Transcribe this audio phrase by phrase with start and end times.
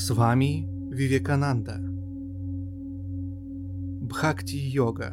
[0.00, 0.64] С вами
[0.94, 1.78] Вивекананда.
[4.00, 5.12] Бхакти-йога.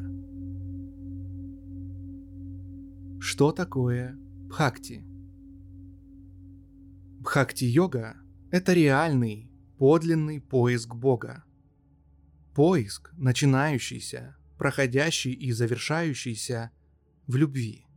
[3.19, 4.15] Что такое
[4.47, 5.03] бхакти?
[7.19, 8.17] Бхакти-йога–
[8.51, 11.43] это реальный, подлинный поиск Бога.
[12.53, 16.69] Поиск, начинающийся, проходящий и завершающийся
[17.25, 17.87] в любви.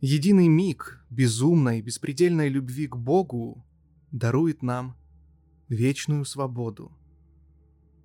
[0.00, 3.64] Единый миг безумной, беспредельной любви к Богу
[4.10, 4.96] дарует нам
[5.70, 6.92] вечную свободу.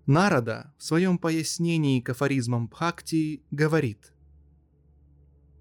[0.06, 4.14] Нарада в своем пояснении к афоризмам Бхакти говорит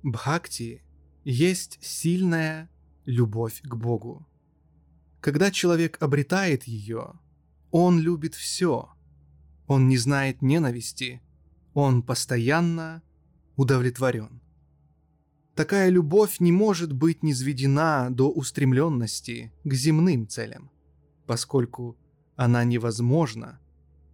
[0.04, 0.84] Бхакти
[1.24, 2.68] есть сильная
[3.06, 4.26] любовь к Богу.
[5.20, 7.14] Когда человек обретает ее,
[7.70, 8.90] он любит все.
[9.66, 11.22] Он не знает ненависти,
[11.72, 13.02] он постоянно
[13.56, 14.42] удовлетворен.
[15.54, 20.70] Такая любовь не может быть низведена до устремленности к земным целям,
[21.26, 21.96] поскольку
[22.36, 23.60] она невозможна,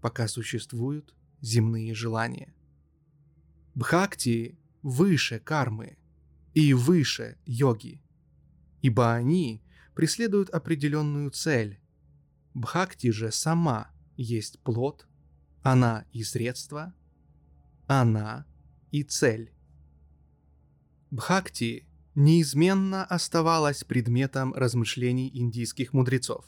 [0.00, 2.54] пока существуют земные желания.
[3.74, 5.96] Бхакти выше кармы
[6.54, 8.02] и выше йоги,
[8.82, 9.62] ибо они
[9.94, 11.80] преследуют определенную цель.
[12.54, 15.06] Бхакти же сама есть плод,
[15.62, 16.94] она и средство,
[17.86, 18.46] она
[18.90, 19.52] и цель.
[21.10, 26.44] Бхакти неизменно оставалась предметом размышлений индийских мудрецов.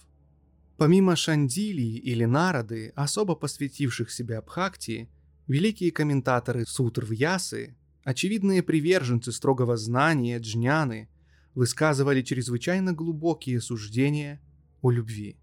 [0.83, 5.09] Помимо Шандили или Нарады, особо посвятивших себя Бхакти,
[5.47, 11.09] великие комментаторы сутр Вьясы, очевидные приверженцы строгого знания джняны,
[11.55, 14.41] высказывали чрезвычайно глубокие суждения
[14.81, 15.37] о любви.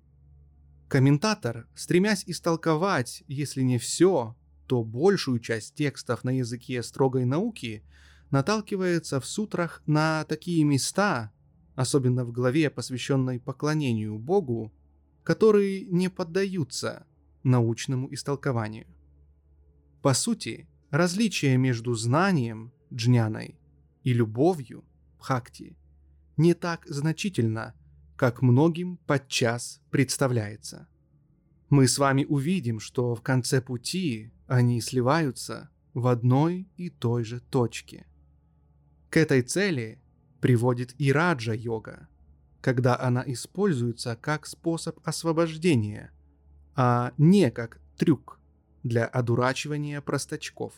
[0.89, 4.35] Комментатор, стремясь истолковать, если не все,
[4.67, 7.85] то большую часть текстов на языке строгой науки–
[8.29, 11.31] наталкивается в сутрах на такие места,
[11.75, 14.73] особенно в главе, посвященной поклонению Богу,
[15.23, 17.05] которые не поддаются
[17.43, 18.87] научному истолкованию.
[20.01, 23.59] По сути, различие между знанием джняной
[24.03, 24.83] и любовью
[25.17, 25.77] бхакти
[26.37, 27.75] не так значительно,
[28.15, 30.87] как многим подчас представляется.
[31.69, 37.39] Мы с вами увидим, что в конце пути они сливаются в одной и той же
[37.39, 38.07] точке.
[39.09, 40.01] К этой цели
[40.41, 42.08] приводит и раджа-йога,
[42.61, 46.11] когда она используется как способ освобождения,
[46.75, 48.39] а не как трюк
[48.83, 50.73] для одурачивания простачков,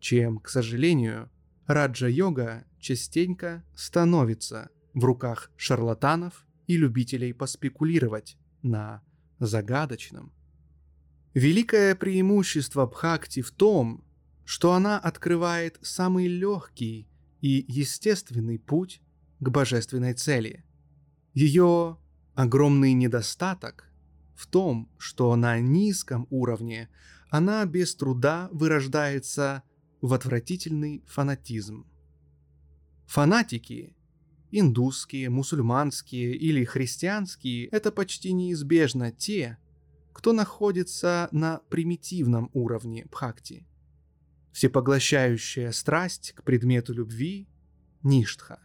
[0.00, 1.30] чем, к сожалению,
[1.66, 9.02] раджа-йога частенько становится в руках шарлатанов и любителей поспекулировать на
[9.38, 10.32] загадочном.
[11.34, 14.04] Великое преимущество Бхакти в том,
[14.44, 17.08] что она открывает самый легкий
[17.40, 19.02] и естественный путь
[19.40, 20.64] к божественной цели.
[21.36, 21.98] Ее
[22.34, 23.92] огромный недостаток
[24.34, 26.88] в том, что на низком уровне
[27.28, 29.62] она без труда вырождается
[30.00, 31.86] в отвратительный фанатизм.
[33.04, 33.94] Фанатики,
[34.50, 39.58] индусские, мусульманские или христианские, это почти неизбежно те,
[40.14, 43.66] кто находится на примитивном уровне бхакти–
[44.52, 47.46] всепоглощающая страсть к предмету любви–
[48.02, 48.58] ништха,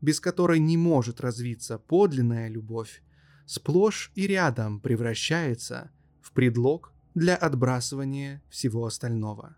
[0.00, 3.02] без которой не может развиться подлинная любовь,
[3.46, 5.90] сплошь и рядом превращается
[6.20, 9.56] в предлог для отбрасывания всего остального.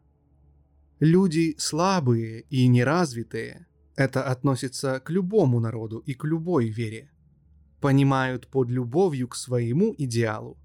[1.00, 3.66] Люди слабые и неразвитые–
[3.96, 7.10] это относится к любому народу и к любой вере–
[7.80, 10.58] понимают под любовью к своему идеалу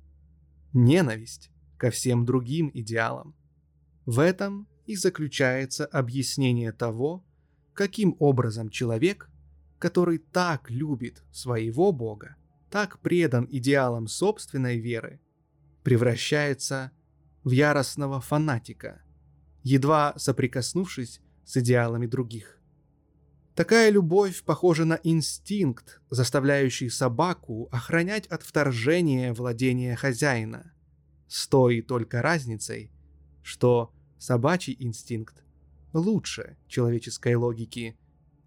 [0.73, 3.35] ненависть ко всем другим идеалам.
[4.05, 7.23] В этом и заключается объяснение того,
[7.73, 9.29] каким образом человек,
[9.83, 12.37] который так любит своего Бога,
[12.69, 15.19] так предан идеалам собственной веры,
[15.83, 16.91] превращается
[17.43, 19.01] в яростного фанатика,
[19.61, 22.61] едва соприкоснувшись с идеалами других.
[23.55, 30.71] Такая любовь похожа на инстинкт, заставляющий собаку охранять от вторжения владения хозяина,
[31.27, 32.89] с той только разницей,
[33.41, 35.43] что собачий инстинкт
[35.91, 37.97] лучше человеческой логики,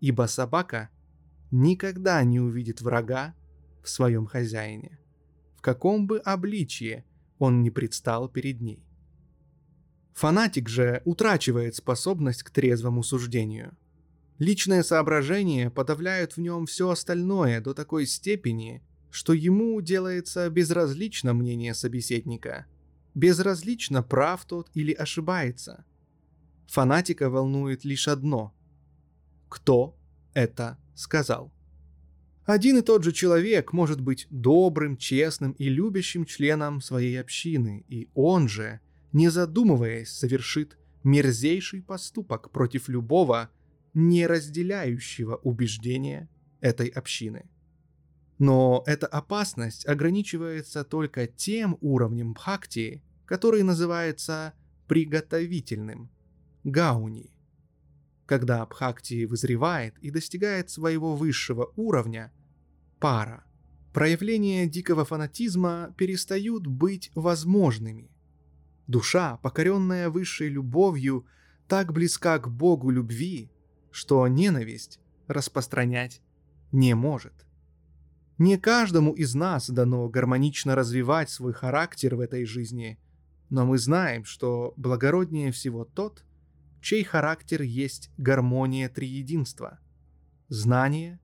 [0.00, 0.88] ибо собака
[1.50, 3.34] никогда не увидит врага
[3.82, 4.98] в своем хозяине,
[5.56, 7.04] в каком бы обличье
[7.38, 8.84] он не предстал перед ней.
[10.14, 13.76] Фанатик же утрачивает способность к трезвому суждению.
[14.38, 21.74] Личные соображения подавляют в нем все остальное до такой степени, что ему делается безразлично мнение
[21.74, 22.66] собеседника–
[23.16, 25.86] Безразлично, прав тот или ошибается.
[26.66, 28.52] Фанатика волнует лишь одно.
[29.48, 29.96] Кто
[30.34, 31.52] это сказал?
[32.44, 38.08] Один и тот же человек может быть добрым, честным и любящим членом своей общины, и
[38.14, 38.80] он же,
[39.12, 43.50] не задумываясь, совершит мерзейший поступок против любого,
[43.94, 46.28] не разделяющего убеждения
[46.60, 47.48] этой общины.
[48.38, 54.52] Но эта опасность ограничивается только тем уровнем бхакти, который называется
[54.86, 56.10] приготовительным–
[56.64, 57.35] гауни.
[58.26, 62.32] Когда бхакти вызревает и достигает своего высшего уровня–
[62.98, 63.44] пара,
[63.92, 68.10] проявления дикого фанатизма перестают быть возможными.
[68.86, 71.26] Душа, покоренная высшей любовью,
[71.68, 73.50] так близка к Богу любви,
[73.90, 76.20] что ненависть распространять
[76.72, 77.46] не может.
[78.38, 82.98] Не каждому из нас дано гармонично развивать свой характер в этой жизни,
[83.50, 86.24] но мы знаем, что благороднее всего тот,
[86.80, 89.80] чей характер есть гармония триединства,
[90.48, 91.20] знания,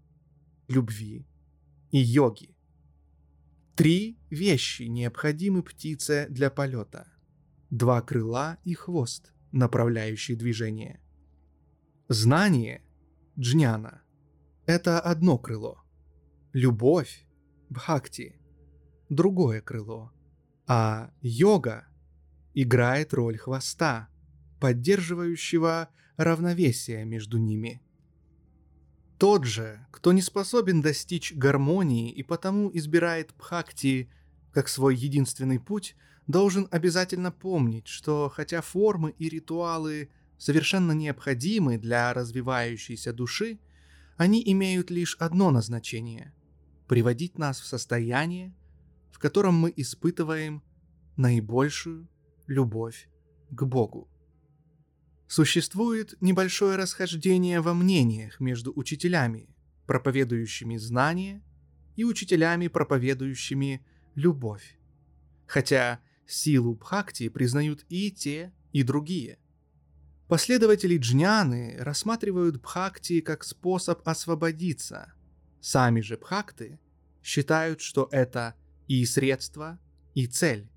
[0.69, 1.27] любви
[1.91, 2.57] и йоги.
[3.77, 7.07] Три вещи необходимы птице для полета.
[7.71, 11.01] Два крыла и хвост, направляющий движение.
[12.09, 12.83] Знание,
[13.39, 14.03] джняна,
[14.67, 15.83] это одно крыло.
[16.53, 17.27] Любовь,
[17.71, 18.39] бхакти,
[19.09, 20.13] другое крыло.
[20.67, 21.87] А йога
[22.55, 24.09] играет роль хвоста,
[24.63, 27.83] поддерживающего равновесие между ними.
[29.19, 34.09] Тот же, кто не способен достичь гармонии и потому избирает бхакти
[34.53, 35.97] как свой единственный путь,
[36.29, 43.59] должен обязательно помнить, что хотя формы и ритуалы совершенно необходимы для развивающейся души,
[44.17, 46.33] они имеют лишь одно назначение–
[46.87, 48.55] приводить нас в состояние,
[49.11, 50.63] в котором мы испытываем
[51.17, 52.07] наибольшую
[52.47, 53.09] любовь
[53.51, 54.12] к Богу.
[55.33, 59.49] Существует небольшое расхождение во мнениях между учителями,
[59.87, 61.43] проповедующими знания,
[61.97, 63.83] и учителями, проповедующими
[64.15, 64.77] любовь.
[65.47, 69.39] Хотя силу Бхакти признают и те, и другие.
[70.29, 75.15] Последователи джняны рассматривают Бхакти как способ освободиться.
[75.63, 76.79] Сами же Бхакты
[77.23, 78.55] считают, что это
[78.87, 79.81] и средство,
[80.13, 80.72] и цель.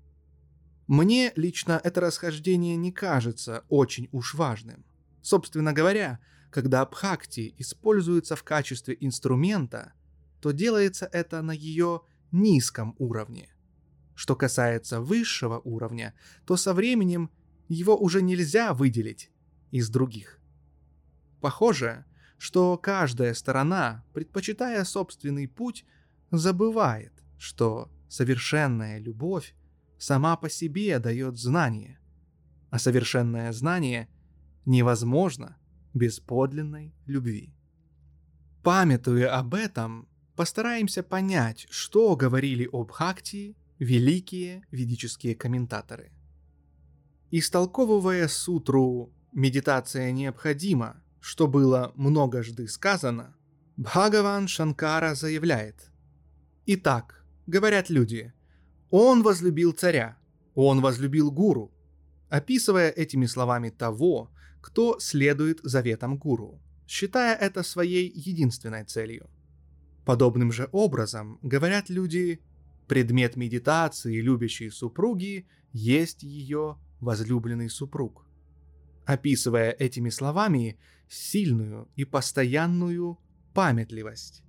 [0.86, 4.84] Мне лично это расхождение не кажется очень уж важным.
[5.20, 9.94] Собственно говоря, когда Бхакти используется в качестве инструмента,
[10.40, 13.48] то делается это на ее низком уровне.
[14.14, 16.14] Что касается высшего уровня,
[16.46, 17.30] то со временем
[17.68, 19.30] его уже нельзя выделить
[19.72, 20.38] из других.
[21.40, 22.04] Похоже,
[22.38, 25.84] что каждая сторона, предпочитая собственный путь,
[26.30, 29.54] забывает, что совершенная любовь
[29.98, 31.98] сама по себе дает знание,
[32.70, 34.08] а совершенное знание
[34.64, 35.56] невозможно
[35.94, 37.54] без подлинной любви.
[38.62, 46.10] Памятуя об этом, постараемся понять, что говорили об Хакти великие ведические комментаторы.
[47.30, 53.36] Истолковывая сутру «Медитация необходима», что было многожды сказано,
[53.76, 55.90] Бхагаван Шанкара заявляет
[56.66, 58.32] «Итак, говорят люди,
[58.90, 60.16] он возлюбил царя,
[60.54, 61.72] он возлюбил гуру,
[62.28, 64.30] описывая этими словами того,
[64.60, 69.28] кто следует заветам гуру, считая это своей единственной целью.
[70.04, 72.40] Подобным же образом говорят люди,
[72.86, 78.24] предмет медитации любящей супруги есть ее возлюбленный супруг,
[79.04, 80.78] описывая этими словами
[81.08, 83.18] сильную и постоянную
[83.52, 84.42] памятливость.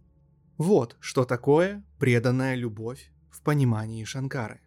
[0.58, 3.12] Вот что такое преданная любовь
[3.48, 4.60] понимании Шанкары.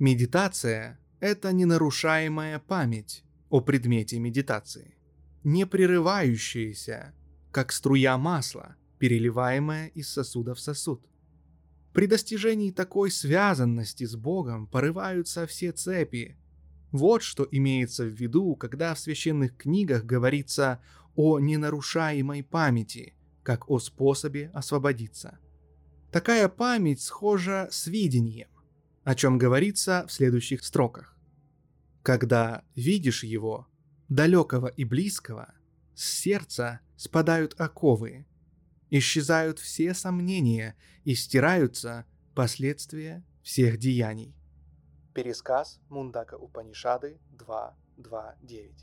[0.00, 4.96] Медитация– это ненарушаемая память о предмете медитации,
[5.44, 7.14] не прерывающаяся,
[7.52, 11.06] как струя масла, переливаемая из сосуда в сосуд.
[11.92, 16.36] При достижении такой связанности с Богом порываются все цепи.
[16.90, 20.82] Вот что имеется в виду, когда в священных книгах говорится
[21.14, 23.14] о ненарушаемой памяти,
[23.44, 25.38] как о способе освободиться–
[26.12, 28.50] Такая память схожа с видением,
[29.02, 31.16] о чем говорится в следующих строках.
[32.02, 33.66] Когда видишь его,
[34.10, 35.54] далекого и близкого,
[35.94, 38.26] с сердца спадают оковы,
[38.90, 42.04] исчезают все сомнения и стираются
[42.34, 44.36] последствия всех деяний.
[45.14, 48.74] Пересказ Мундака Упанишады 2.2.9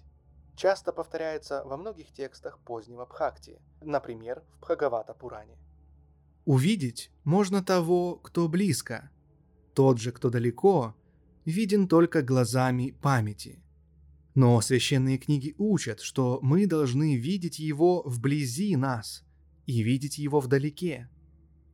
[0.56, 5.60] часто повторяется во многих текстах позднего Бхакти, например, в Бхагавата Пуране.
[6.50, 9.12] Увидеть можно того, кто близко.
[9.76, 10.96] Тот же, кто далеко,
[11.46, 13.62] виден только глазами памяти.
[14.34, 19.24] Но священные книги учат, что мы должны видеть его вблизи нас
[19.68, 21.08] и видеть его вдалеке,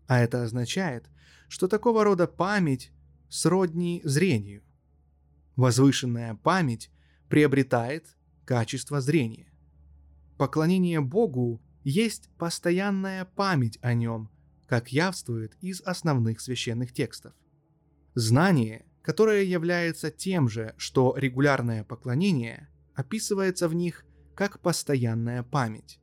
[0.07, 1.09] А это означает,
[1.47, 2.91] что такого рода память
[3.29, 4.61] сродни зрению.
[5.55, 6.91] Возвышенная память
[7.29, 9.47] приобретает качество зрения.
[10.37, 14.29] Поклонение Богу есть постоянная память о нем,
[14.67, 17.33] как явствует из основных священных текстов.
[18.13, 24.05] Знание, которое является тем же, что регулярное поклонение, описывается в них
[24.35, 25.99] как постоянная память.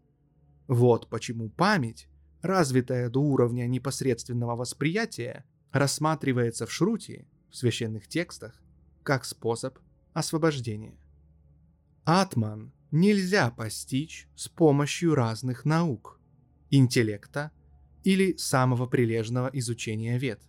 [0.69, 2.09] Вот почему память,
[2.42, 8.62] развитая до уровня непосредственного восприятия, рассматривается в шруте, в священных текстах,
[9.02, 9.78] как способ
[10.12, 10.99] освобождения.
[12.04, 16.21] Атман нельзя постичь с помощью разных наук,
[16.71, 17.50] интеллекта
[18.05, 20.41] или самого прилежного изучения вет.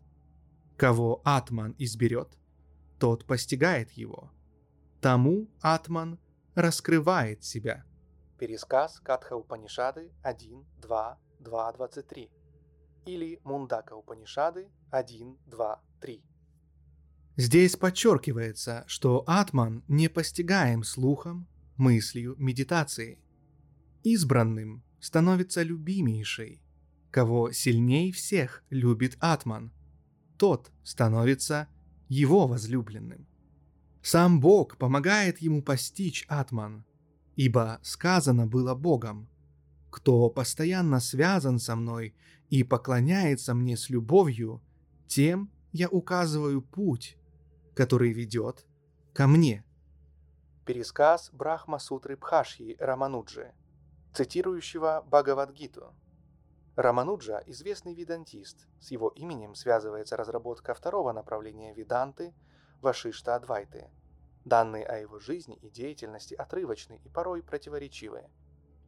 [0.77, 2.37] Кого Атман изберет,
[2.99, 4.31] тот постигает его.
[5.01, 6.19] Тому Атман
[6.55, 7.85] раскрывает себя.
[8.39, 12.29] Пересказ Катха Упанишады 1, 2, 2, 23
[13.05, 16.23] или Мундака Упанишады 1, 2, 3.
[17.35, 23.19] Здесь подчеркивается, что Атман не постигаем слухом, мыслью, медитацией.
[24.03, 26.62] Избранным становится любимейший.
[27.13, 29.71] Кого сильней всех любит Атман,
[30.35, 31.67] тот становится
[32.09, 33.27] его возлюбленным.
[34.01, 36.83] Сам Бог помогает ему постичь Атман,
[37.35, 39.29] ибо сказано было Богом,
[39.91, 42.15] «Кто постоянно связан со мной
[42.49, 44.63] и поклоняется мне с любовью,
[45.05, 47.19] тем я указываю путь,
[47.75, 48.65] который ведет
[49.13, 49.63] ко мне».
[50.65, 53.51] Пересказ Брахма Сутры Бхашьи Рамануджи,
[54.15, 55.93] цитирующего Бхагавадгиту.
[56.75, 62.33] Рамануджа– известный ведантист, с его именем связывается разработка второго направления веданты–
[62.81, 63.91] Вашишта Адвайты.
[64.43, 68.27] Данные о его жизни и деятельности отрывочны и порой противоречивые.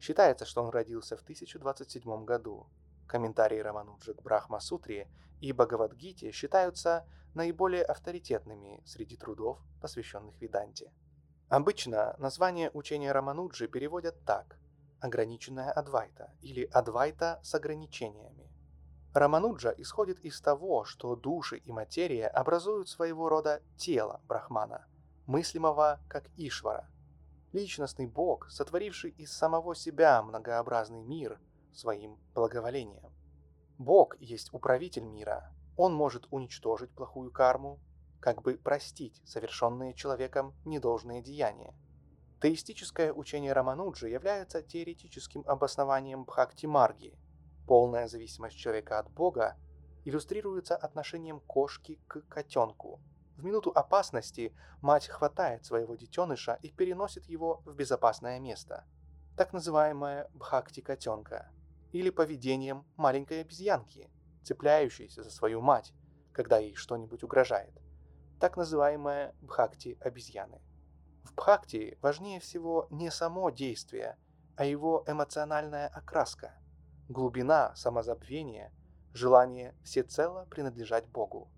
[0.00, 2.66] Считается, что он родился в 1027 году.
[3.06, 5.08] Комментарии Рамануджи к Брахма-сутре
[5.40, 10.90] и Бхагавадгите считаются наиболее авторитетными среди трудов, посвященных Веданте.
[11.48, 14.58] Обычно название учения Рамануджи переводят так–
[15.00, 18.50] ограниченная Адвайта или Адвайта с ограничениями.
[19.12, 24.86] Рамануджа исходит из того, что души и материя образуют своего рода тело Брахмана,
[25.26, 26.90] мыслимого как Ишвара.
[27.52, 31.40] Личностный Бог, сотворивший из самого себя многообразный мир
[31.72, 33.10] своим благоволением.
[33.78, 35.50] Бог есть управитель мира.
[35.76, 37.78] Он может уничтожить плохую карму,
[38.20, 41.74] как бы простить совершенные человеком недолжные деяния.
[42.46, 47.18] Теистическое учение Рамануджи является теоретическим обоснованием Бхакти-марги–
[47.66, 49.56] Полная зависимость человека от Бога
[50.04, 53.00] иллюстрируется отношением кошки к котенку.
[53.36, 58.84] В минуту опасности мать хватает своего детеныша и переносит его в безопасное место.
[59.36, 61.50] Так называемая бхакти котенка.
[61.90, 64.08] Или поведением маленькой обезьянки,
[64.44, 65.92] цепляющейся за свою мать,
[66.32, 67.74] когда ей что-нибудь угрожает.
[68.38, 70.60] Так называемая бхакти обезьяны.
[71.26, 74.16] В бхакти важнее всего не само действие,
[74.54, 76.54] а его эмоциональная окраска–
[77.08, 78.72] глубина самозабвения,
[79.12, 81.50] желание всецело принадлежать Богу.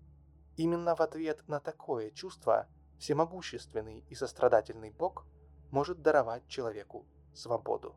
[0.57, 5.27] Именно в ответ на такое чувство всемогущественный и сострадательный Бог
[5.69, 7.95] может даровать человеку свободу.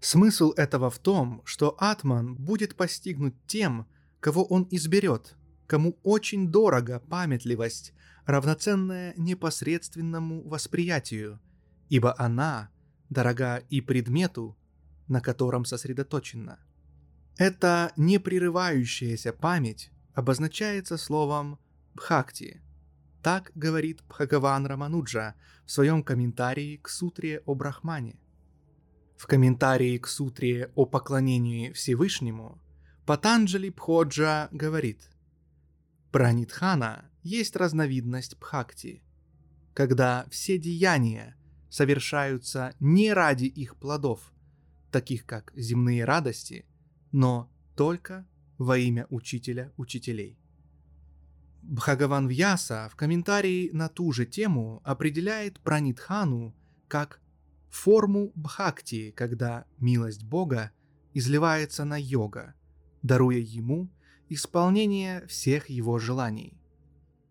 [0.00, 3.88] Смысл этого в том, что Атман будет постигнут тем,
[4.20, 5.34] кого он изберет,
[5.72, 7.94] кому очень дорого памятливость,
[8.26, 11.40] равноценная непосредственному восприятию,
[11.88, 12.68] ибо она
[13.08, 14.54] дорога и предмету,
[15.08, 16.58] на котором сосредоточена.
[17.38, 21.58] Эта непрерывающаяся память обозначается словом
[21.94, 22.60] «бхакти».
[23.22, 28.20] Так говорит Бхагаван Рамануджа в своем комментарии к сутре о Брахмане.
[29.16, 32.60] В комментарии к сутре о поклонении Всевышнему
[33.06, 35.08] Патанджали Пходжа говорит
[36.12, 39.02] «Пранитхана есть разновидность бхакти,
[39.74, 41.36] когда все деяния
[41.70, 44.32] совершаются не ради их плодов,
[44.90, 46.66] таких как земные радости,
[47.12, 48.26] но только
[48.58, 50.38] во имя учителя учителей.
[51.62, 56.54] Бхагаван Вьяса в комментарии на ту же тему определяет пранитхану
[56.88, 57.20] как
[57.70, 60.72] форму бхакти, когда милость Бога
[61.14, 62.54] изливается на йога,
[63.02, 63.90] даруя ему
[64.34, 66.58] исполнение всех его желаний.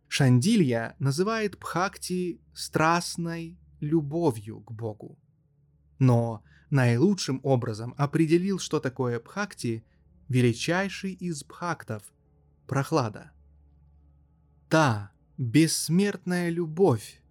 [0.08, 5.18] Шандилья называет бхакти страстной любовью к Богу.
[6.00, 9.84] Но наилучшим образом определил, что такое бхакти,
[10.28, 12.04] величайший из бхактов–
[12.68, 13.32] прохлада.
[14.70, 17.22] Та бессмертная любовь,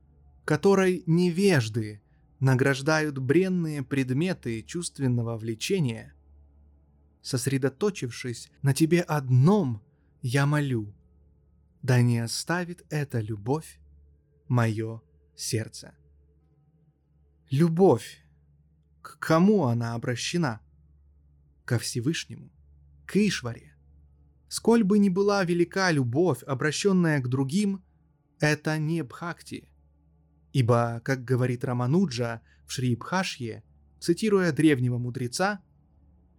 [0.45, 2.03] которой невежды
[2.41, 6.15] награждают бренные предметы чувственного влечения,
[7.23, 9.83] сосредоточившись на тебе одном,
[10.23, 10.95] я молю,
[11.83, 13.81] да не оставит эта любовь
[14.49, 15.01] мое
[15.37, 15.95] сердце.
[17.51, 18.19] Любовь.
[19.03, 20.61] К кому она обращена?
[21.65, 22.51] Ко Всевышнему,
[23.07, 23.75] к Ишваре.
[24.49, 27.83] Сколь бы ни была велика любовь, обращенная к другим,
[28.41, 29.71] это не бхакти.
[30.53, 33.63] Ибо, как говорит Рамануджа в Шри Бхашье,
[34.01, 35.61] цитируя древнего мудреца,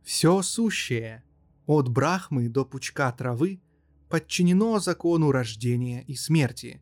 [0.04, 1.24] «Все сущее,
[1.66, 3.62] от брахмы до пучка травы,
[4.10, 6.82] подчинено закону рождения и смерти,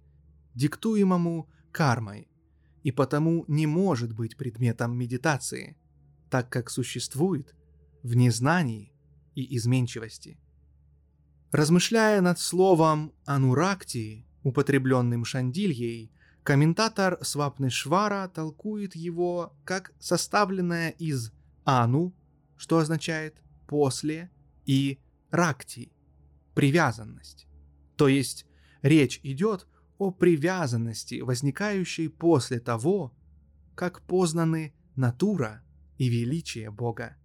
[0.55, 2.27] диктуемому кармой,
[2.83, 5.77] и потому не может быть предметом медитации,
[6.29, 7.55] так как существует
[8.03, 8.93] в незнании
[9.35, 10.39] и изменчивости.
[11.51, 16.11] Размышляя над словом «ануракти», употребленным Шандильей,
[16.43, 21.31] комментатор Свапнешвара толкует его как составленное из
[21.65, 22.13] «ану»,
[22.60, 24.30] что означает «после»,
[24.66, 25.00] и
[25.32, 25.92] «ракти»,
[26.54, 27.48] привязанность.
[27.96, 28.46] То есть
[28.82, 29.66] речь идет
[29.98, 33.16] о привязанности, возникающей после того,
[33.75, 35.63] как познаны натура
[35.98, 37.16] и величие Бога.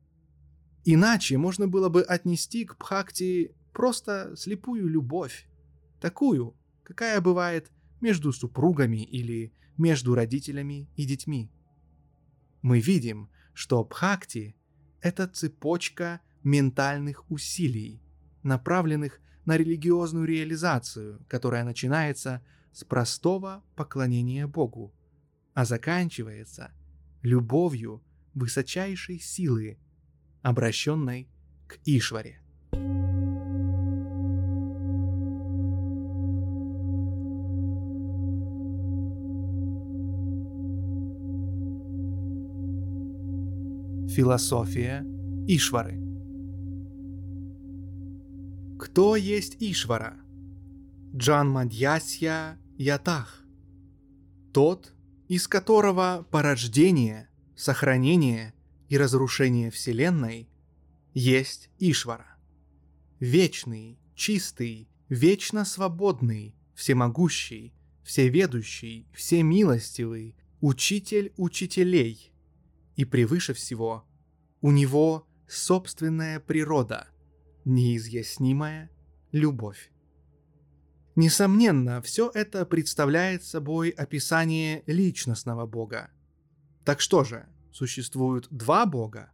[0.84, 5.48] Иначе можно было бы отнести к Бхакти просто слепую любовь,
[6.00, 11.50] такую, какая бывает между супругами или между родителями и детьми.
[12.62, 14.54] Мы видим, что Бхакти–
[15.04, 18.02] это цепочка ментальных усилий,
[18.42, 22.42] направленных на религиозную реализацию, которая начинается
[22.72, 24.94] с простого поклонения Богу,
[25.52, 26.72] а заканчивается
[27.20, 29.78] любовью высочайшей силы,
[30.40, 31.28] обращенной
[31.66, 32.40] к Ишваре.
[44.14, 45.04] Философия
[45.48, 46.00] Ишвары–
[48.84, 50.16] кто есть Ишвара?
[51.16, 53.42] Джан Мадьясья Ятах.
[54.52, 54.92] Тот,
[55.26, 58.52] из которого порождение, сохранение
[58.88, 60.48] и разрушение Вселенной
[61.14, 62.36] есть Ишвара.
[63.20, 67.72] Вечный, чистый, вечно свободный, всемогущий,
[68.02, 72.33] всеведущий, всемилостивый, учитель учителей.
[72.96, 74.04] И превыше всего,
[74.60, 77.08] у него собственная природа–
[77.64, 78.90] неизъяснимая
[79.32, 79.90] любовь.
[81.16, 86.10] Несомненно, все это представляет собой описание личностного Бога.
[86.84, 89.30] Так что же, существуют два Бога?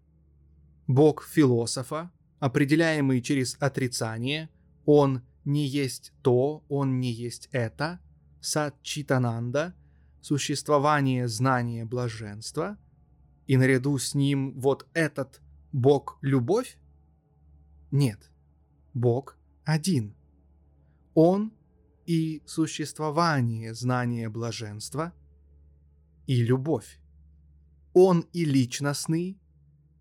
[0.86, 4.50] Бог философа, определяемый через отрицание,
[4.84, 8.00] он не есть то, он не есть это,
[8.40, 9.74] сатчитананда,
[10.20, 12.78] существование знания блаженства,
[13.50, 15.40] и наряду с ним вот этот
[15.72, 16.78] Бог любовь?
[17.90, 18.30] Нет.
[18.94, 20.14] Бог один.
[21.14, 21.52] Он
[22.06, 25.12] и существование знания блаженства,
[26.28, 27.00] и любовь.
[27.92, 29.36] Он и личностный,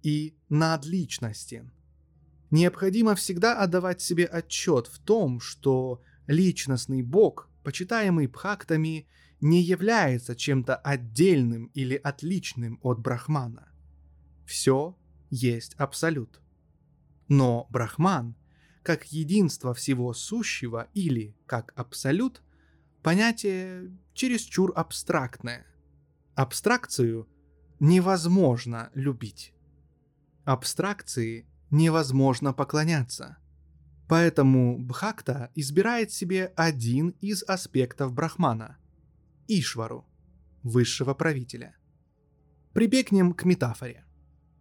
[0.03, 1.71] и надличностен.
[2.51, 9.07] Необходимо всегда отдавать себе отчет в том, что личностный Бог, почитаемый бхактами,
[9.41, 13.69] не является чем-то отдельным или отличным от Брахмана.
[14.45, 14.97] Все
[15.29, 16.41] есть абсолют.
[17.27, 18.35] Но Брахман,
[18.83, 22.41] как единство всего сущего или как абсолют,
[23.03, 25.65] понятие чересчур абстрактное.
[26.35, 27.27] Абстракцию
[27.79, 29.53] невозможно любить.
[30.43, 33.37] Абстракции невозможно поклоняться.
[34.07, 38.77] Поэтому Бхакта избирает себе один из аспектов Брахмана–
[39.49, 40.05] Ишвару,
[40.61, 41.75] высшего правителя.
[42.73, 44.05] Прибегнем к метафоре.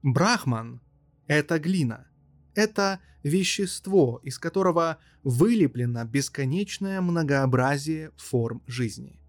[0.02, 0.80] Брахман–
[1.26, 2.08] это глина,
[2.54, 9.20] это вещество, из которого вылеплено бесконечное многообразие форм жизни.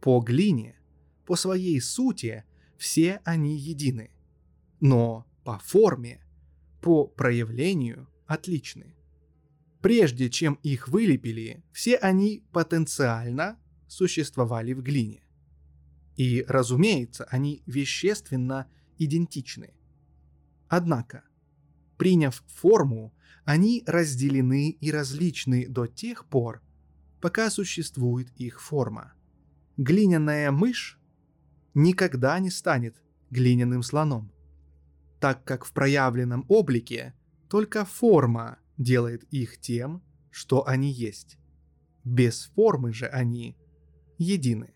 [0.00, 0.80] По глине,
[1.26, 2.44] по своей сути,
[2.76, 4.10] все они едины,
[4.80, 6.24] но по форме,
[6.80, 8.96] по проявлению отличны.
[9.80, 15.22] Прежде чем их вылепили, все они потенциально существовали в глине.
[16.16, 19.74] И, разумеется, они вещественно идентичны.
[20.68, 21.24] Однако,
[21.98, 23.12] Приняв форму,
[23.44, 26.62] они разделены и различны до тех пор,
[27.20, 29.14] пока существует их форма.
[29.76, 31.00] Глиняная мышь
[31.74, 34.32] никогда не станет глиняным слоном,
[35.18, 37.14] так как в проявленном облике
[37.48, 41.36] только форма делает их тем, что они есть.
[42.04, 43.56] Без формы же они
[44.18, 44.74] едины.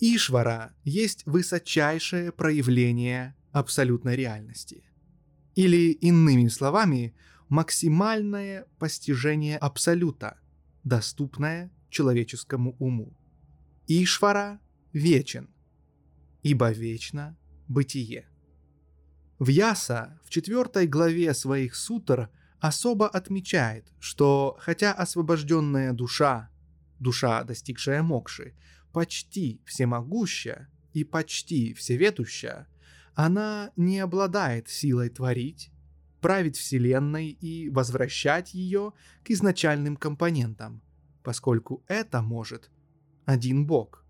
[0.00, 4.84] Ишвара есть высочайшее проявление абсолютной реальности–
[5.54, 7.14] Или, иными словами,
[7.48, 10.40] максимальное постижение абсолюта,
[10.84, 13.14] доступное человеческому уму.
[13.86, 14.60] Ишвара
[14.94, 15.50] вечен,
[16.42, 17.36] ибо вечно
[17.68, 18.28] бытие.
[19.38, 26.48] В Яса в четвертой главе своих сутр особо отмечает, что хотя освобожденная душа,
[27.02, 28.54] душа, достигшая мокши,
[28.92, 32.66] почти всемогуща и почти всеветуща,
[33.14, 35.70] она не обладает силой творить,
[36.20, 38.92] править Вселенной и возвращать ее
[39.24, 40.82] к изначальным компонентам,
[41.22, 42.70] поскольку это может
[43.26, 44.04] один Бог.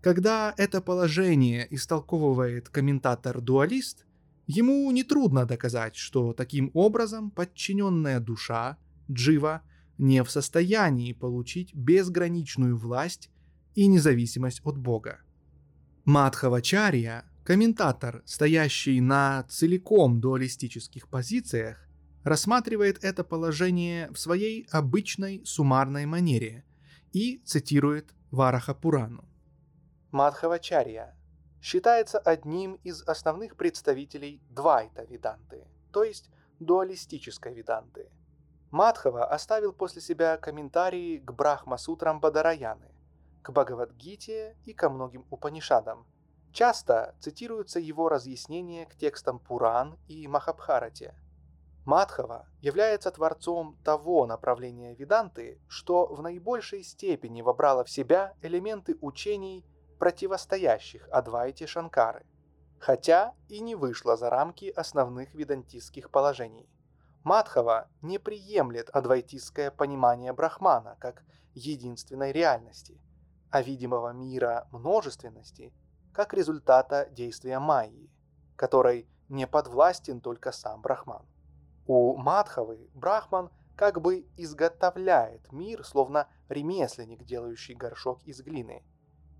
[0.00, 4.06] Когда это положение истолковывает комментатор-дуалист,
[4.46, 8.78] ему нетрудно доказать, что таким образом подчиненная душа,
[9.10, 9.62] джива,
[9.98, 13.30] не в состоянии получить безграничную власть
[13.74, 15.20] и независимость от Бога.
[16.04, 21.88] Мадхавачарья Комментатор, стоящий на целиком дуалистических позициях,
[22.22, 26.64] рассматривает это положение в своей обычной суммарной манере
[27.12, 29.28] и цитирует Вараха Пурану.
[30.12, 31.16] Мадхавачарья
[31.60, 38.08] считается одним из основных представителей Двайта Виданты, то есть дуалистической Виданты.
[38.72, 42.90] Мадхава оставил после себя комментарии к Брахма-сутрам Бадараяны,
[43.42, 46.04] к Бхагавадгите и ко многим Упанишадам–
[46.52, 51.14] Часто цитируются его разъяснения к текстам Пуран и Махабхарате.
[51.86, 59.64] Мадхава является творцом того направления Веданты, что в наибольшей степени вобрало в себя элементы учений,
[59.98, 62.26] противостоящих Адвайте Шанкары,
[62.78, 66.68] хотя и не вышло за рамки основных ведантистских положений.
[67.24, 71.22] Мадхава не приемлет адвайтистское понимание Брахмана как
[71.54, 73.00] единственной реальности,
[73.50, 75.72] а видимого мира множественности
[76.12, 78.10] как результата действия Майи,
[78.56, 81.24] которой не подвластен только сам Брахман.
[81.86, 88.84] У Мадхавы Брахман как бы изготовляет мир, словно ремесленник, делающий горшок из глины.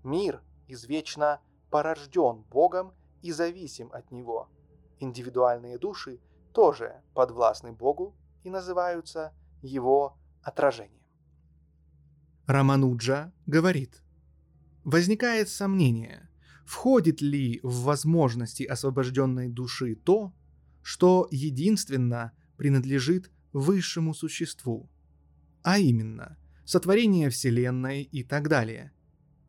[0.03, 4.49] Мир извечно порожден Богом и зависим от Него.
[4.99, 6.19] Индивидуальные души
[6.53, 11.01] тоже подвластны Богу и называются Его отражением.
[12.45, 14.01] Рамануджа говорит,
[14.83, 16.29] возникает сомнение–
[16.65, 20.33] входит ли в возможности освобожденной души то,
[20.81, 24.89] что единственно принадлежит высшему существу,
[25.61, 28.91] а именно сотворение Вселенной и так далее,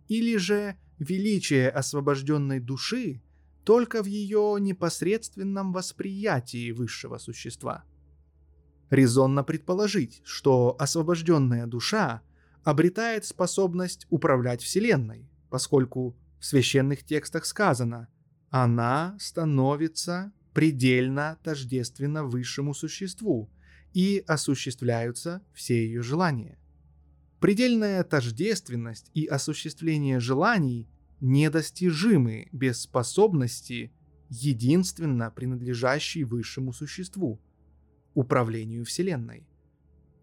[0.08, 3.22] или же величие освобожденной души
[3.64, 7.84] только в ее непосредственном восприятии высшего существа.
[8.90, 12.22] Резонно предположить, что освобожденная душа
[12.62, 18.08] обретает способность управлять Вселенной, поскольку в священных текстах сказано
[18.50, 23.50] «она становится предельно тождественно высшему существу,
[23.94, 26.58] и осуществляются все ее желания».
[27.40, 30.88] Предельная тождественность и осуществление желаний
[31.20, 33.92] недостижимы без способности,
[34.28, 37.40] единственно принадлежащей высшему существу,
[38.14, 39.46] управлению Вселенной.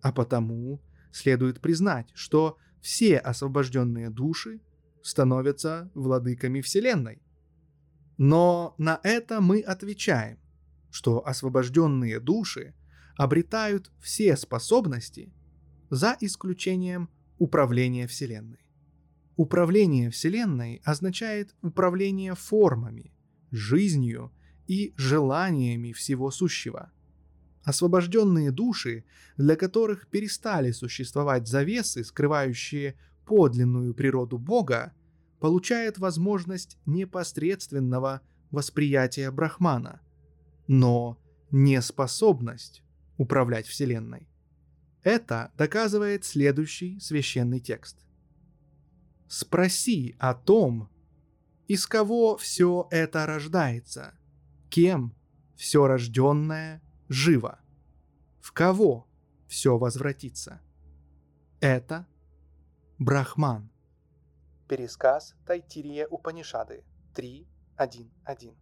[0.02, 4.62] А потому следует признать, что все освобожденные души
[5.04, 7.22] становятся владыками Вселенной.
[8.18, 10.40] Но на это мы отвечаем,
[10.90, 12.76] что освобожденные души
[13.18, 15.34] обретают все способности
[15.90, 18.61] за исключением управления Вселенной.
[19.42, 23.12] Управление Вселенной означает управление формами,
[23.50, 24.32] жизнью
[24.68, 26.92] и желаниями всего сущего.
[27.64, 29.04] Освобожденные души,
[29.38, 34.94] для которых перестали существовать завесы, скрывающие подлинную природу Бога,
[35.40, 40.02] получает возможность непосредственного восприятия Брахмана,
[40.68, 41.18] но
[41.50, 42.84] не способность
[43.18, 44.28] управлять Вселенной.
[45.02, 48.06] Это доказывает следующий священный текст.
[49.32, 50.90] «Спроси о том,
[51.70, 54.14] из кого все это рождается,
[54.70, 55.16] кем
[55.56, 57.62] все рожденное живо,
[58.42, 59.08] в кого
[59.48, 60.60] все возвратится.
[61.62, 62.06] Это
[62.98, 63.72] Брахман.
[64.68, 66.84] Пересказ Тайтирия Упанишады
[67.16, 68.54] 3.1.1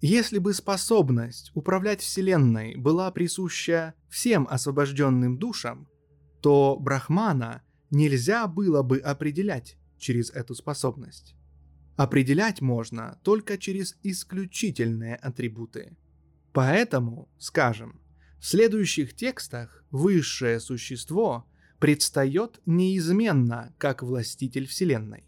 [0.00, 5.88] Если бы способность управлять Вселенной была присуща всем освобожденным душам,
[6.40, 7.63] то Брахмана
[7.94, 11.34] нельзя было бы определять через эту способность.
[11.96, 15.96] Определять можно только через исключительные атрибуты.
[16.52, 18.00] Поэтому, скажем,
[18.38, 21.46] в следующих текстах высшее существо
[21.78, 25.24] предстает неизменно как властитель Вселенной.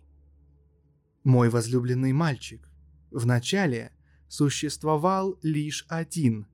[1.24, 2.68] Мой возлюбленный мальчик,
[3.10, 3.92] вначале
[4.28, 6.46] существовал лишь один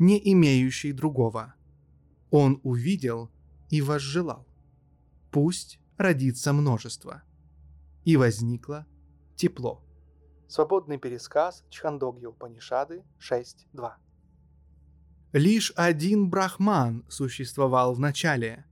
[0.00, 1.54] не имеющий другого.
[2.30, 3.30] Он увидел
[3.68, 4.49] и возжелал.
[5.30, 7.22] Пусть родится множество.
[8.04, 8.86] И возникло
[9.36, 9.84] тепло.
[10.48, 13.92] Свободный пересказ Чхандогья Упанишады 6.2.
[15.32, 18.64] Лишь один брахман существовал в начале.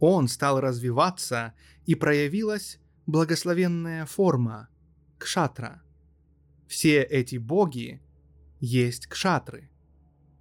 [0.00, 1.54] Он стал развиваться,
[1.86, 4.68] и проявилась благословенная форма–
[5.18, 5.82] кшатра.
[6.66, 8.02] Все эти боги
[8.58, 9.70] есть кшатры.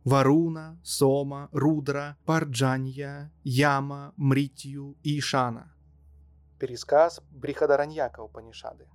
[0.05, 5.73] Варуна, Сома, Рудра, Парджанья, Яма, Мритью и Ишана.
[6.59, 8.87] Пересказ Брихадараньяка Упанишады.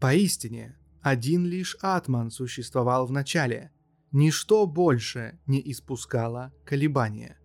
[0.00, 3.70] Поистине, один лишь Атман существовал в начале.
[4.12, 7.38] Ничто больше не испускало колебания.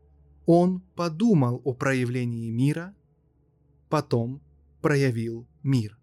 [0.46, 2.96] Он подумал о проявлении мира,
[3.90, 4.42] потом
[4.82, 6.00] проявил мир.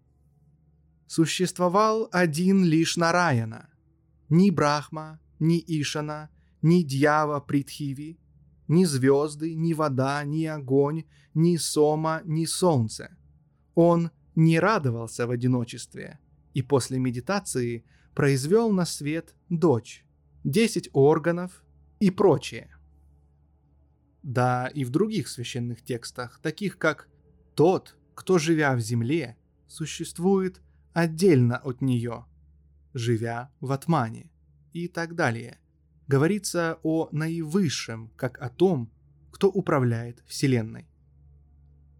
[1.07, 3.69] Существовал один лишь Нараяна.
[4.29, 6.29] Ни Брахма, ни Ишана,
[6.63, 8.17] ни Дьява Притхиви,
[8.67, 11.03] ни звезды, ни вода, ни огонь,
[11.35, 13.15] ни сома, ни солнце.
[13.75, 16.19] Он не радовался в одиночестве
[16.53, 20.05] и после медитации произвел на свет дочь,
[20.43, 21.63] десять органов
[21.99, 22.69] и прочее.
[24.23, 27.09] Да, и в других священных текстах, таких как
[27.55, 30.61] «Тот, кто, живя в земле, существует
[30.93, 32.25] отдельно от нее,
[32.93, 34.31] живя в Атмане»
[34.71, 35.59] и так далее,
[36.07, 38.91] говорится о наивысшем, как о том,
[39.31, 40.87] кто управляет Вселенной.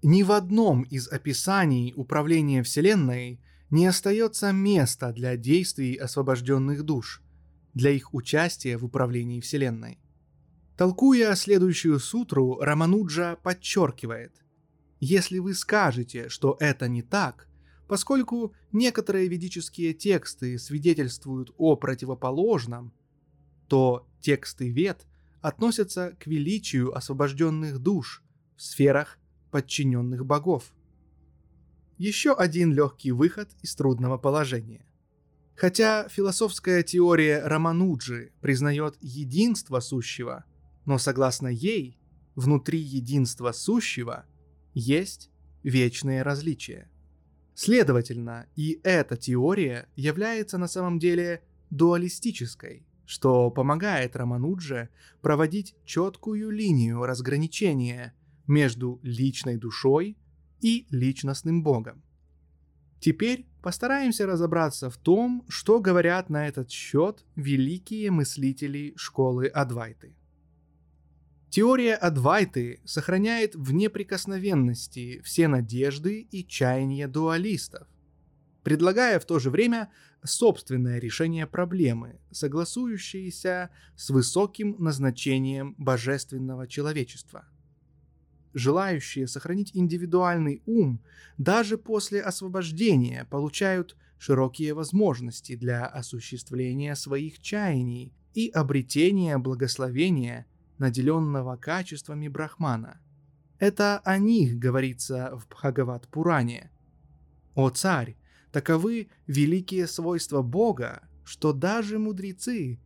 [0.02, 3.40] Ни в одном из описаний управления Вселенной
[3.70, 7.24] не остается места для действий освобожденных душ,
[7.74, 10.00] для их участия в управлении Вселенной.
[10.78, 14.44] Толкуя следующую сутру, Рамануджа подчеркивает,
[15.00, 17.48] если вы скажете, что это не так,
[17.88, 22.94] поскольку некоторые ведические тексты свидетельствуют о противоположном,
[23.74, 25.08] то тексты Вед
[25.42, 28.24] относятся к величию освобожденных душ
[28.56, 29.18] в сферах
[29.50, 30.72] подчиненных богов–
[31.98, 34.86] еще один легкий выход из трудного положения.
[35.56, 40.46] Хотя философская теория Рамануджи признает единство сущего,
[40.86, 41.98] но согласно ей,
[42.36, 44.26] внутри единства сущего
[44.76, 45.32] есть
[45.64, 46.92] вечные различия.
[47.56, 54.90] Следовательно, и эта теория является на самом деле дуалистической, что помогает Раманудже
[55.22, 58.14] проводить четкую линию разграничения
[58.48, 60.18] между личной душой
[60.62, 62.04] и личностным Богом.
[63.00, 70.16] Теперь постараемся разобраться в том, что говорят на этот счет великие мыслители школы Адвайты.
[71.50, 77.88] Теория Адвайты сохраняет в неприкосновенности все надежды и чаяния дуалистов,
[78.64, 79.92] предлагая в то же время
[80.26, 87.46] собственное решение проблемы, согласующееся с высоким назначением божественного человечества–
[88.54, 91.02] желающие сохранить индивидуальный ум
[91.38, 100.46] даже после освобождения получают широкие возможности для осуществления своих чаяний и обретения благословения,
[100.78, 103.00] наделенного качествами Брахмана.
[103.60, 106.72] Это о них говорится в Бхагават-Пуране.
[107.56, 108.18] «О царь,
[108.54, 112.80] таковы великие свойства Бога, что даже мудрецы,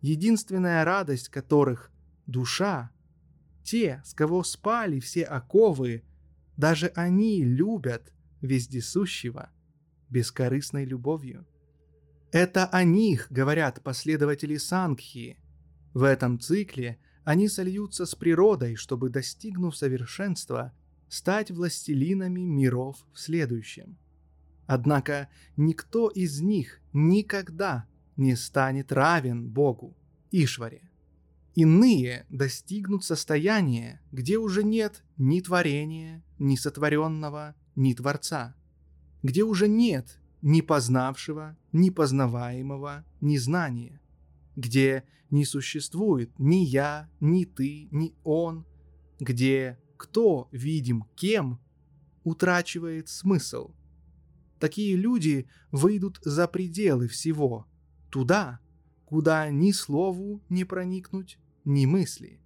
[0.00, 1.90] единственная радость которых–
[2.26, 2.90] душа,
[3.62, 6.02] те, с кого спали все оковы,
[6.56, 9.50] даже они любят вездесущего
[10.10, 11.46] бескорыстной любовью.
[12.32, 15.38] Это о них говорят последователи Сангхи.
[15.94, 20.72] В этом цикле они сольются с природой, чтобы, достигнув совершенства,
[21.08, 23.98] стать властелинами миров в следующем.
[24.66, 29.96] Однако никто из них никогда не станет равен Богу,
[30.30, 30.88] Ишваре.
[31.54, 38.54] Иные достигнут состояния, где уже нет ни творения, ни сотворенного, ни Творца,
[39.22, 44.00] где уже нет ни познавшего, ни познаваемого, ни знания,
[44.56, 48.66] где не существует ни я, ни ты, ни он,
[49.20, 51.60] где кто видим кем,
[52.24, 53.72] утрачивает смысл.
[54.62, 57.66] Такие люди выйдут за пределы всего,
[58.10, 58.60] туда,
[59.04, 62.38] куда ни слову не проникнуть, ни мысли.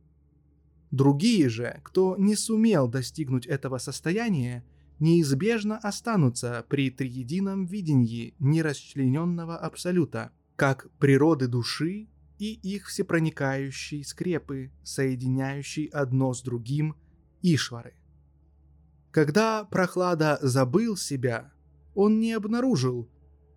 [0.90, 4.64] Другие же, кто не сумел достигнуть этого состояния,
[4.98, 15.84] неизбежно останутся при триедином видении нерасчлененного абсолюта, как природы души и их всепроникающей скрепы, соединяющей
[15.84, 16.96] одно с другим
[17.42, 17.92] Ишвары.
[19.10, 21.52] Когда прохлада забыл себя,
[21.96, 23.10] он не обнаружил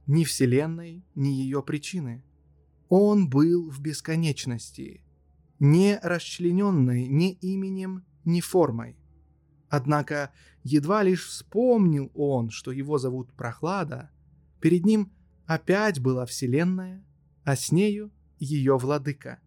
[0.08, 2.24] ни Вселенной, ни ее причины–
[2.90, 5.04] он был в бесконечности,
[5.60, 8.98] не расчлененной ни именем, ни формой.
[9.70, 14.10] Однако едва лишь вспомнил он, что его зовут Прохлада,
[14.60, 15.12] перед ним
[15.46, 17.06] опять была Вселенная,
[17.44, 19.40] а с нею ее владыка,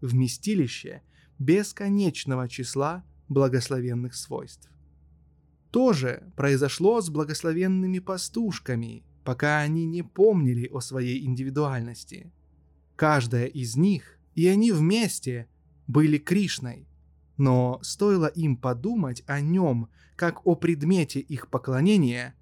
[0.00, 1.02] вместилище
[1.38, 4.70] бесконечного числа благословенных свойств.
[5.70, 12.32] То же произошло с благословенными пастушками, пока они не помнили о своей индивидуальности.
[12.94, 15.48] Каждая из них, и они вместе,
[15.86, 16.88] были Кришной,
[17.36, 22.34] но стоило им подумать о нем, как о предмете их поклонения,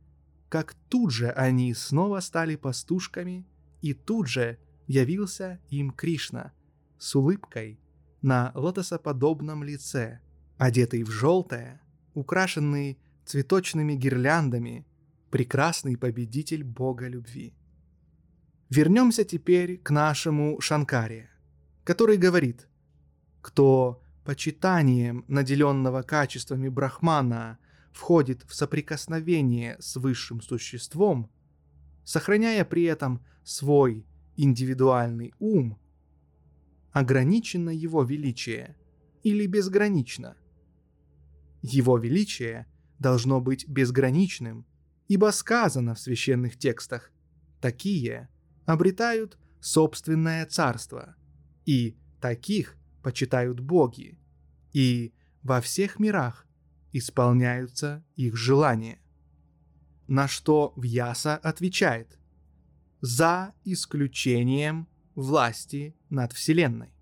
[0.49, 3.47] как тут же они снова стали пастушками,
[3.83, 6.53] и тут же явился им Кришна
[6.99, 7.81] с улыбкой
[8.23, 10.21] на лотосоподобном лице,
[10.57, 11.81] одетый в желтое,
[12.15, 14.87] украшенный цветочными гирляндами,
[15.31, 17.55] прекрасный победитель Бога любви.
[18.71, 21.31] Вернемся теперь к нашему Шанкаре,
[21.85, 22.69] который говорит,
[23.41, 27.59] кто почитанием наделенного качествами Брахмана
[27.93, 31.31] входит в соприкосновение с высшим существом,
[32.05, 34.07] сохраняя при этом свой
[34.37, 35.79] индивидуальный ум,
[36.93, 38.77] ограничено его величие
[39.23, 40.37] или безгранично.
[41.63, 42.67] Его величие
[43.05, 44.65] должно быть безграничным,
[45.09, 47.13] ибо сказано в священных текстах
[47.61, 48.31] «такие
[48.65, 51.15] обретают собственное царство»,
[51.67, 54.19] и «таких почитают боги,
[54.73, 55.13] и
[55.43, 56.47] во всех мирах
[56.95, 58.99] исполняются их желания.
[60.07, 62.19] На что Вьяса отвечает
[63.03, 66.95] «За исключением власти над Вселенной».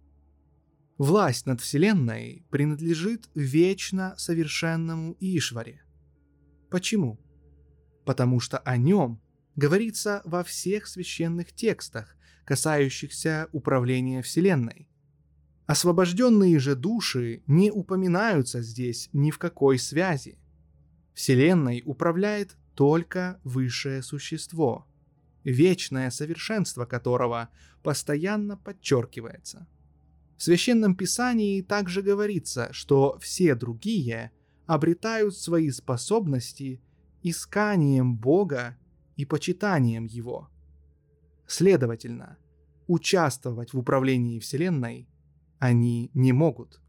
[0.98, 5.81] Власть над Вселенной принадлежит вечно совершенному Ишваре.
[6.72, 7.20] Почему?
[8.04, 9.20] Потому что о нем
[9.54, 14.88] говорится во всех священных текстах, касающихся управления Вселенной,
[15.66, 20.38] Освобожденные же души не упоминаются здесь ни в какой связи.
[21.14, 24.86] Вселенной управляет только высшее существо,
[25.44, 27.48] вечное совершенство которого
[27.82, 29.66] постоянно подчеркивается.
[30.36, 34.32] В священном писании также говорится, что все другие
[34.66, 36.80] обретают свои способности
[37.22, 38.76] исканием Бога
[39.16, 40.48] и почитанием Его.
[41.46, 42.38] Следовательно,
[42.86, 45.08] участвовать в управлении Вселенной
[45.58, 46.80] они не могут.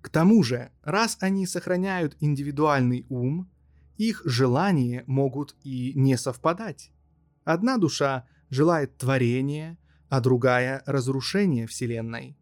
[0.00, 3.48] К тому же, раз они сохраняют индивидуальный ум,
[3.96, 6.90] их желания могут и не совпадать.
[7.44, 12.36] Одна душа желает творения, а другая– разрушения Вселенной.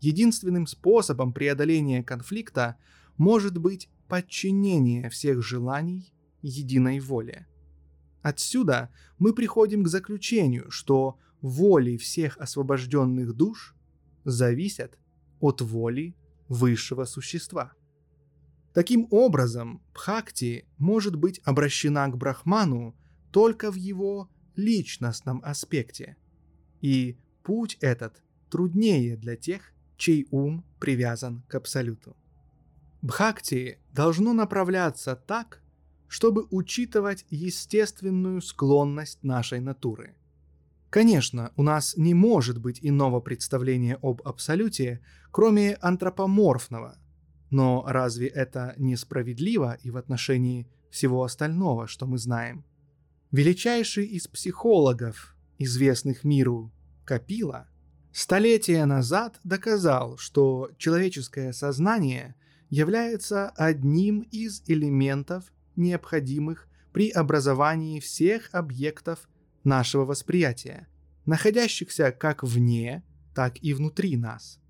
[0.00, 2.76] Единственным способом преодоления конфликта
[3.16, 7.46] может быть подчинение всех желаний единой воле.
[8.22, 13.74] Отсюда мы приходим к заключению, что воли всех освобожденных душ
[14.24, 14.98] зависят
[15.40, 16.16] от воли
[16.48, 17.72] высшего существа.
[18.72, 22.94] Таким образом, Бхакти может быть обращена к Брахману
[23.30, 26.16] только в его личностном аспекте.
[26.80, 32.16] И путь этот труднее для тех, чей ум привязан к Абсолюту.
[33.06, 35.62] Бхакти должно направляться так,
[36.08, 40.14] чтобы учитывать естественную склонность нашей натуры–
[40.96, 46.96] Конечно, у нас не может быть иного представления об абсолюте, кроме антропоморфного.
[47.50, 52.64] Но разве это несправедливо и в отношении всего остального, что мы знаем?
[53.30, 56.72] Величайший из психологов, известных миру,
[57.04, 57.68] Капила,
[58.12, 62.36] столетия назад доказал, что человеческое сознание
[62.70, 69.28] является одним из элементов, необходимых при образовании всех объектов
[69.64, 70.88] нашего восприятия,
[71.26, 74.60] находящихся как вне, так и внутри нас.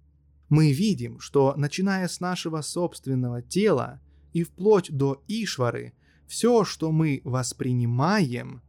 [0.48, 4.00] Мы видим, что начиная с нашего собственного тела
[4.32, 5.94] и вплоть до Ишвары,
[6.27, 8.62] все, что мы воспринимаем,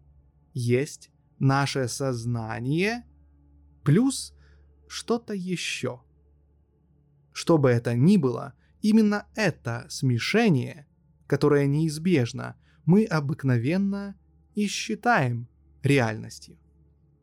[0.54, 3.06] есть наше сознание
[3.84, 4.34] плюс
[4.88, 6.02] что-то еще.
[7.32, 8.54] Что бы это ни было,
[8.90, 10.88] именно это смешение,
[11.28, 14.16] которое неизбежно, мы обыкновенно
[14.56, 15.48] и считаем
[15.84, 16.58] реальностью.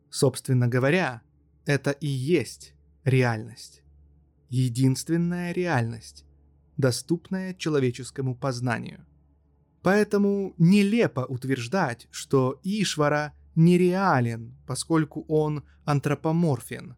[0.09, 1.21] Собственно говоря,
[1.65, 3.81] это и есть реальность.
[4.49, 6.25] Единственная реальность,
[6.77, 9.05] доступная человеческому познанию.
[9.81, 16.95] Поэтому нелепо утверждать, что Ишвара нереален, поскольку он антропоморфен.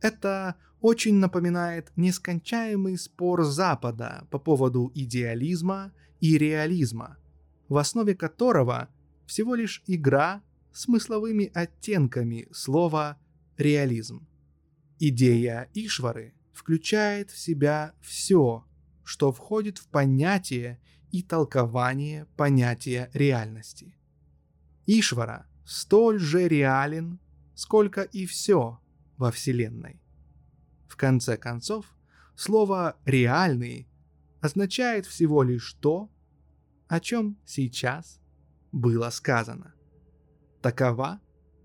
[0.00, 0.56] Это
[0.86, 7.16] очень напоминает нескончаемый спор Запада по поводу идеализма и реализма,
[7.68, 8.88] в основе которого
[9.26, 13.18] всего лишь игра смысловыми оттенками слова
[13.56, 14.28] «реализм».
[15.00, 18.64] Идея Ишвары включает в себя все,
[19.02, 20.78] что входит в понятие
[21.10, 23.98] и толкование понятия реальности.
[24.86, 27.18] Ишвара столь же реален,
[27.56, 28.78] сколько и все
[29.16, 30.00] во Вселенной.
[30.96, 31.84] В конце концов,
[32.36, 33.86] слово «реальный»
[34.40, 36.10] означает всего лишь то,
[36.88, 38.18] о чем сейчас
[38.72, 39.74] было сказано.
[40.62, 41.20] Такова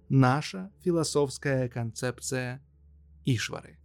[0.09, 2.61] наша философская концепция
[3.23, 3.77] Ишвары.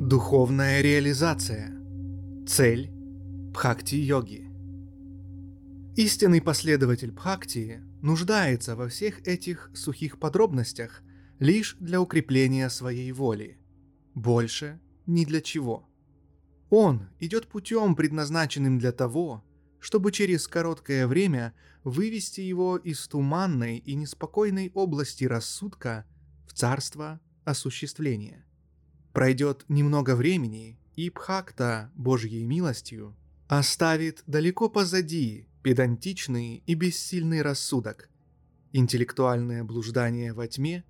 [0.00, 1.72] Духовная реализация.
[2.44, 2.90] Цель
[3.52, 4.49] Бхакти-йоги.
[6.00, 11.02] Истинный последователь Бхакти нуждается во всех этих сухих подробностях
[11.38, 13.58] лишь для укрепления своей воли.
[14.14, 15.90] Больше ни для чего.
[16.70, 19.44] Он идет путем, предназначенным для того,
[19.78, 21.52] чтобы через короткое время
[21.84, 26.06] вывести его из туманной и неспокойной области рассудка
[26.46, 28.46] в царство осуществления.
[29.12, 33.14] Пройдет немного времени, и Бхакта, Божьей милостью,
[33.48, 38.08] оставит далеко позади педантичный и бессильный рассудок.
[38.72, 40.84] Интеллектуальное блуждание во тьме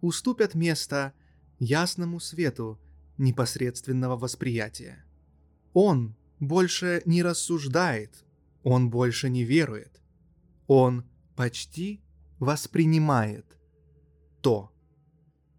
[0.00, 1.12] уступят место
[1.58, 2.80] ясному свету
[3.18, 5.04] непосредственного восприятия.
[5.72, 8.24] Он больше не рассуждает,
[8.62, 10.00] он больше не верует,
[10.66, 11.04] он
[11.36, 12.02] почти
[12.38, 13.58] воспринимает
[14.40, 14.72] то.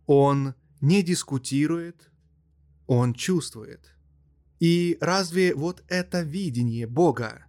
[0.07, 2.12] Он не дискутирует,
[2.88, 3.95] он чувствует.
[4.59, 7.45] И разве вот это видение Бога,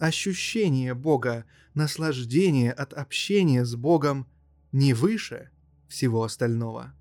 [0.00, 1.44] ощущение Бога,
[1.74, 4.26] наслаждение от общения с Богом
[4.72, 5.50] не выше
[5.88, 6.94] всего остального?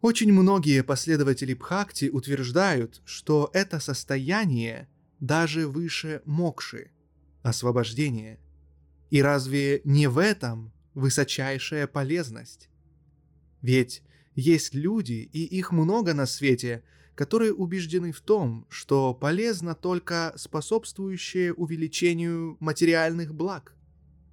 [0.00, 4.88] Очень многие последователи Бхакти утверждают, что это состояние
[5.20, 6.90] даже выше мокши,
[7.42, 8.38] освобождения.
[9.10, 12.68] И разве не в этом высочайшая полезность?
[13.60, 14.02] Ведь
[14.36, 16.84] есть люди, и их много на свете,
[17.18, 23.74] которые убеждены в том, что полезно только способствующее увеличению материальных благ.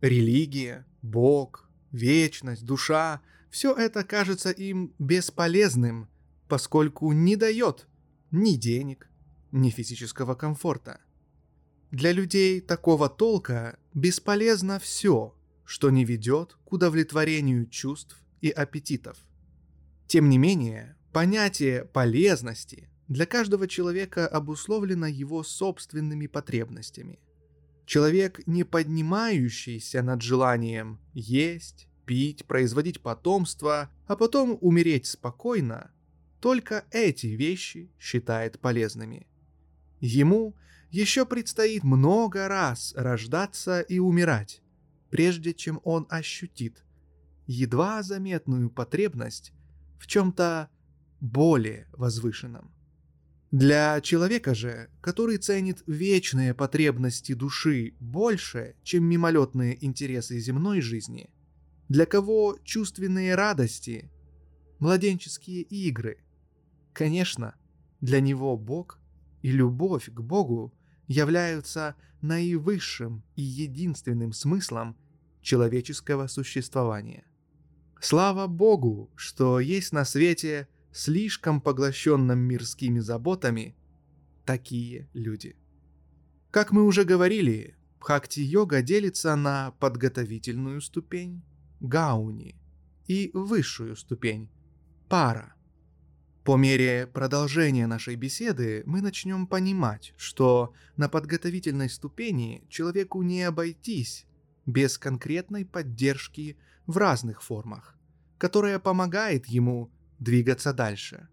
[0.01, 6.09] Религия, Бог, вечность, душа– все это кажется им бесполезным,
[6.47, 7.87] поскольку не дает
[8.29, 9.09] ни денег,
[9.51, 10.99] ни физического комфорта.
[11.89, 15.33] Для людей такого толка бесполезно все,
[15.63, 19.17] что не ведет к удовлетворению чувств и аппетитов–
[20.07, 27.19] тем не менее, понятие полезности для каждого человека обусловлено его собственными потребностями.
[27.85, 35.89] Человек, не поднимающийся над желанием есть, пить, производить потомство, а потом умереть спокойно,
[36.41, 39.25] только эти вещи считает полезными.
[40.01, 40.53] Ему
[40.91, 44.61] еще предстоит много раз рождаться и умирать,
[45.11, 46.83] прежде чем он ощутит
[47.47, 49.53] едва заметную потребность
[49.97, 50.69] в чем-то
[51.19, 52.71] более возвышенном.
[53.51, 61.29] Для человека же, который ценит вечные потребности души больше, чем мимолетные интересы земной жизни,
[61.87, 64.11] для кого чувственные радости–
[64.79, 66.17] младенческие игры.
[66.91, 67.55] Конечно,
[68.01, 68.99] для него Бог
[69.41, 70.73] и любовь к Богу
[71.07, 74.97] являются наивысшим и единственным смыслом
[75.41, 77.25] человеческого существования–
[78.05, 83.75] Слава Богу, что есть на свете слишком поглощенном мирскими заботами
[84.45, 85.57] такие люди.
[86.51, 91.43] Как мы уже говорили, бхакти-йога делится на подготовительную ступень–
[91.81, 92.55] гауни
[93.07, 94.49] и высшую ступень–
[95.09, 95.55] пара.
[96.45, 104.25] По мере продолжения нашей беседы мы начнем понимать, что на подготовительной ступени человеку не обойтись
[104.65, 107.97] без конкретной поддержки в разных формах,
[108.37, 109.91] которая помогает ему
[110.25, 111.29] двигаться дальше.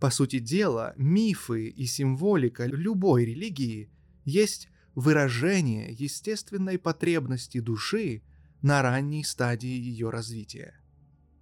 [0.00, 3.90] По сути дела, мифы и символика любой религии
[4.24, 8.22] есть выражение естественной потребности души
[8.62, 10.74] на ранней стадии ее развития.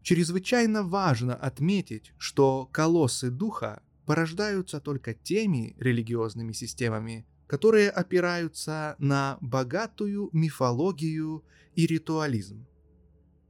[0.02, 10.28] Чрезвычайно важно отметить, что колоссы духа порождаются только теми религиозными системами, которые опираются на богатую
[10.32, 11.44] мифологию
[11.76, 12.66] и ритуализм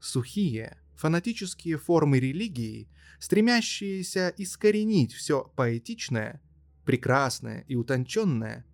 [0.02, 2.88] сухие, фанатические формы религии,
[3.22, 6.42] стремящиеся искоренить все поэтичное,
[6.84, 8.66] прекрасное и утонченное,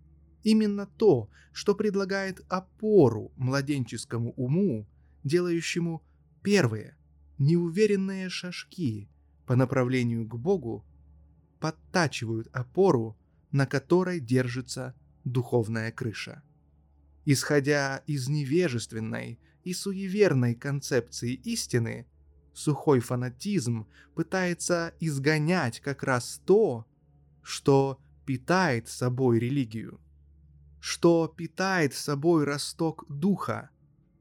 [0.42, 4.88] именно то, что предлагает опору младенческому уму,
[5.22, 6.02] делающему
[6.42, 6.96] первые,
[7.36, 9.10] неуверенные шажки
[9.44, 10.82] по направлению к Богу,
[11.60, 13.18] подтачивают опору,
[13.52, 14.94] на которой держится
[15.24, 16.42] духовная крыша.
[17.26, 22.06] Исходя из невежественной и суеверной концепции истины,
[22.58, 26.86] сухой фанатизм пытается изгонять как раз то,
[27.42, 30.00] что питает собой религию,
[30.80, 33.70] что питает собой росток духа,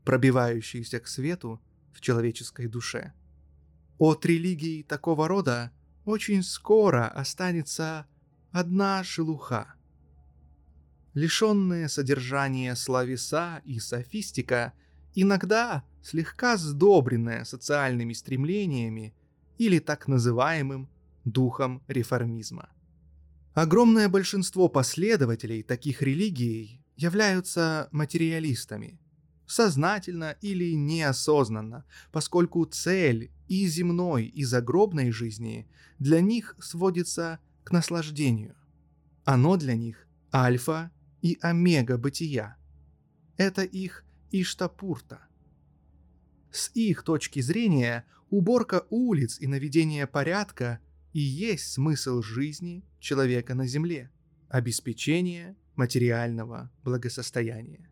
[0.05, 1.61] пробивающийся к свету
[1.93, 3.13] в человеческой душе.
[3.97, 5.71] От религии такого рода
[6.05, 8.05] очень скоро останется
[8.51, 9.73] одна шелуха.
[11.15, 14.73] Лишенные содержания словеса и софистика,
[15.15, 19.13] иногда слегка сдобренная социальными стремлениями
[19.57, 20.89] или так называемым
[21.25, 22.69] духом реформизма.
[23.53, 28.99] Огромное большинство последователей таких религий являются материалистами,
[29.47, 35.67] сознательно или неосознанно, поскольку цель и земной, и загробной жизни
[35.99, 38.55] для них сводится к наслаждению.
[39.25, 40.91] Оно для них альфа
[41.21, 42.57] и омега бытия.
[43.37, 45.26] Это их Иштапурта.
[46.51, 50.79] С их точки зрения, уборка улиц и наведение порядка
[51.13, 54.11] и есть смысл жизни человека на Земле,
[54.49, 57.89] обеспечение материального благосостояния.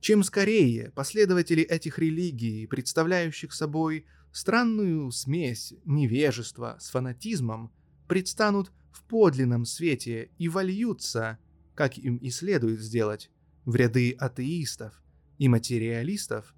[0.00, 7.72] Чем скорее последователи этих религий, представляющих собой странную смесь невежества с фанатизмом,
[8.08, 11.38] предстанут в подлинном свете и вольются,
[11.74, 13.30] как им и следует сделать,
[13.64, 15.00] в ряды атеистов
[15.38, 16.54] и материалистов,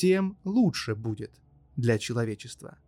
[0.00, 1.30] тем лучше будет
[1.76, 2.78] для человечества.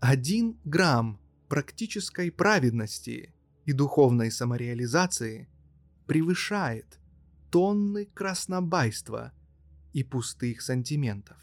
[0.00, 1.20] Один грамм
[1.50, 3.34] практической праведности
[3.66, 5.50] и духовной самореализации
[6.06, 6.98] превышает
[7.50, 9.32] тонны краснобайства
[9.92, 11.36] и пустых сантиментов.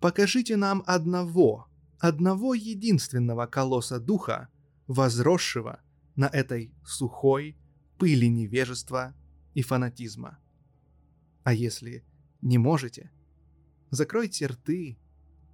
[0.00, 1.66] Покажите нам одного,
[1.98, 4.48] одного единственного колосса духа,
[4.86, 5.82] возросшего
[6.16, 7.58] на этой сухой
[7.98, 9.14] пыли невежества
[9.52, 10.38] и фанатизма.
[11.44, 12.06] А если
[12.40, 13.10] не можете,
[13.92, 14.98] закройте рты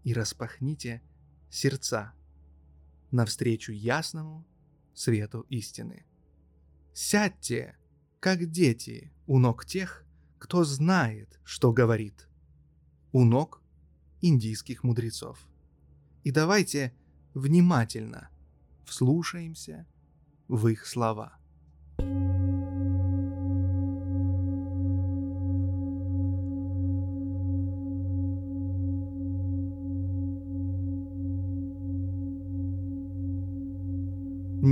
[0.04, 1.02] и распахните
[1.50, 2.14] сердца
[3.10, 4.46] навстречу ясному
[4.94, 6.06] свету истины.
[6.94, 7.76] Сядьте,
[8.20, 10.06] как дети, у ног тех,
[10.38, 12.28] кто знает, что говорит.
[13.12, 13.62] У ног
[14.20, 15.46] индийских мудрецов.
[16.22, 16.94] И давайте
[17.34, 18.30] внимательно
[18.84, 19.86] вслушаемся
[20.46, 21.38] в их слова.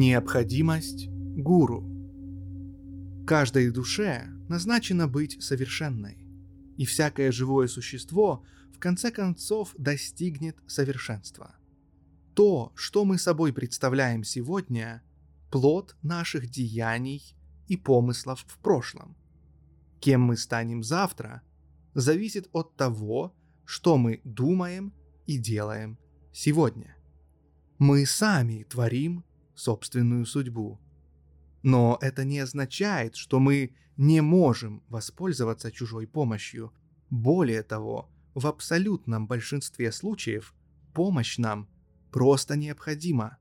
[0.07, 1.83] Необходимость гуру–
[3.27, 6.17] Каждой душе назначено быть совершенной,
[6.77, 11.57] и всякое живое существо в конце концов достигнет совершенства.
[12.37, 15.03] То, что мы собой представляем сегодня,
[15.51, 17.35] плод наших деяний
[17.67, 19.17] и помыслов в прошлом.
[19.99, 21.43] Кем мы станем завтра,
[21.95, 23.35] зависит от того,
[23.65, 24.93] что мы думаем
[25.27, 25.99] и делаем
[26.33, 26.97] сегодня.
[27.79, 29.25] Мы сами творим
[29.57, 30.81] собственную судьбу–
[31.67, 36.73] но это не означает, что мы не можем воспользоваться чужой помощью.
[37.11, 40.55] Более того, в абсолютном большинстве случаев
[40.95, 41.69] помощь нам
[42.13, 43.39] просто необходима.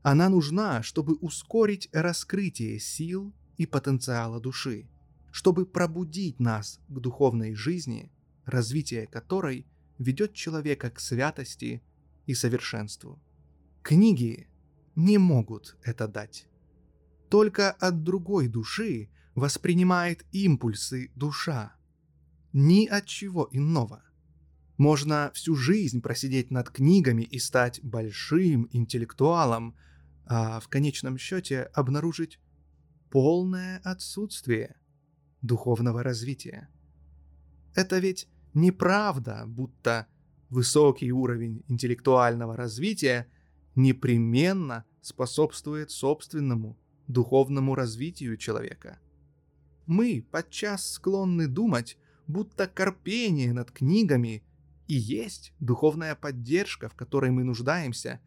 [0.00, 4.88] Она нужна, чтобы ускорить раскрытие сил и потенциала души,
[5.30, 8.10] чтобы пробудить нас к духовной жизни,
[8.46, 9.66] развитие которой
[9.98, 11.82] ведет человека к святости
[12.24, 13.20] и совершенству.
[13.82, 14.48] Книги
[14.94, 16.48] не могут это дать
[17.32, 21.74] только от другой души воспринимает импульсы душа.
[22.52, 24.02] Ни от чего иного.
[24.76, 29.74] Можно всю жизнь просидеть над книгами и стать большим интеллектуалом,
[30.26, 32.38] а в конечном счете обнаружить
[33.08, 34.76] полное отсутствие
[35.40, 36.68] духовного развития.
[37.74, 40.06] Это ведь неправда, будто
[40.50, 43.26] высокий уровень интеллектуального развития
[43.74, 48.98] непременно способствует собственному духовному развитию человека.
[49.86, 54.42] Мы подчас склонны думать, будто корпение над книгами
[54.86, 58.20] и есть духовная поддержка, в которой мы нуждаемся,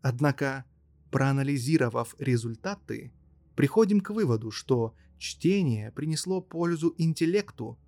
[0.00, 0.64] однако,
[1.10, 3.12] проанализировав результаты,
[3.56, 7.78] приходим к выводу, что чтение принесло пользу интеллекту,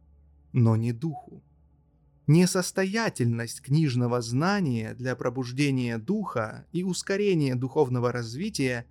[0.53, 1.43] но не духу.
[2.27, 8.87] Несостоятельность книжного знания для пробуждения духа и ускорения духовного развития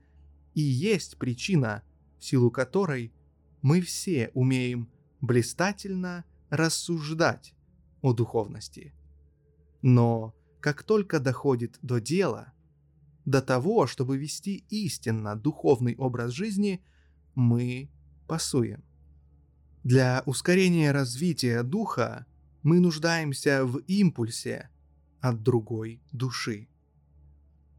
[0.53, 1.81] и есть причина,
[2.19, 3.11] в силу которой
[3.63, 4.88] мы все умеем
[5.19, 7.55] блистательно рассуждать
[8.01, 8.93] о духовности.
[9.81, 12.53] Но как только доходит до дела,
[13.25, 16.84] до того, чтобы вести истинно духовный образ жизни,
[17.34, 17.89] мы
[18.27, 18.84] пасуем.
[19.84, 22.27] Для ускорения развития духа
[22.64, 24.70] мы нуждаемся в импульсе
[25.20, 26.70] от другой души.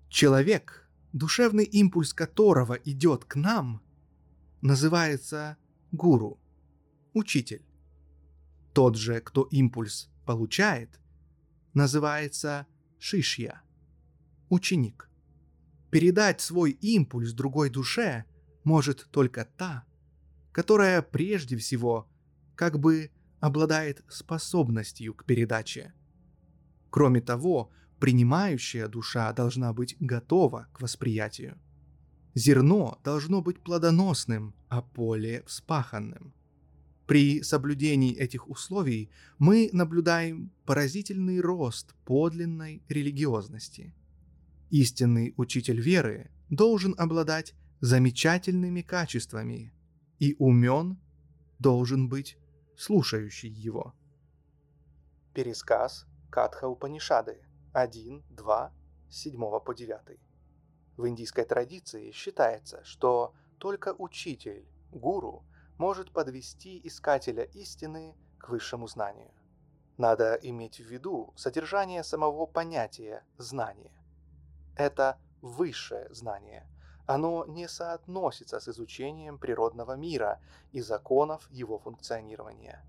[0.08, 3.82] Человек, душевный импульс которого идет к нам,
[4.60, 5.56] называется
[5.90, 6.38] гуру,
[7.14, 7.64] учитель.
[8.74, 11.00] Тот же, кто импульс получает,
[11.72, 12.66] называется
[12.98, 13.62] шишья,
[14.48, 15.08] ученик.
[15.90, 18.24] Передать свой импульс другой душе
[18.64, 19.84] может только та,
[20.52, 22.08] которая прежде всего
[22.54, 23.10] как бы
[23.44, 25.92] обладает способностью к передаче.
[26.88, 27.70] Кроме того,
[28.00, 31.58] принимающая душа должна быть готова к восприятию.
[32.34, 36.32] Зерно должно быть плодоносным, а поле вспаханным.
[37.06, 43.92] При соблюдении этих условий мы наблюдаем поразительный рост подлинной религиозности.
[44.70, 49.74] Истинный учитель веры должен обладать замечательными качествами,
[50.18, 50.96] и умен
[51.58, 52.38] должен быть
[52.76, 53.94] слушающий его.
[55.32, 58.72] Пересказ Катха Упанишады 1, 2,
[59.10, 60.20] 7 по 9.
[60.96, 65.44] В индийской традиции считается, что только учитель, гуру,
[65.78, 69.32] может подвести искателя истины к высшему знанию.
[69.96, 73.92] Надо иметь в виду содержание самого понятия «знание».
[74.76, 76.66] Это высшее знание,
[77.06, 80.40] оно не соотносится с изучением природного мира
[80.72, 82.84] и законов его функционирования.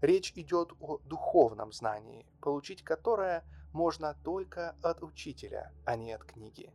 [0.00, 6.72] Речь идет о духовном знании, получить которое можно только от учителя, а не от книги.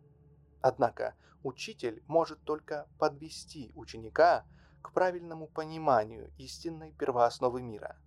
[0.62, 4.46] Однако учитель может только подвести ученика
[4.82, 7.98] к правильному пониманию истинной первоосновы мира.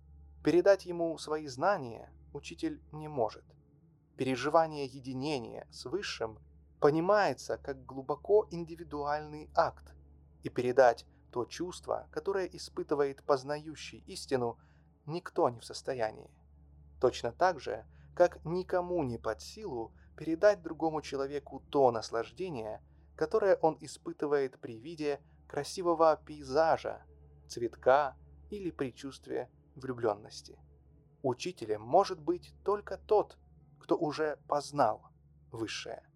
[0.43, 3.43] Передать ему свои знания учитель не может.
[4.15, 6.39] Переживание единения с Высшим
[6.79, 9.93] понимается как глубоко индивидуальный акт,
[10.43, 14.57] и передать то чувство, которое испытывает познающий истину,
[15.05, 16.31] никто не в состоянии.
[17.01, 22.81] Точно так же, как никому не под силу передать другому человеку то наслаждение,
[23.15, 27.03] которое он испытывает при виде красивого пейзажа,
[27.47, 28.15] цветка
[28.49, 30.57] или предчувствия влюбленности.
[31.21, 33.37] Учителем может быть только тот,
[33.79, 35.11] кто уже познал
[35.51, 36.06] высшее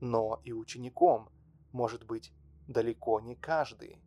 [0.00, 1.30] но и учеником
[1.72, 2.32] может быть
[2.66, 4.02] далеко не каждый.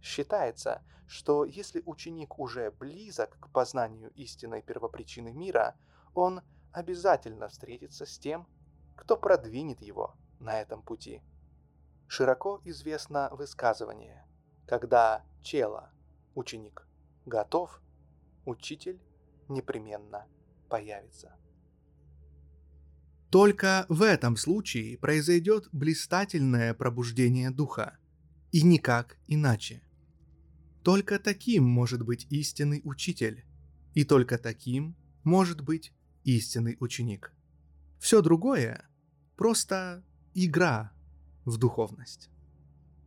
[0.00, 5.76] Считается, что если ученик уже близок к познанию истинной первопричины мира,
[6.14, 6.40] он
[6.72, 8.48] обязательно встретится с тем,
[8.96, 11.22] кто продвинет его на этом пути.
[12.08, 14.26] Широко известно высказывание
[14.66, 15.88] «Когда чело,
[16.34, 16.86] ученик,
[17.26, 17.80] готов,
[18.44, 19.00] учитель
[19.48, 20.26] непременно
[20.68, 21.36] появится».
[23.32, 27.96] Только в этом случае произойдет блистательное пробуждение духа,
[28.50, 29.80] и никак иначе.
[30.82, 33.46] Только таким может быть истинный учитель,
[33.94, 37.32] и только таким может быть истинный ученик.
[37.98, 38.86] Все другое–
[39.38, 40.04] просто
[40.34, 40.92] игра
[41.46, 42.28] в духовность.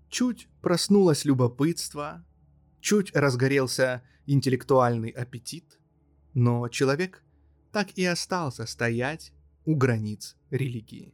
[0.10, 2.26] Чуть проснулось любопытство,
[2.82, 5.78] чуть разгорелся интеллектуальный аппетит,
[6.34, 7.24] но человек
[7.72, 9.32] так и остался стоять
[9.66, 11.14] у границ религии.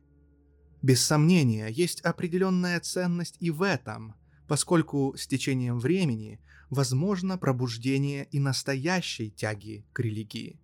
[0.82, 4.16] Без сомнения, есть определенная ценность и в этом,
[4.48, 6.40] поскольку с течением времени
[6.70, 10.60] возможно пробуждение и настоящей тяги к религии.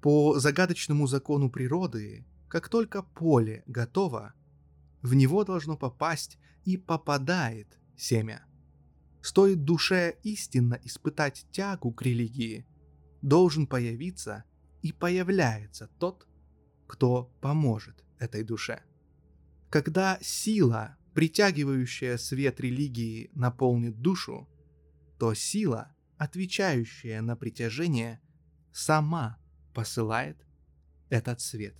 [0.00, 4.34] По загадочному закону природы, как только поле готово,
[5.02, 8.44] в него должно попасть и попадает семя.
[9.20, 12.66] Стоит душе истинно испытать тягу к религии,
[13.22, 14.44] должен появиться
[14.82, 16.26] и появляется тот,
[16.88, 18.82] кто поможет этой душе.
[19.70, 24.48] Когда сила, притягивающая свет религии, наполнит душу,
[25.18, 28.20] то сила, отвечающая на притяжение,
[28.72, 29.38] сама
[29.74, 30.38] посылает
[31.10, 31.76] этот свет.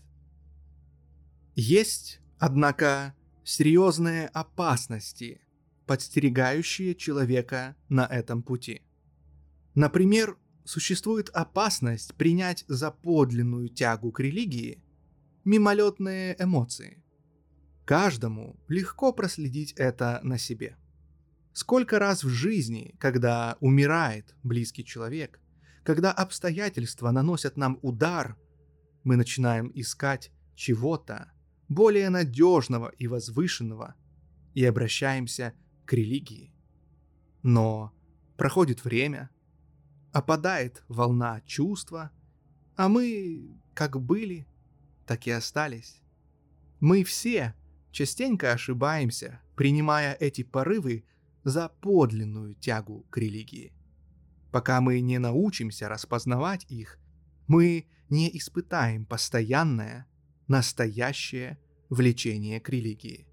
[1.57, 5.41] Есть, однако, серьезные опасности,
[5.87, 8.83] подстерегающие человека на этом пути.
[9.75, 14.83] Например, существует опасность принять за подлинную тягу к религии
[15.49, 17.03] мимолетные эмоции.
[17.87, 20.77] Каждому легко проследить это на себе.
[21.55, 25.41] Сколько раз в жизни, когда умирает близкий человек,
[25.85, 28.37] когда обстоятельства наносят нам удар,
[29.05, 31.33] мы начинаем искать чего-то
[31.71, 33.95] более надежного и возвышенного
[34.53, 35.55] и обращаемся
[35.87, 36.53] к религии.
[37.43, 37.95] Но
[38.37, 39.31] проходит время,
[40.13, 42.11] опадает волна чувства,
[42.77, 44.47] а мы как были,
[45.09, 46.03] так и остались.
[46.81, 47.55] Мы все
[47.91, 51.05] частенько ошибаемся, принимая эти порывы
[51.45, 53.73] за подлинную тягу к религии.
[54.53, 56.99] Пока мы не научимся распознавать их,
[57.47, 60.07] мы не испытаем постоянное,
[60.47, 63.27] настоящее влечение к религии.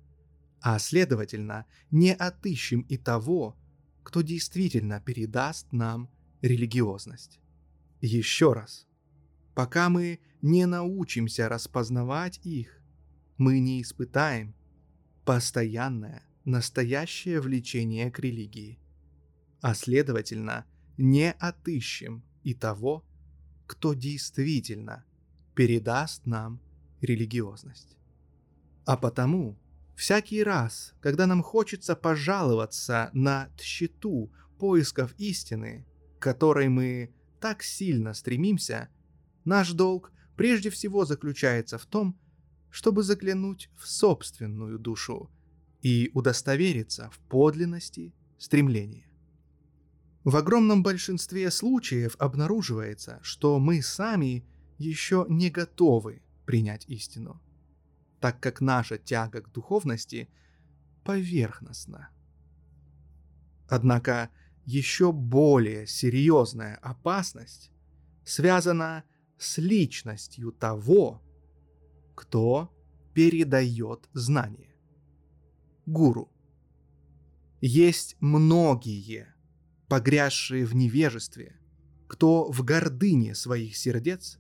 [0.61, 3.57] А следовательно, не отыщем и того,
[4.03, 6.09] кто действительно передаст нам
[6.41, 7.39] религиозность.
[7.99, 8.87] Еще раз.
[9.55, 12.81] Пока мы не научимся распознавать их,
[13.37, 14.53] мы не испытаем
[15.23, 18.79] постоянное, настоящее влечение к религии,
[19.61, 20.65] а следовательно,
[20.97, 23.03] не отыщем и того,
[23.65, 25.05] кто действительно
[25.55, 26.61] передаст нам
[27.01, 27.97] религиозность.
[28.85, 29.57] А потому,
[29.95, 35.87] всякий раз, когда нам хочется пожаловаться на тщету поисков истины,
[36.19, 38.89] к которой мы так сильно стремимся,
[39.45, 42.19] наш долг прежде всего заключается в том,
[42.69, 45.29] чтобы заглянуть в собственную душу
[45.81, 49.07] и удостовериться в подлинности стремления.
[50.25, 54.43] В огромном большинстве случаев обнаруживается, что мы сами
[54.77, 57.41] еще не готовы принять истину,
[58.19, 60.27] так как наша тяга к духовности
[61.03, 62.09] поверхностна.
[63.67, 64.29] Однако
[64.65, 67.71] еще более серьезная опасность
[68.23, 69.14] связана с
[69.57, 71.21] личностью того,
[72.15, 72.71] кто
[73.13, 74.75] передает знания.
[75.85, 76.31] Гуру.
[77.61, 79.33] Есть многие,
[79.87, 81.59] погрязшие в невежестве,
[82.07, 84.39] кто в гордыне своих сердец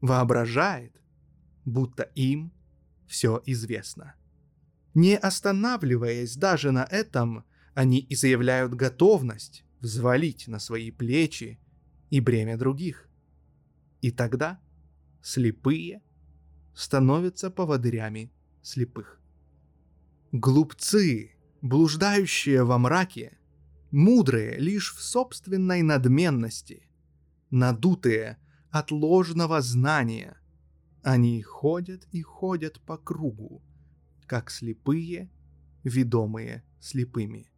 [0.00, 1.00] воображает,
[1.64, 2.52] будто им
[3.06, 4.14] все известно.
[4.94, 11.58] Не останавливаясь даже на этом, они и заявляют готовность взвалить на свои плечи
[12.10, 13.09] и бремя других.
[14.00, 14.60] И тогда
[15.22, 16.02] слепые
[16.74, 18.32] становятся поводырями
[18.62, 19.20] слепых.
[20.32, 23.38] Глупцы, блуждающие во мраке,
[23.90, 26.88] мудрые лишь в собственной надменности,
[27.50, 28.38] надутые
[28.70, 30.40] от ложного знания,
[31.02, 33.62] они ходят и ходят по кругу,
[34.26, 35.30] как слепые,
[35.82, 37.50] ведомые слепыми.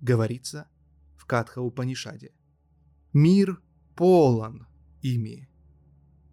[0.00, 0.68] Говорится
[1.16, 2.32] в Катха Упанишаде.
[3.12, 3.62] Мир
[3.96, 4.66] полон
[5.02, 5.48] ими.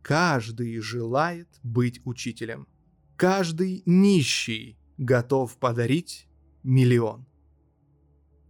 [0.01, 2.67] Каждый желает быть учителем.
[3.15, 6.27] Каждый нищий готов подарить
[6.63, 7.27] миллион.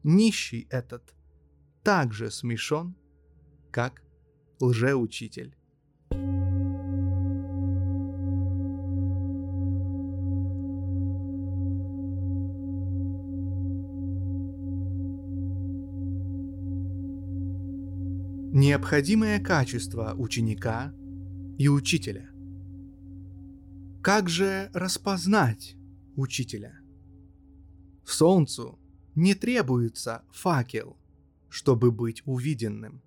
[0.03, 1.13] Нищий этот
[1.83, 2.95] так же смешон,
[3.69, 4.01] как
[4.59, 5.55] лжеучитель.
[18.53, 20.93] Необходимое качество ученика
[21.61, 22.27] и учителя.
[24.01, 25.75] Как же распознать
[26.15, 26.73] учителя?
[28.03, 28.79] Солнцу
[29.13, 30.97] не требуется факел,
[31.49, 33.03] чтобы быть увиденным.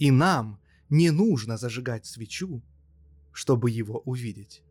[0.00, 0.58] И нам
[0.88, 2.60] не нужно зажигать свечу,
[3.30, 4.64] чтобы его увидеть.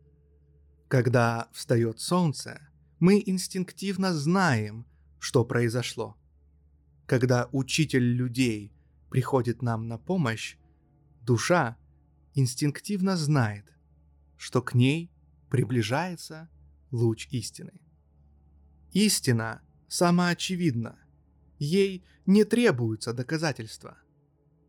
[0.86, 4.84] Когда встает солнце, мы инстинктивно знаем,
[5.18, 6.18] что произошло.
[7.06, 8.74] Когда учитель людей
[9.08, 10.58] приходит нам на помощь,
[11.22, 11.78] душа
[12.34, 13.66] инстинктивно знает,
[14.36, 15.10] что к ней
[15.48, 16.48] приближается
[16.90, 17.80] луч истины.
[18.92, 20.98] Истина самоочевидна,
[21.58, 23.98] ей не требуются доказательства.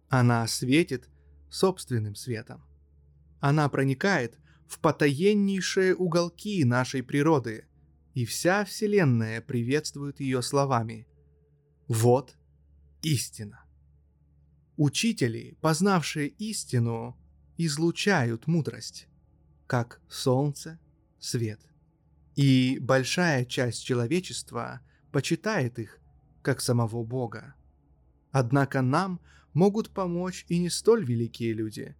[0.09, 1.09] Она светит
[1.49, 2.63] собственным светом.
[3.39, 4.37] Она проникает
[4.67, 7.65] в потаеннейшие уголки нашей природы,
[8.13, 11.07] и вся Вселенная приветствует ее словами
[11.87, 12.35] «Вот
[13.01, 13.63] истина».
[14.77, 17.17] Учители, познавшие истину,
[17.65, 19.07] излучают мудрость,
[19.67, 20.79] как солнце,
[21.19, 21.59] свет.
[22.35, 24.81] И большая часть человечества
[25.11, 25.99] почитает их,
[26.41, 27.55] как самого Бога.
[28.31, 29.19] Однако нам
[29.53, 31.95] могут помочь и не столь великие люди.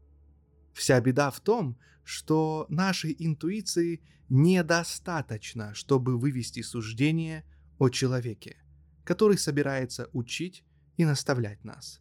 [0.73, 7.43] Вся беда в том, что нашей интуиции недостаточно, чтобы вывести суждение
[7.77, 8.57] о человеке,
[9.03, 10.63] который собирается учить
[10.97, 11.99] и наставлять нас.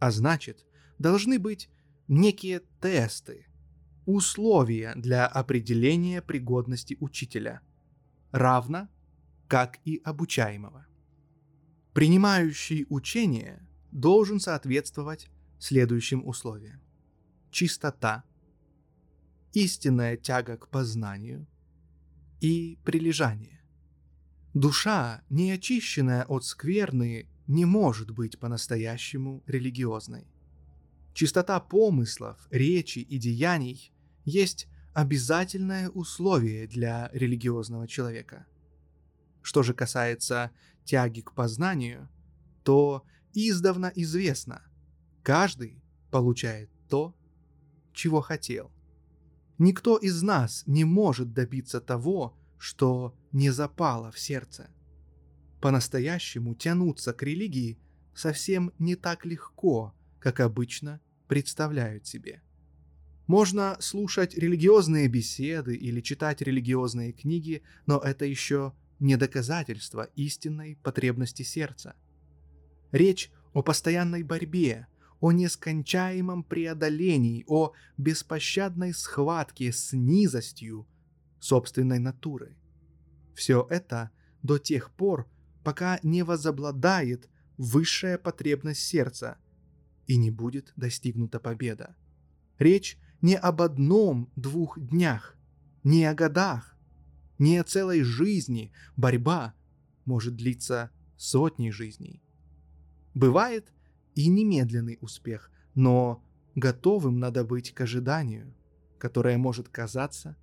[0.00, 0.64] А значит,
[0.98, 1.68] должны быть
[2.08, 3.46] некие тесты,
[4.06, 7.60] условия для определения пригодности учителя,
[8.32, 8.88] равно
[9.46, 10.86] как и обучаемого.
[11.92, 16.80] Принимающий учение должен соответствовать следующим условиям.
[17.50, 18.24] Чистота,
[19.52, 21.46] истинная тяга к познанию
[22.40, 23.60] и прилежание.
[24.54, 30.26] Душа, не очищенная от скверны, не может быть по-настоящему религиозной.
[31.18, 33.92] Чистота помыслов, речи и деяний
[34.24, 38.46] есть обязательное условие для религиозного человека.
[39.42, 40.52] Что же касается
[40.84, 42.08] тяги к познанию,
[42.62, 43.04] то
[43.34, 44.62] издавна известно,
[45.24, 47.16] Каждый получает то,
[47.92, 48.70] чего хотел.
[49.58, 54.70] Никто из нас не может добиться того, что не запало в сердце.
[55.60, 57.76] По-настоящему тянуться к религии
[58.14, 62.42] совсем не так легко, как обычно представляют себе.
[63.26, 71.42] Можно слушать религиозные беседы или читать религиозные книги, но это еще не доказательство истинной потребности
[71.42, 71.94] сердца.
[72.90, 74.86] Речь о постоянной борьбе,
[75.20, 80.88] о нескончаемом преодолении, о беспощадной схватке с низостью
[81.38, 82.56] собственной натуры.
[83.34, 84.10] Все это
[84.42, 85.28] до тех пор,
[85.64, 89.36] пока не возобладает высшая потребность сердца
[90.08, 91.94] и не будет достигнута победа.
[92.58, 95.36] Речь не об одном-двух днях,
[95.84, 96.76] не о годах,
[97.38, 98.72] не о целой жизни.
[98.96, 99.54] Борьба
[100.04, 102.22] может длиться сотни жизней.
[103.14, 103.72] Бывает
[104.14, 106.24] и немедленный успех, но
[106.56, 108.52] готовым надо быть к ожиданию,
[108.98, 110.36] которое может казаться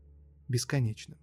[0.47, 1.17] бесконечным.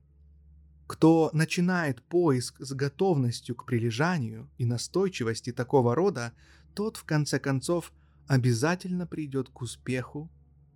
[0.86, 6.32] Кто начинает поиск с готовностью к прилежанию и настойчивости такого рода,
[6.74, 7.92] тот в конце концов
[8.26, 10.30] обязательно придет к успеху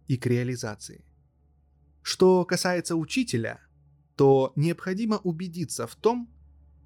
[0.06, 1.04] и к реализации.
[2.02, 3.60] Что касается учителя,
[4.16, 6.30] то необходимо убедиться в том,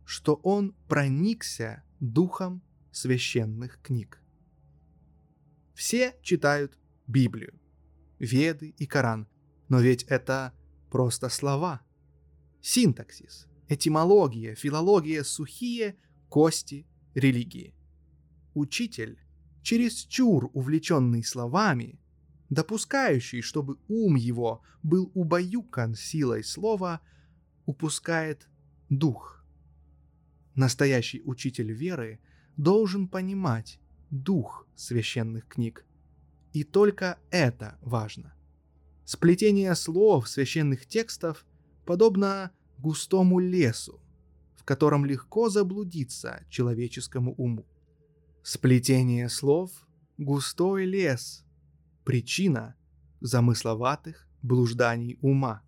[0.05, 4.21] что он проникся духом священных книг.
[5.75, 7.59] Все читают Библию,
[8.19, 9.29] Веды и Коран,
[9.69, 10.53] но ведь это
[10.91, 11.81] просто слова.
[12.61, 15.97] Синтаксис, этимология, филология– сухие
[16.29, 17.75] кости религии.
[18.55, 19.19] Учитель,
[19.63, 22.01] чересчур увлеченный словами,
[22.49, 27.01] допускающий, чтобы ум его был убаюкан силой слова,
[27.67, 28.49] упускает
[28.89, 29.45] дух.
[30.55, 32.21] Настоящий учитель веры
[32.57, 33.81] должен понимать
[34.11, 35.85] дух священных книг.
[36.53, 38.35] И только это важно.
[39.05, 41.47] Сплетение слов священных текстов
[41.87, 44.01] подобно густому лесу,
[44.57, 47.67] в котором легко заблудиться человеческому уму.
[48.43, 49.71] Сплетение слов–
[50.19, 51.45] густой лес,
[52.05, 52.75] причина
[53.21, 55.63] замысловатых блужданий ума.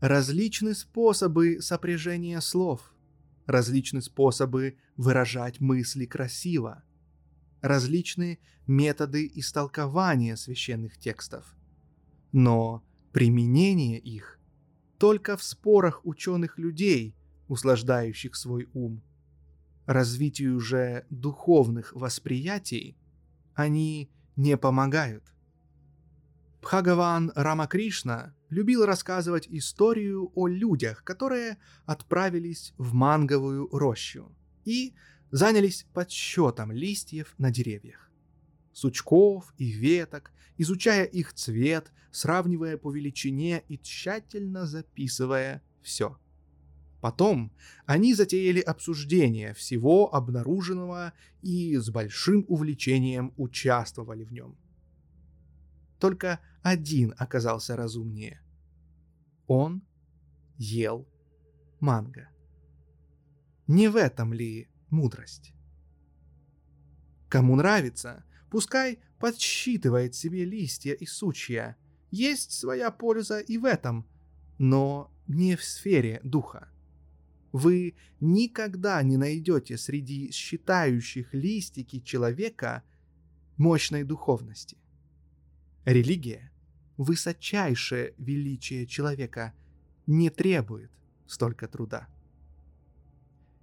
[0.00, 2.94] Различны способы сопряжения слов,
[3.44, 6.82] различны способы выражать мысли красиво,
[7.60, 11.54] различные методы истолкования священных текстов.
[12.32, 12.82] Но
[13.12, 14.40] применение их
[14.96, 17.14] только в спорах ученых людей,
[17.48, 19.02] услаждающих свой ум.
[19.86, 22.96] Развитию же духовных восприятий
[23.54, 25.24] они не помогают.
[26.62, 34.94] Бхагаван Рамакришна любил рассказывать историю о людях, которые отправились в манговую рощу и
[35.30, 38.10] занялись подсчетом листьев на деревьях.
[38.72, 46.16] Сучков и веток, изучая их цвет, сравнивая по величине и тщательно записывая все.
[47.04, 47.52] Потом
[47.84, 54.56] они затеяли обсуждение всего обнаруженного и с большим увлечением участвовали в нем.
[55.98, 58.40] Только один оказался разумнее.
[59.46, 59.82] Он
[60.56, 61.06] ел
[61.78, 62.30] манго.
[63.66, 65.52] Не в этом ли мудрость?
[67.28, 71.76] Кому нравится, пускай подсчитывает себе листья и сучья.
[72.10, 74.08] Есть своя польза и в этом,
[74.56, 76.70] но не в сфере духа.
[77.54, 82.82] Вы никогда не найдете среди считающих листики человека
[83.56, 84.76] мощной духовности.
[85.84, 86.50] Религия,
[86.96, 89.54] высочайшее величие человека,
[90.08, 90.90] не требует
[91.28, 92.08] столько труда.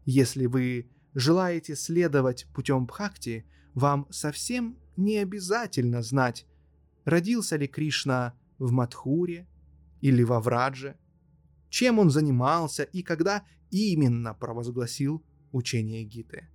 [0.06, 6.48] Если вы желаете следовать путем Бхакти, вам совсем не обязательно знать,
[7.04, 9.50] родился ли Кришна в Мадхуре
[10.00, 10.96] или во Врадже,
[11.72, 16.50] чем он занимался и когда именно провозгласил учение Гиты.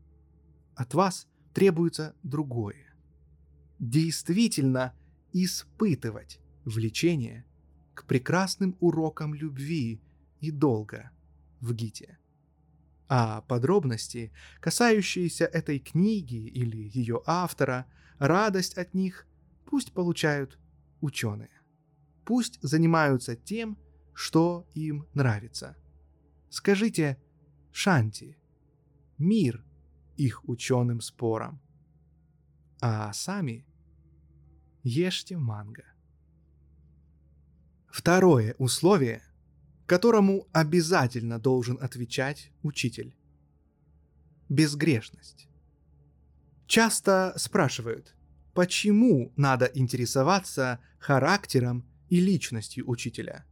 [0.77, 2.95] От вас требуется другое.
[3.81, 4.95] Действительно–
[5.33, 7.45] испытывать влечение
[7.95, 10.01] к прекрасным урокам любви
[10.41, 11.11] и долга
[11.61, 12.19] в Гите.
[13.09, 17.87] А подробности, касающиеся этой книги или ее автора,
[18.19, 19.27] радость от них
[19.64, 20.59] пусть получают
[21.01, 21.51] ученые.
[22.25, 23.79] Пусть занимаются тем,
[24.17, 25.77] что им нравится.
[26.49, 27.19] Скажите
[27.71, 28.39] «Шанти»,
[29.19, 29.62] мир
[30.17, 31.61] их ученым спорам.
[32.81, 33.67] А сами
[34.83, 35.85] ешьте манго.
[37.89, 39.23] Второе условие,
[39.85, 43.14] которому обязательно должен отвечать учитель.
[44.49, 45.47] Безгрешность.
[46.67, 48.17] Часто спрашивают,
[48.55, 53.45] почему надо интересоваться характером и личностью учителя.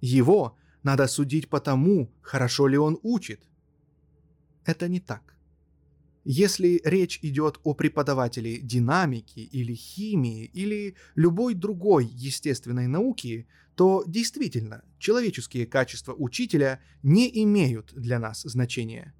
[0.00, 3.40] Его надо судить по тому, хорошо ли он учит.
[4.64, 5.36] Это не так.
[6.24, 13.46] Если речь идет о преподавателе динамики или химии или любой другой естественной науки,
[13.76, 19.14] то действительно человеческие качества учителя не имеют для нас значения.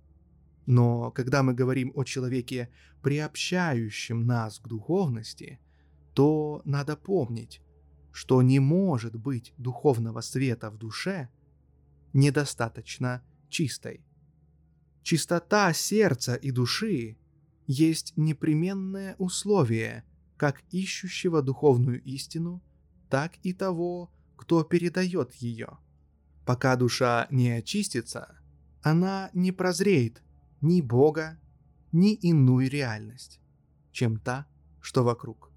[0.67, 2.69] Но когда мы говорим о человеке,
[3.03, 5.61] приобщающем нас к духовности,
[6.13, 7.63] то надо помнить,
[8.19, 11.29] что не может быть духовного света в душе
[12.13, 14.05] недостаточно чистой.
[15.05, 17.17] Чистота сердца и души
[17.69, 20.03] есть непременное условие
[20.37, 22.61] как ищущего духовную истину,
[23.09, 25.79] так и того, кто передает ее.
[26.45, 28.37] Пока душа не очистится,
[28.83, 30.25] она не прозреет
[30.61, 31.39] ни Бога,
[31.93, 33.41] ни иную реальность,
[33.93, 34.49] чем та,
[34.81, 35.53] что вокруг.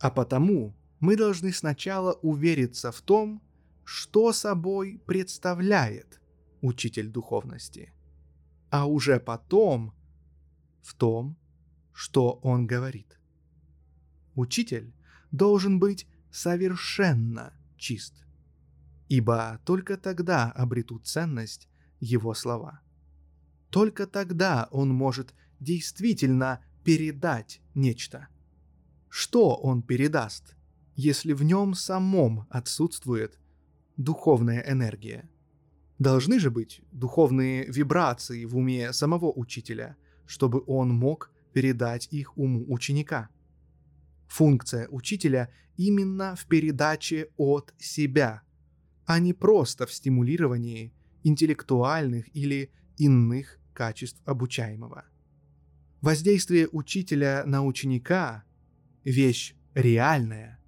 [0.00, 3.42] А потому мы должны сначала увериться в том,
[3.84, 6.18] что собой представляет
[6.62, 7.92] учитель духовности,
[8.70, 9.92] а уже потом
[10.80, 11.36] в том,
[11.92, 13.18] что он говорит.
[14.34, 14.94] Учитель
[15.30, 18.24] должен быть совершенно чист,
[19.10, 21.68] ибо только тогда обретут ценность
[22.00, 22.80] его слова.
[23.68, 28.28] Только тогда он может действительно передать нечто.
[29.10, 30.53] Что он передаст,
[30.96, 33.38] если в нем самом отсутствует
[33.96, 35.28] духовная энергия?
[35.98, 42.64] Должны же быть духовные вибрации в уме самого учителя, чтобы он мог передать их уму
[42.68, 43.28] ученика.
[44.26, 48.42] Функция учителя именно в передаче от себя,
[49.06, 50.92] а не просто в стимулировании
[51.22, 55.04] интеллектуальных или иных качеств обучаемого.
[56.00, 58.44] Воздействие учителя на ученика–
[59.04, 60.58] вещь реальная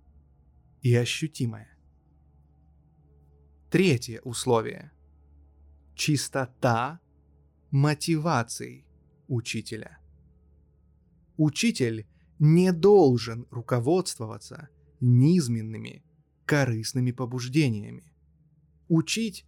[0.87, 1.76] и ощутимая.
[3.70, 4.93] Третье условие–
[5.97, 7.01] чистота
[7.72, 8.87] мотиваций
[9.26, 9.99] учителя.
[11.37, 12.07] Учитель
[12.39, 14.68] не должен руководствоваться
[15.01, 16.05] низменными,
[16.45, 18.14] корыстными побуждениями.
[18.87, 19.45] Учить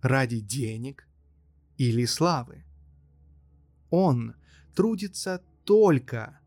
[0.00, 1.06] ради денег
[1.76, 2.64] или славы.
[3.90, 4.34] Он
[4.74, 6.40] трудится только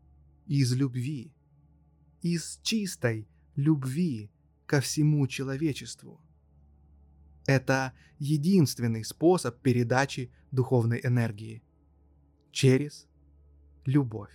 [0.46, 1.32] из любви,
[2.22, 4.31] из чистой любви
[4.72, 6.18] ко всему человечеству.
[7.44, 11.62] Это единственный способ передачи духовной энергии
[12.52, 13.06] через
[13.84, 14.32] любовь.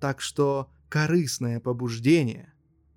[0.00, 2.52] Так что корыстное побуждение,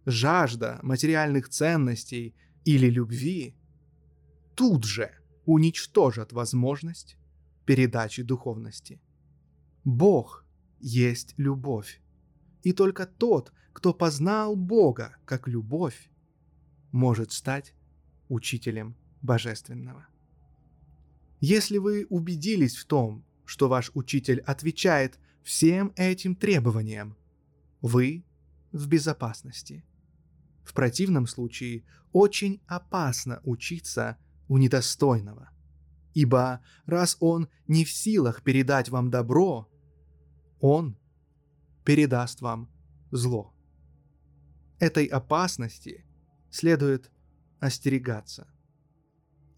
[0.08, 2.34] жажда материальных ценностей
[2.66, 3.56] или любви
[4.56, 5.12] тут же
[5.45, 7.16] уничтожат возможность
[7.68, 8.99] передачи духовности.
[9.84, 10.45] Бог
[10.80, 12.02] есть любовь.
[12.64, 16.09] И только тот, кто познал Бога как любовь,
[16.91, 17.74] может стать
[18.30, 20.07] учителем божественного.
[21.39, 27.17] Если вы убедились в том, что ваш учитель отвечает всем этим требованиям,
[27.82, 28.24] вы
[28.72, 29.84] в безопасности.
[30.63, 34.17] В противном случае очень опасно учиться
[34.47, 35.49] у недостойного–
[36.13, 39.69] Ибо раз Он не в силах передать вам добро,
[40.59, 40.97] Он
[41.86, 42.69] передаст вам
[43.11, 43.53] зло.
[44.82, 46.03] Этой опасности
[46.49, 47.11] следует
[47.59, 48.51] остерегаться.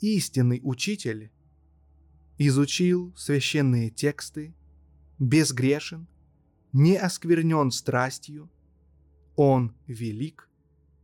[0.01, 1.31] Истинный учитель
[2.37, 4.53] изучил священные тексты,
[5.19, 6.09] безгрешен,
[6.73, 8.51] не осквернен страстью,
[9.37, 10.49] он велик,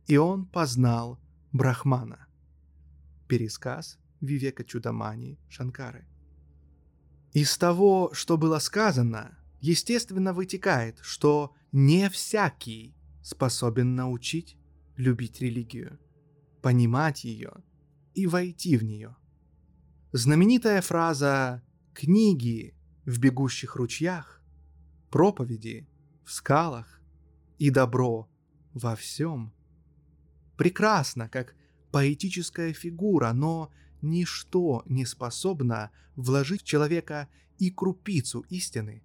[0.06, 1.18] и он познал
[1.52, 2.26] Брахмана.
[3.26, 6.06] Пересказ Вивека Чудамани Шанкары.
[7.32, 14.56] Из того, что было сказано, естественно вытекает, что не всякий способен научить
[14.96, 15.98] любить религию,
[16.62, 17.52] понимать ее
[18.14, 19.16] и войти в нее.
[20.12, 21.62] Знаменитая фраза
[21.94, 24.42] «книги в бегущих ручьях»,
[25.10, 25.88] «проповеди
[26.24, 27.00] в скалах»
[27.58, 28.28] и «добро
[28.74, 29.52] во всем»
[30.60, 31.54] прекрасна как
[31.90, 39.02] поэтическая фигура, но ничто не способно вложить в человека и крупицу истины,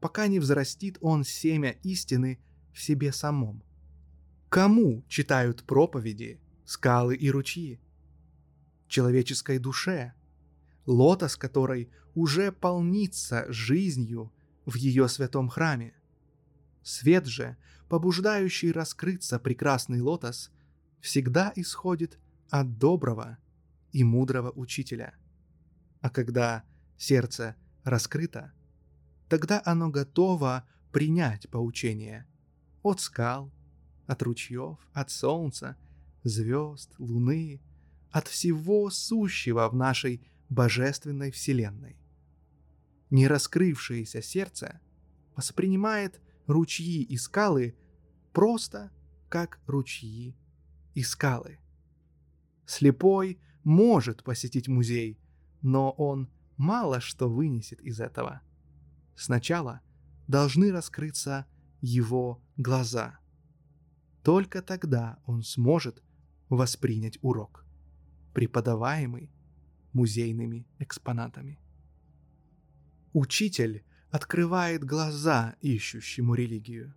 [0.00, 2.40] пока не взрастит он семя истины
[2.76, 3.62] в себе самом.
[4.50, 7.80] Кому читают проповеди, скалы и ручьи?
[8.86, 10.12] Человеческой душе,
[10.84, 14.30] лотос которой уже полнится жизнью
[14.66, 15.94] в ее святом храме.
[16.82, 17.56] Свет же,
[17.88, 20.50] побуждающий раскрыться прекрасный лотос,
[21.00, 22.18] всегда исходит
[22.50, 23.38] от доброго
[23.92, 25.14] и мудрого учителя.
[26.02, 26.62] А когда
[26.98, 28.52] сердце раскрыто,
[29.30, 32.26] тогда оно готово принять поучение
[32.86, 33.52] от скал,
[34.06, 35.76] от ручьев, от солнца,
[36.22, 37.60] звезд, луны,
[38.12, 41.96] от всего сущего в нашей божественной вселенной.
[43.10, 44.80] Не раскрывшееся сердце
[45.34, 47.76] воспринимает ручьи и скалы
[48.32, 48.92] просто
[49.28, 50.36] как ручьи
[50.94, 51.58] и скалы.
[52.66, 55.18] Слепой может посетить музей,
[55.60, 58.42] но он мало что вынесет из этого.
[59.16, 59.80] Сначала
[60.28, 61.46] должны раскрыться
[61.80, 63.18] его глаза.
[64.22, 66.02] Только тогда он сможет
[66.48, 67.64] воспринять урок,
[68.34, 69.30] преподаваемый
[69.92, 71.58] музейными экспонатами.
[73.12, 76.94] Учитель открывает глаза ищущему религию.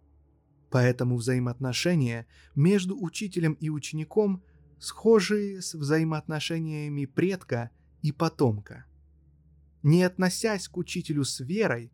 [0.70, 4.44] Поэтому взаимоотношения между учителем и учеником
[4.80, 7.72] схожи с взаимоотношениями предка
[8.02, 8.86] и потомка.
[9.82, 11.92] Не относясь к учителю с верой,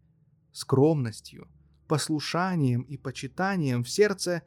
[0.51, 1.47] скромностью,
[1.85, 4.43] послушанием и почитанием в сердце,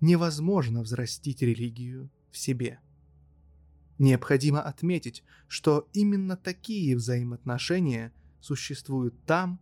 [0.00, 2.80] невозможно взрастить религию в себе.
[3.98, 9.60] Необходимо отметить, что именно такие взаимоотношения существуют там,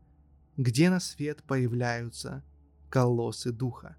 [0.56, 2.44] где на свет появляются
[2.88, 3.96] колоссы духа.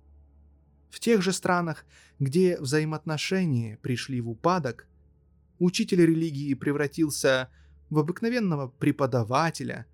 [0.90, 1.86] В тех же странах,
[2.20, 4.88] где взаимоотношения пришли в упадок,
[5.60, 7.50] учитель религии превратился
[7.90, 9.86] в обыкновенного преподавателя,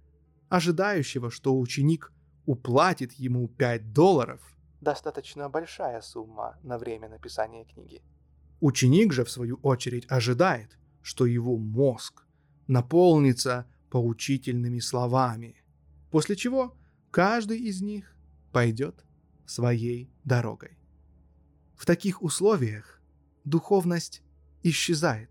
[0.50, 2.12] ожидающего, что ученик
[2.46, 4.42] уплатит ему 5 долларов.
[4.82, 8.02] Достаточно большая сумма на время написания книги.
[8.60, 12.26] Ученик же, в свою очередь, ожидает, что его мозг
[12.68, 15.56] наполнится поучительными словами,
[16.12, 16.76] после чего
[17.12, 18.16] каждый из них
[18.52, 19.06] пойдет
[19.46, 20.78] своей дорогой.
[21.76, 23.02] В таких условиях
[23.44, 24.24] духовность
[24.64, 25.30] исчезает.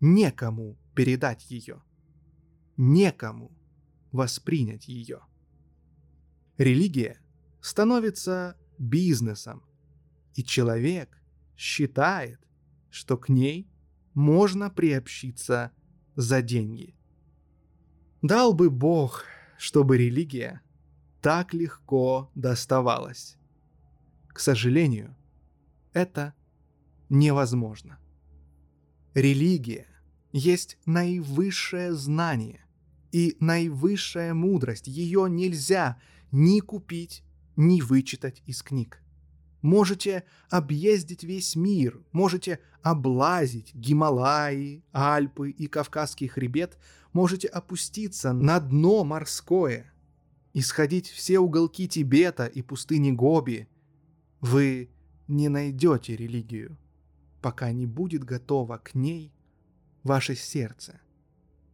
[0.00, 1.82] Некому передать ее.
[2.76, 3.50] Некому
[4.12, 5.20] воспринять ее.
[6.58, 7.20] Религия
[7.60, 9.62] становится бизнесом,
[10.34, 11.16] и человек
[11.56, 12.40] считает,
[12.90, 13.70] что к ней
[14.12, 15.70] можно приобщиться
[16.16, 16.96] за деньги.
[18.22, 19.24] Дал бы Бог,
[19.56, 20.60] чтобы религия
[21.22, 23.36] так легко доставалась.
[24.28, 25.16] К сожалению,
[25.92, 26.34] это
[27.08, 27.98] невозможно.
[29.14, 29.86] Религия
[30.32, 32.64] есть наивысшее знание
[33.12, 34.88] и наивысшая мудрость.
[34.88, 36.00] Ее нельзя
[36.30, 37.24] ни купить,
[37.56, 39.02] ни вычитать из книг.
[39.62, 46.78] Можете объездить весь мир, можете облазить Гималаи, Альпы и Кавказский хребет,
[47.12, 49.92] можете опуститься на дно морское,
[50.54, 53.68] исходить все уголки Тибета и пустыни Гоби.
[54.40, 54.90] Вы
[55.26, 56.78] не найдете религию,
[57.42, 59.32] пока не будет готово к ней
[60.04, 61.00] ваше сердце,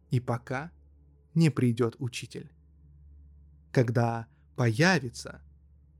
[0.09, 0.71] и пока
[1.35, 2.51] не придет учитель.
[3.71, 5.41] Когда появится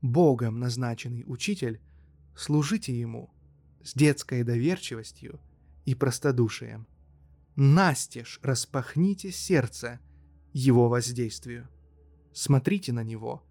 [0.02, 1.80] Богом назначенный учитель,
[2.34, 3.30] служите ему
[3.82, 5.40] с детской доверчивостью
[5.84, 6.86] и простодушием.
[7.54, 10.00] Настежь распахните сердце
[10.52, 11.68] его воздействию.
[12.32, 13.42] Смотрите на него,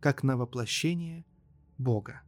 [0.00, 1.24] как на воплощение
[1.76, 2.22] Бога.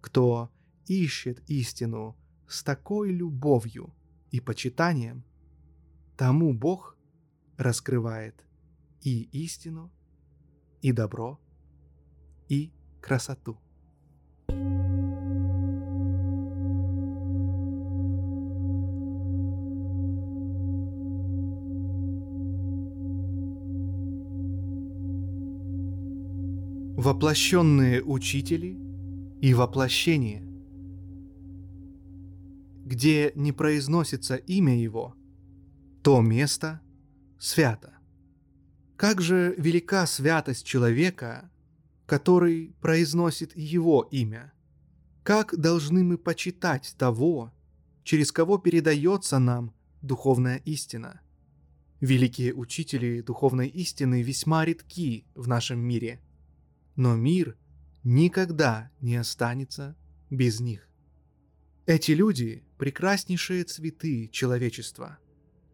[0.00, 0.50] Кто
[0.86, 2.16] ищет истину
[2.48, 3.94] с такой любовью
[4.30, 5.24] и почитанием,
[6.16, 6.96] тому Бог
[7.56, 8.44] раскрывает
[9.02, 9.92] и истину,
[10.82, 11.38] и добро,
[12.48, 13.58] и красоту.
[26.96, 28.76] Воплощенные учители
[29.40, 30.42] и воплощение.
[32.84, 35.14] Где не произносится имя его,
[36.02, 36.80] то место
[37.38, 37.97] свято.
[38.98, 41.48] Как же велика святость человека,
[42.04, 44.52] который произносит его имя?
[45.22, 47.54] Как должны мы почитать того,
[48.02, 49.72] через кого передается нам
[50.02, 51.20] духовная истина?
[52.00, 56.20] Великие учители духовной истины весьма редки в нашем мире,
[56.96, 57.56] но мир
[58.02, 59.96] никогда не останется
[60.28, 60.88] без них.
[61.86, 65.18] Эти люди– прекраснейшие цветы человечества.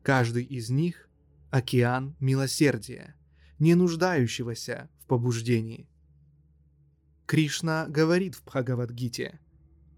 [0.02, 1.08] Каждый из них
[1.54, 3.14] океан милосердия,
[3.60, 5.88] не нуждающегося в побуждении.
[7.26, 9.38] Кришна говорит в Бхагавадгите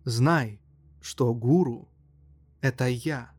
[0.04, 0.60] «Знай,
[1.00, 1.88] что гуру—
[2.60, 3.32] это я».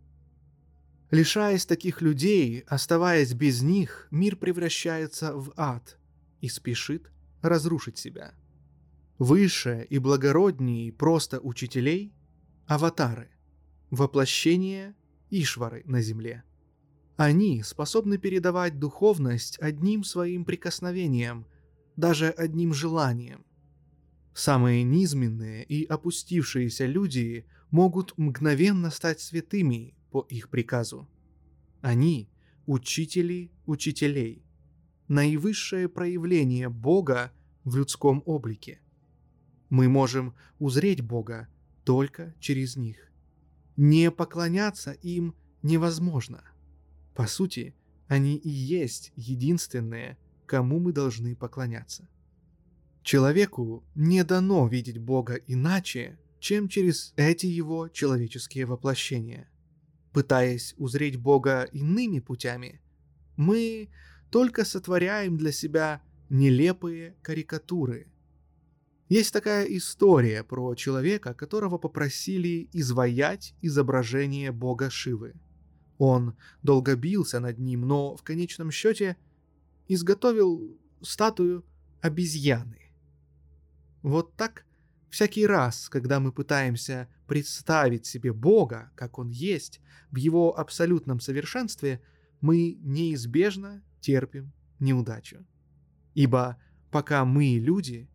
[1.11, 5.99] Лишаясь таких людей, оставаясь без них, мир превращается в ад
[6.41, 7.11] и спешит
[7.43, 8.33] разрушить себя.
[9.19, 12.15] Выше и благороднее просто учителей—
[12.65, 13.29] аватары,
[13.91, 14.95] воплощение
[15.29, 16.43] Ишвары на земле—
[17.17, 21.47] они способны передавать духовность одним своим прикосновением,
[21.95, 23.43] даже одним желанием.
[24.35, 31.09] Самые низменные и опустившиеся люди могут мгновенно стать святыми по их приказу.
[31.81, 32.29] Они–
[32.67, 34.43] учители учителей,
[35.07, 37.31] наивысшее проявление Бога
[37.63, 38.79] в людском облике.
[39.69, 41.47] Мы можем узреть Бога
[41.83, 43.11] только через них.
[43.75, 45.33] Не поклоняться им
[45.63, 46.43] невозможно.
[47.17, 47.73] По сути,
[48.07, 52.07] они и есть единственные, кому мы должны поклоняться.
[53.01, 59.49] Человеку не дано видеть Бога иначе, чем через эти его человеческие воплощения.
[60.13, 62.81] Пытаясь узреть Бога иными путями,
[63.35, 63.89] мы
[64.29, 68.11] только сотворяем для себя нелепые карикатуры.
[69.09, 75.33] Есть такая история про человека, которого попросили изваять изображение бога Шивы.
[75.97, 79.17] Он долго бился над ним, но в конечном счете
[79.87, 81.65] изготовил статую
[82.01, 82.91] обезьяны.
[84.01, 84.65] Вот так
[85.09, 92.01] всякий раз, когда мы пытаемся представить себе Бога, как Он есть, в Его абсолютном совершенстве,
[92.41, 95.45] мы неизбежно терпим неудачу.
[96.13, 96.57] Ибо
[96.91, 98.09] пока мы люди,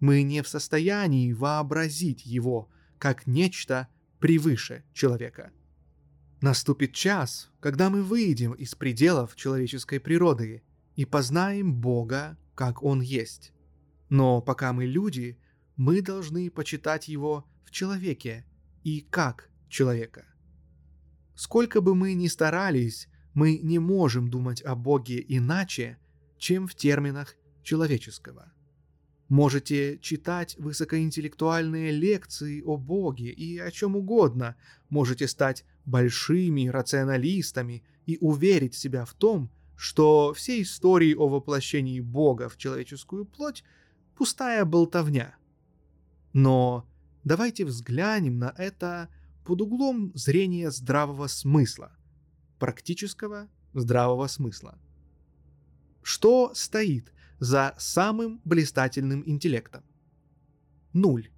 [0.00, 2.68] мы не в состоянии вообразить его
[2.98, 3.88] как нечто
[4.20, 5.50] превыше человека.
[6.44, 10.62] Наступит час, когда мы выйдем из пределов человеческой природы
[10.94, 13.54] и познаем Бога, как Он есть.
[14.10, 15.38] Но пока мы люди,
[15.76, 18.44] мы должны почитать Его в человеке
[18.82, 20.26] и как человека.
[21.34, 25.96] Сколько бы мы ни старались, мы не можем думать о Боге иначе,
[26.36, 28.52] чем в терминах человеческого.
[29.28, 34.56] Можете читать высокоинтеллектуальные лекции о Боге и о чем угодно,
[34.90, 42.48] можете стать большими рационалистами и уверить себя в том, что все истории о воплощении Бога
[42.48, 43.64] в человеческую плоть–
[44.16, 45.34] пустая болтовня.
[46.32, 46.86] Но
[47.24, 49.08] давайте взглянем на это
[49.44, 51.96] под углом зрения здравого смысла–
[52.58, 54.78] практического здравого смысла.
[56.02, 59.82] Что стоит за самым блистательным интеллектом?
[60.92, 61.30] Нуль.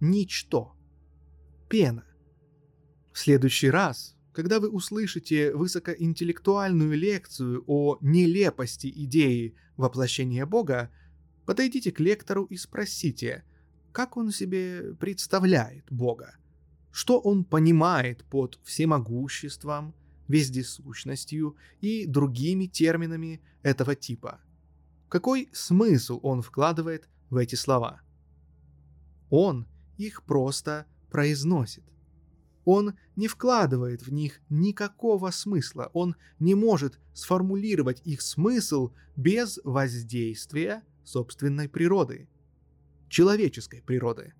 [0.00, 0.76] Ничто.
[1.68, 2.04] Пена.
[3.12, 10.90] В следующий раз, когда вы услышите высокоинтеллектуальную лекцию о нелепости идеи воплощения Бога,
[11.46, 13.44] подойдите к лектору и спросите,
[13.92, 16.36] как он себе представляет Бога,
[16.92, 19.94] что он понимает под всемогуществом,
[20.28, 24.40] вездесущностью и другими терминами этого типа.
[25.08, 28.00] Какой смысл он вкладывает в эти слова?
[29.30, 29.66] Он
[29.96, 31.84] их просто произносит.
[32.64, 40.82] Он не вкладывает в них никакого смысла, он не может сформулировать их смысл без воздействия
[41.04, 42.28] собственной природы,
[43.08, 44.34] человеческой природы.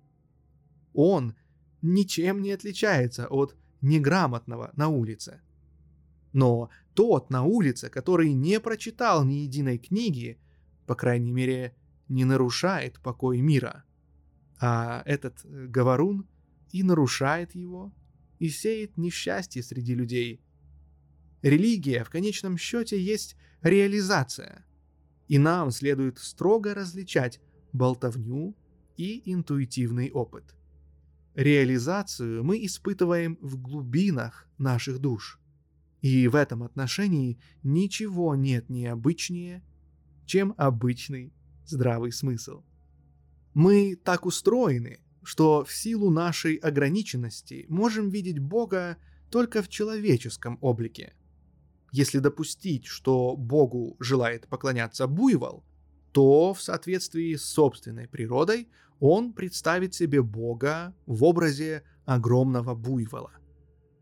[0.93, 1.35] Он
[1.81, 5.41] ничем не отличается от неграмотного на улице.
[6.33, 10.37] Но тот на улице, который не прочитал ни единой книги,
[10.87, 11.75] по крайней мере,
[12.07, 13.83] не нарушает покой мира.
[14.59, 16.27] А этот э, говорун
[16.71, 17.93] и нарушает его,
[18.39, 20.41] и сеет несчастье среди людей.
[21.43, 24.65] Религия в конечном счете есть реализация,
[25.27, 27.39] и нам следует строго различать
[27.73, 28.55] болтовню
[28.95, 30.55] и интуитивный опыт.
[31.35, 35.39] Реализацию мы испытываем в глубинах наших душ–
[36.01, 39.63] и в этом отношении ничего нет необычнее,
[40.27, 41.33] чем обычный
[41.65, 42.63] здравый смысл.
[43.55, 48.97] Мы так устроены, что в силу нашей ограниченности можем видеть Бога
[49.31, 51.15] только в человеческом облике.
[51.91, 55.63] Если допустить, что Богу желает поклоняться буйвол,
[56.11, 63.31] то в соответствии с собственной природой он представит себе Бога в образе огромного буйвола–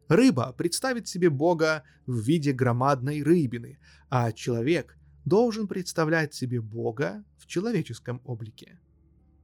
[0.08, 3.80] Рыба представит себе Бога в виде громадной рыбины,
[4.10, 8.80] а человек должен представлять себе Бога в человеческом облике.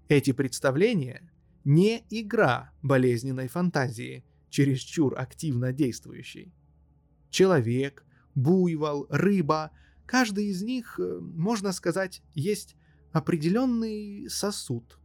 [0.08, 1.32] Эти представления
[1.64, 6.54] не игра болезненной фантазии, чересчур активно действующей.
[7.30, 8.06] Человек,
[8.36, 9.72] буйвол, рыба,
[10.06, 12.76] каждый из них, э, можно сказать, есть
[13.12, 15.00] определенный сосуд.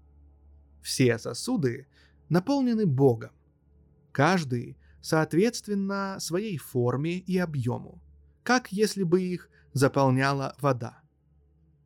[0.82, 1.86] Все сосуды
[2.28, 3.30] наполнены Богом.
[4.12, 8.02] Каждый соответственно своей форме и объему,
[8.42, 11.02] как если бы их заполняла вода.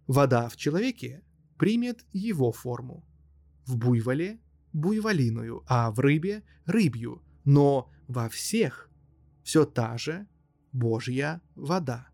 [0.06, 1.24] Вода в человеке
[1.58, 3.04] примет его форму.
[3.66, 4.38] В буйволе–
[4.72, 8.88] буйволиную, а в рыбе– рыбью, но во всех
[9.42, 10.28] все та же
[10.70, 12.06] Божья вода.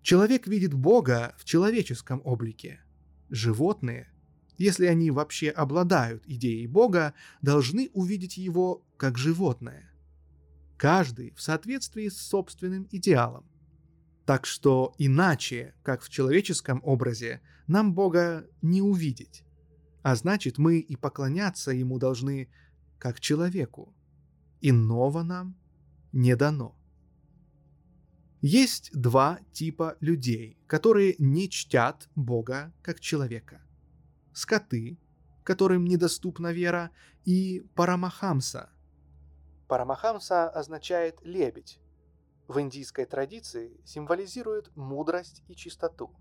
[0.00, 2.80] Человек видит Бога в человеческом облике,
[3.28, 4.10] животные–
[4.56, 7.12] если они вообще обладают идеей Бога,
[7.42, 9.90] должны увидеть его как животное.
[10.76, 13.44] Каждый в соответствии с собственным идеалом.
[14.26, 19.44] Так что иначе, как в человеческом образе, нам Бога не увидеть.
[20.02, 22.48] А значит, мы и поклоняться Ему должны
[22.98, 23.94] как человеку.
[24.60, 25.56] Иного нам
[26.12, 26.76] не дано.
[28.40, 33.62] Есть два типа людей, которые не чтят Бога как человека.
[34.32, 34.98] Скоты,
[35.44, 36.90] которым недоступна вера,
[37.24, 38.70] и Парамахамса.
[39.68, 41.80] Парамахамса означает «лебедь»,
[42.46, 46.14] в индийской традиции символизирует мудрость и чистоту.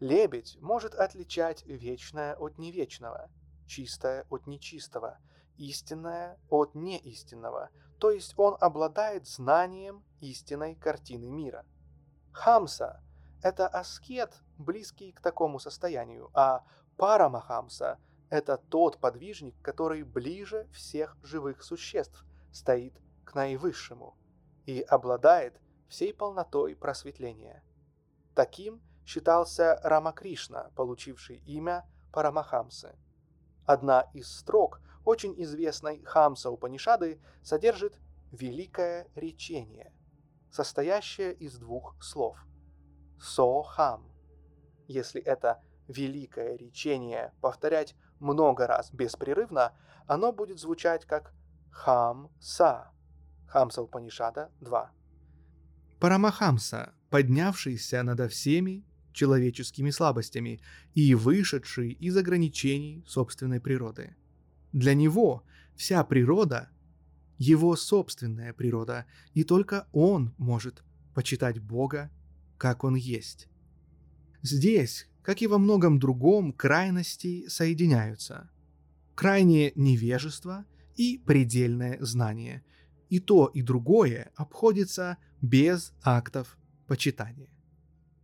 [0.00, 3.28] Лебедь может отличать вечное от невечного,
[3.66, 5.18] чистое от нечистого,
[5.56, 11.66] истинное от неистинного, то есть он обладает знанием истинной картины мира.
[12.30, 13.02] Хамса–
[13.42, 16.64] это аскет, близкий к такому состоянию, а
[16.96, 17.98] Парамахамса–
[18.30, 22.94] это тот подвижник, который ближе всех живых существ, стоит
[23.24, 24.16] к наивысшему–
[24.68, 25.58] и обладает
[25.88, 27.64] всей полнотой просветления.
[28.34, 32.94] Таким считался Рамакришна, получивший имя Парамахамсы.
[33.64, 37.98] Одна из строк очень известной Хамса Упанишады содержит
[38.30, 39.90] «великое речение»,
[40.50, 42.36] состоящее из двух слов
[43.18, 44.12] «со-хам».
[44.86, 49.72] Если это великое речение повторять много раз беспрерывно,
[50.06, 51.32] оно будет звучать как
[51.70, 52.92] «хам-са»,
[53.48, 54.90] Хамса Упанишада 2.
[56.00, 60.60] Парамахамса, поднявшийся над всеми человеческими слабостями
[60.94, 64.16] и вышедший из ограничений собственной природы.
[64.72, 65.44] Для него
[65.76, 66.68] вся природа–
[67.38, 70.82] его собственная природа, и только он может
[71.14, 72.10] почитать Бога,
[72.58, 73.48] как он есть.
[74.42, 78.50] Здесь, как и во многом другом, крайности соединяются.
[79.14, 80.64] Крайнее невежество
[80.96, 82.62] и предельное знание–
[83.08, 87.50] и то, и другое обходится без актов почитания.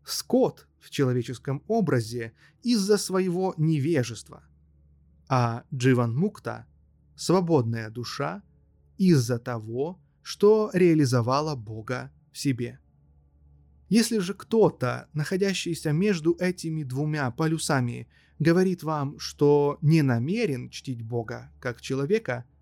[0.04, 4.44] Скот в человеческом образе из-за своего невежества,
[5.28, 6.66] а Дживан Мукта–
[7.16, 8.42] свободная душа
[8.98, 12.80] из-за того, что реализовала Бога в себе.
[13.88, 18.08] Если же кто-то, находящийся между этими двумя полюсами,
[18.38, 22.44] говорит вам, что не намерен чтить Бога как человека–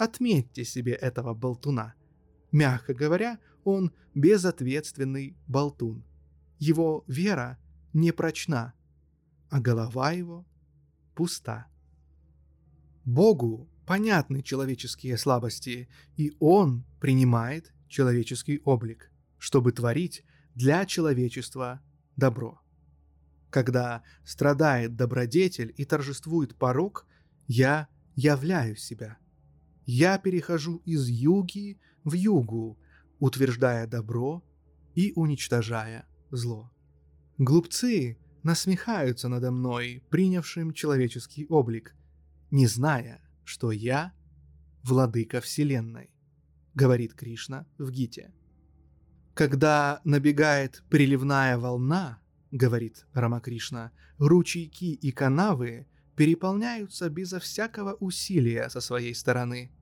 [0.00, 1.92] Отметьте себе этого болтуна.
[2.52, 6.06] Мягко говоря, он безответственный болтун.
[6.58, 7.58] Его вера
[7.92, 8.72] не прочна,
[9.50, 10.46] а голова его
[11.14, 11.66] пуста.
[13.04, 20.24] Богу понятны человеческие слабости, и Он принимает человеческий облик, чтобы творить
[20.54, 21.82] для человечества
[22.16, 22.58] добро.
[23.50, 27.06] Когда страдает добродетель и торжествует порог,
[27.48, 27.86] я
[28.16, 29.18] являю себя–
[29.90, 32.78] я перехожу из юги в югу,
[33.18, 34.44] утверждая добро
[34.94, 36.70] и уничтожая зло.
[37.38, 41.96] Глупцы насмехаются надо мной, принявшим человеческий облик,
[42.52, 44.12] не зная, что я–
[44.84, 46.10] владыка Вселенной,
[46.74, 48.32] говорит Кришна в Гите.
[49.34, 52.20] Когда набегает приливная волна,
[52.52, 59.72] говорит Рамакришна, ручейки и канавы переполняются безо всякого усилия со своей стороны–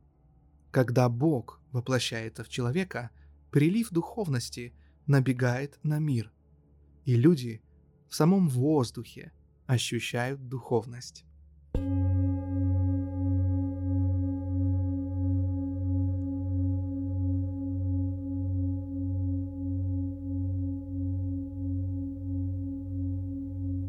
[0.71, 3.11] когда Бог воплощается в человека,
[3.51, 4.75] прилив духовности
[5.07, 6.31] набегает на мир,
[7.05, 7.63] и люди
[8.09, 9.33] в самом воздухе
[9.67, 11.25] ощущают духовность.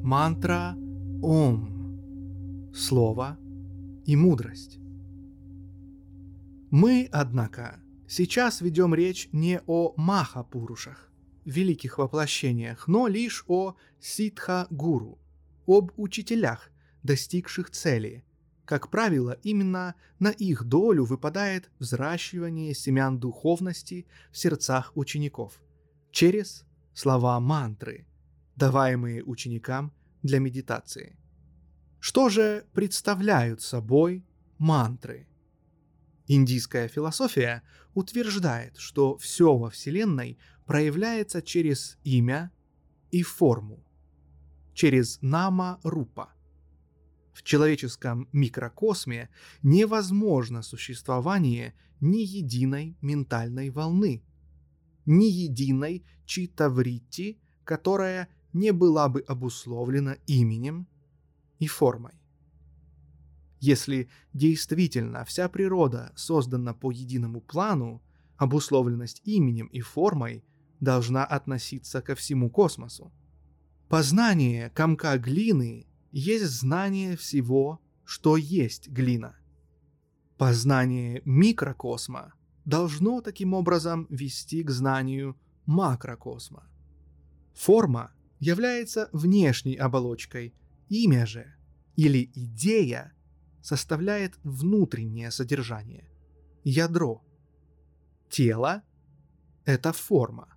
[0.03, 0.75] Мантра
[1.21, 2.71] Ом.
[2.73, 3.37] Слово
[4.05, 4.79] и мудрость.
[6.71, 11.09] Мы, однако, сейчас ведем речь не о Маха-Пурушах,
[11.43, 15.17] великих воплощениях, но лишь о Ситха-Гуру,
[15.65, 16.69] об учителях,
[17.01, 18.23] достигших цели.
[18.65, 25.59] Как правило, именно на их долю выпадает взращивание семян духовности в сердцах учеников
[26.11, 28.05] через слова мантры,
[28.55, 29.91] даваемые ученикам
[30.21, 31.17] для медитации.
[31.99, 34.23] Что же представляют собой
[34.59, 35.28] мантры?
[36.31, 37.63] Индийская философия
[37.95, 40.37] утверждает, что все во Вселенной
[40.67, 42.51] проявляется через имя
[43.09, 43.83] и форму,
[44.75, 46.31] через нама-рупа.
[47.33, 49.31] В человеческом микрокосме
[49.63, 54.23] невозможно существование ни единой ментальной волны,
[55.07, 60.87] ни единой читаврити, которая не была бы обусловлена именем
[61.57, 62.18] и формой.
[63.59, 68.01] Если действительно вся природа создана по единому плану,
[68.37, 70.45] обусловленность именем и формой
[70.79, 73.11] должна относиться ко всему космосу.
[73.89, 79.35] Познание комка глины есть знание всего, что есть глина.
[80.37, 82.33] Познание микрокосма
[82.63, 86.63] должно таким образом вести к знанию макрокосма.
[87.53, 90.53] Форма является внешней оболочкой,
[90.87, 91.53] имя же
[91.97, 93.11] или идея
[93.61, 96.09] составляет внутреннее содержание,
[96.63, 97.23] ядро.
[98.29, 98.83] Тело–
[99.65, 100.47] это форма.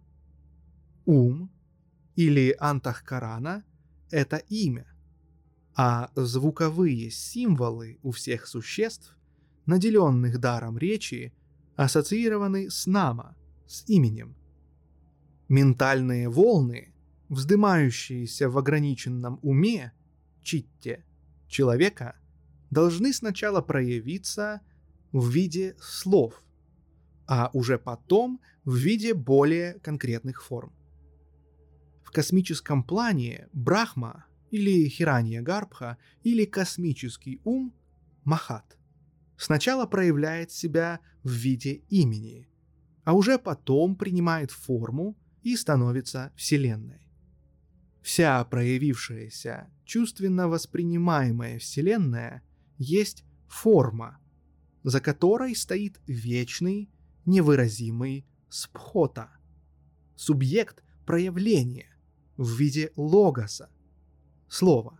[1.04, 1.50] Ум
[2.16, 3.64] или антахкарана–
[4.10, 4.86] это имя,
[5.74, 9.16] а звуковые символы у всех существ,
[9.66, 11.32] наделенных даром речи,
[11.76, 14.36] ассоциированы с нама, с именем.
[15.48, 16.94] Ментальные волны,
[17.28, 19.92] вздымающиеся в ограниченном уме,
[20.42, 21.04] читте,
[21.48, 22.16] человека,
[22.72, 24.62] должны сначала проявиться
[25.12, 26.42] в виде слов,
[27.26, 30.72] а уже потом в виде более конкретных форм.
[32.02, 37.74] В космическом плане Брахма или Хиранья Гарбха или космический ум
[38.24, 38.78] Махат
[39.36, 42.48] сначала проявляет себя в виде имени,
[43.04, 47.06] а уже потом принимает форму и становится Вселенной.
[48.00, 52.42] Вся проявившаяся, чувственно воспринимаемая Вселенная
[52.82, 54.18] есть форма,
[54.82, 56.90] за которой стоит вечный,
[57.24, 59.30] невыразимый спхота,
[60.16, 61.96] субъект проявления
[62.36, 63.70] в виде логоса,
[64.48, 64.98] слова.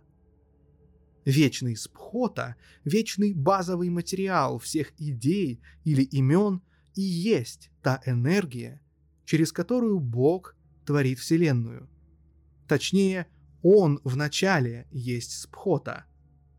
[1.25, 6.61] Вечный спхота, вечный базовый материал всех идей или имен
[6.95, 8.81] и есть та энергия,
[9.25, 10.55] через которую Бог
[10.85, 11.89] творит Вселенную.
[12.67, 13.27] Точнее,
[13.61, 16.05] Он в начале есть спхота,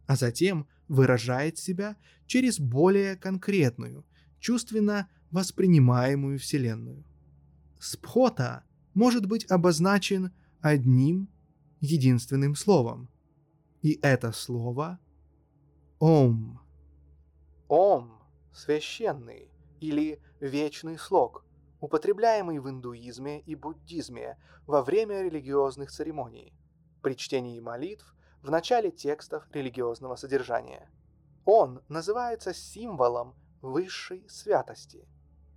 [0.07, 1.97] а затем выражает себя
[2.27, 4.07] через более конкретную,
[4.39, 7.05] чувственно воспринимаемую Вселенную.
[7.79, 8.65] Спхота
[8.95, 11.29] может быть обозначен одним
[11.81, 13.09] единственным словом.
[13.83, 14.99] И это слово–
[15.99, 16.61] Ом.
[17.69, 18.19] Ом–
[18.53, 19.49] священный
[19.81, 21.45] или вечный слог,
[21.81, 26.53] употребляемый в индуизме и буддизме во время религиозных церемоний,
[27.03, 28.14] при чтении молитв,
[28.45, 30.91] в начале текстов религиозного содержания.
[31.47, 35.09] Он называется символом высшей святости.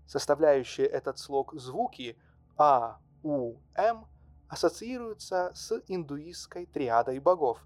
[0.05, 2.17] Составляющие этот слог звуки
[2.57, 4.07] А, У, М
[4.47, 7.59] ассоциируются с индуистской триадой богов.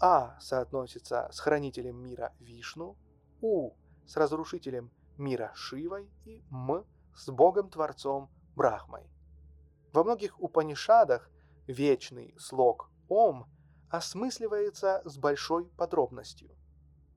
[0.00, 2.96] А соотносится с хранителем мира Вишну,
[3.40, 3.72] У
[4.06, 6.86] с разрушителем мира Шивой и М
[7.16, 9.10] с богом-творцом Брахмой.
[9.92, 11.28] Во многих Упанишадах
[11.66, 13.46] вечный слог Ом
[13.92, 16.50] осмысливается с большой подробностью.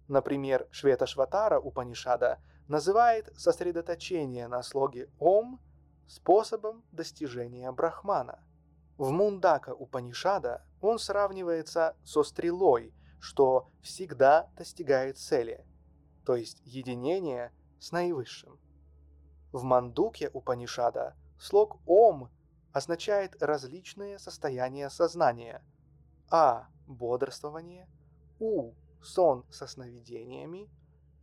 [0.07, 5.59] Например, Швета-Шватара Упанишада называет сосредоточение на слоге Ом
[6.07, 8.39] способом достижения Брахмана–
[8.97, 15.65] в Мундака Упанишада он сравнивается со стрелой, что всегда достигает цели,
[16.25, 18.57] то есть единение с наивысшим.
[19.51, 22.29] В Мандуке Упанишада слог Ом
[22.71, 25.61] означает различные состояния сознания.
[26.29, 27.87] А– бодрствование,
[28.39, 30.69] У– сон со сновидениями,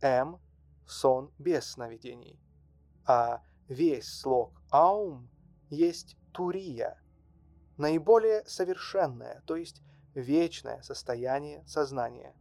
[0.01, 0.39] М–
[0.85, 2.39] сон без сновидений.
[3.05, 5.29] А весь слог Аум
[5.69, 6.99] есть Турия–
[7.77, 9.81] наиболее совершенное, то есть
[10.13, 12.33] вечное состояние сознания.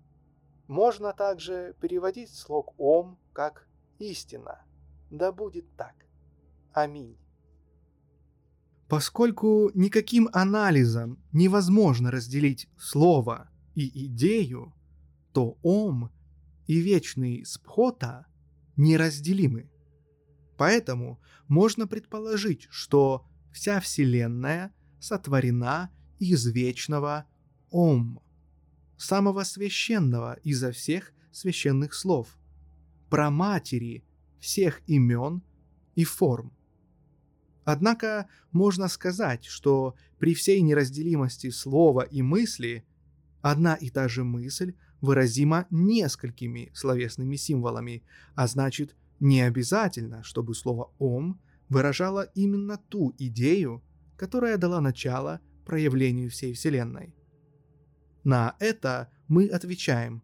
[0.68, 3.66] Можно также переводить слог «Ом» как
[3.98, 4.64] «истина».
[5.10, 5.94] Да будет так.
[6.72, 7.18] Аминь.
[8.93, 14.74] Поскольку никаким анализом невозможно разделить слово и идею,
[15.32, 16.10] то ом
[16.66, 18.27] и вечный спхота
[18.77, 19.70] неразделимы.
[20.59, 27.24] Поэтому можно предположить, что вся Вселенная сотворена из вечного
[27.70, 28.20] Ом,
[28.98, 32.36] самого священного изо всех священных слов,
[33.09, 34.05] праматери
[34.39, 35.43] всех имен
[35.94, 36.52] и форм.
[37.64, 42.84] Однако можно сказать, что при всей неразделимости слова и мысли
[43.40, 48.02] одна и та же мысль выразима несколькими словесными символами,
[48.34, 53.82] а значит не обязательно, чтобы слово «ом» выражало именно ту идею,
[54.16, 57.14] которая дала начало проявлению всей Вселенной.
[58.24, 60.22] На это мы отвечаем.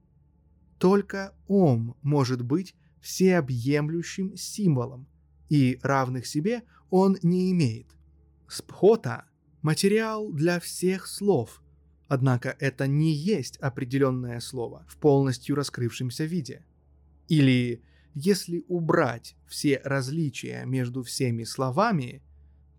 [0.79, 5.09] Только Ом может быть всеобъемлющим символом,
[5.49, 7.87] и равных себе он не имеет.
[8.49, 9.25] Спхота–
[9.63, 11.63] материал для всех слов,
[12.09, 16.65] Однако это не есть определенное слово в полностью раскрывшемся виде.
[17.29, 17.85] Или
[18.15, 22.23] если убрать все различия между всеми словами,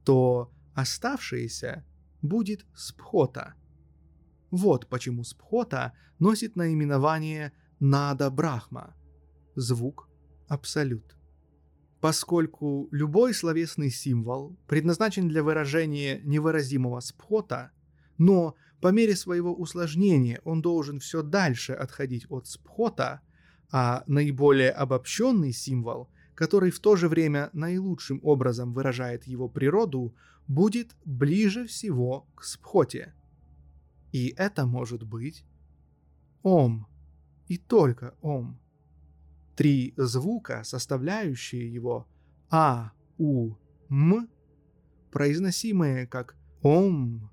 [0.04, 1.86] то оставшееся
[2.24, 3.54] будет спхота.
[4.50, 8.96] Вот почему спхота носит наименование нада брахма–
[9.56, 10.10] звук
[10.48, 11.16] абсолют.
[12.02, 17.72] Поскольку любой словесный символ предназначен для выражения невыразимого спхота,
[18.18, 23.22] но по мере своего усложнения он должен все дальше отходить от спхота,
[23.72, 30.16] а наиболее обобщенный символ, который в то же время наилучшим образом выражает его природу,
[30.48, 33.14] будет ближе всего к спхоте.
[34.14, 35.46] И это может быть
[36.44, 36.88] ом,
[37.48, 38.58] и только ом.
[39.60, 42.08] Три звука, составляющие его
[42.50, 43.56] а, у,
[43.90, 44.30] м,
[45.12, 47.30] произносимые как ом,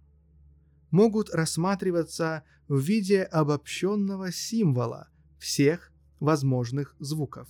[0.90, 5.08] могут рассматриваться в виде обобщенного символа
[5.38, 7.48] всех возможных звуков.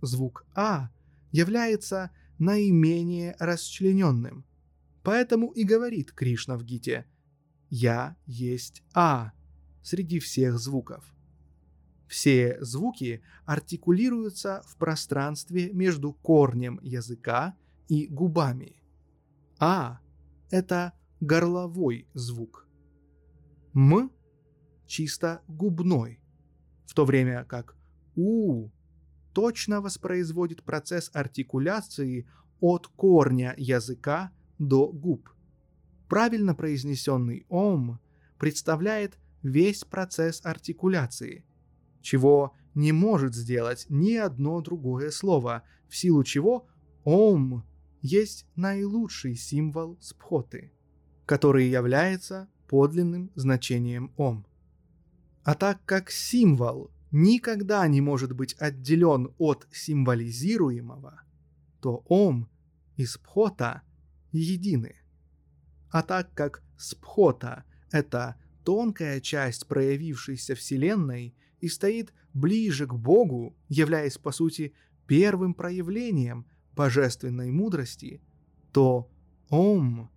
[0.00, 0.90] Звук А
[1.32, 4.44] является наименее расчлененным,
[5.02, 7.06] поэтому и говорит Кришна в Гите
[7.70, 9.32] «Я есть А»
[9.82, 11.13] среди всех звуков.
[12.06, 17.56] Все звуки артикулируются в пространстве между корнем языка
[17.88, 18.82] и губами.
[19.58, 20.00] А–
[20.50, 22.68] это горловой звук.
[23.74, 24.10] М–
[24.86, 26.20] чисто губной,
[26.86, 27.76] в то время как
[28.16, 28.70] У
[29.32, 32.28] точно воспроизводит процесс артикуляции
[32.60, 35.28] от корня языка до губ.
[36.08, 37.98] Правильно произнесенный ом
[38.38, 41.44] представляет весь процесс артикуляции–
[42.04, 46.66] чего не может сделать ни одно другое слово, в силу чего
[47.02, 47.64] «ом»
[48.02, 50.70] есть наилучший символ спхоты,
[51.24, 54.46] который является подлинным значением «ом».
[55.44, 61.22] А так как символ никогда не может быть отделен от символизируемого,
[61.80, 62.50] то «ом»
[62.96, 63.82] и спхота
[64.30, 64.96] едины.
[65.90, 71.34] А так как спхота– это тонкая часть проявившейся Вселенной–
[71.64, 74.74] и стоит ближе к Богу, являясь по сути
[75.06, 76.44] первым проявлением
[76.76, 78.20] божественной мудрости,
[78.70, 79.10] то
[79.48, 80.10] Ом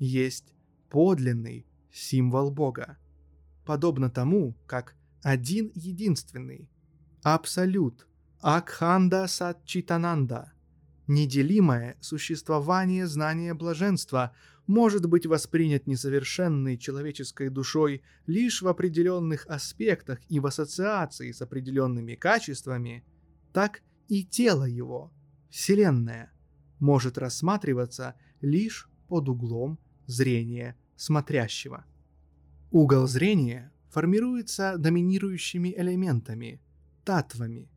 [0.00, 0.52] есть
[0.90, 2.98] подлинный символ Бога,
[3.64, 6.68] подобно тому, как один единственный,
[7.22, 8.08] Абсолют,
[8.40, 10.52] Акханда Сатчитананда,
[11.06, 14.34] неделимое существование знания блаженства–
[14.68, 22.14] может быть воспринят несовершенной человеческой душой лишь в определенных аспектах и в ассоциации с определенными
[22.14, 23.02] качествами,
[23.52, 25.10] так и тело его,
[25.50, 26.30] Вселенная,
[26.78, 31.86] может рассматриваться лишь под углом зрения смотрящего.
[32.70, 36.60] Угол зрения формируется доминирующими элементами,
[37.04, 37.70] татвами,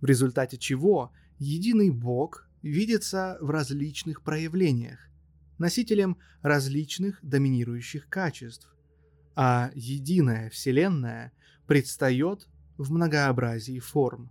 [0.00, 5.08] в результате чего единый Бог видится в различных проявлениях,
[5.62, 8.68] носителем различных доминирующих качеств,
[9.36, 11.32] а единая Вселенная
[11.68, 14.30] предстает в многообразии форм.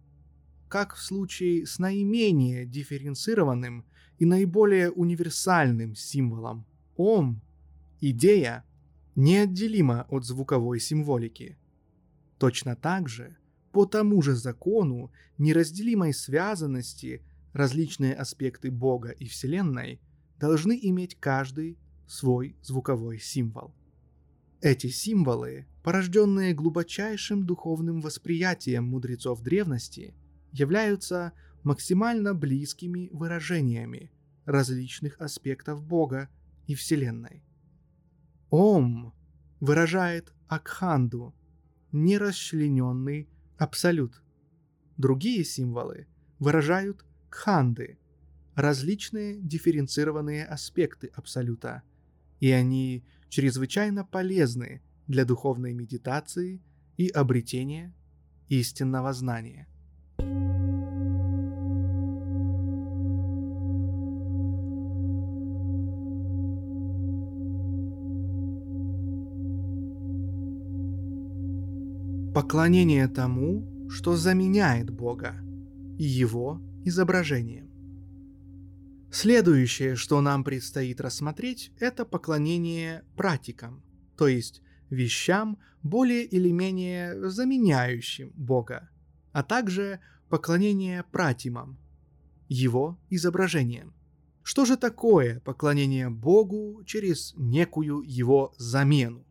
[0.68, 3.86] Как в случае с наименее дифференцированным
[4.20, 6.66] и наиболее универсальным символом
[6.98, 7.42] Ом,
[8.02, 8.66] идея
[9.16, 11.58] неотделима от звуковой символики.
[12.40, 13.38] Точно так же,
[13.72, 17.22] по тому же закону неразделимой связанности
[17.54, 20.02] различные аспекты Бога и Вселенной–
[20.42, 21.78] должны иметь каждый
[22.08, 23.74] свой звуковой символ.
[24.60, 30.16] Эти символы, порожденные глубочайшим духовным восприятием мудрецов древности,
[30.52, 34.12] являются максимально близкими выражениями
[34.46, 36.28] различных аспектов Бога
[36.66, 37.44] и Вселенной.
[38.50, 39.14] Ом
[39.60, 41.36] выражает Акханду,
[41.92, 44.24] нерасчлененный абсолют.
[44.98, 46.08] Другие символы
[46.40, 48.00] выражают Кханды,
[48.56, 51.84] различные дифференцированные аспекты Абсолюта,
[52.40, 56.62] и они чрезвычайно полезны для духовной медитации
[56.98, 57.94] и обретения
[58.50, 59.68] истинного знания.
[72.34, 75.36] Поклонение тому, что заменяет Бога
[76.00, 77.71] и Его изображением.
[79.12, 83.84] Следующее, что нам предстоит рассмотреть, это поклонение практикам,
[84.18, 88.90] то есть вещам, более или менее заменяющим Бога,
[89.32, 91.78] а также поклонение пратимам,
[92.48, 93.94] его изображением.
[94.44, 99.26] Что же такое поклонение Богу через некую его замену?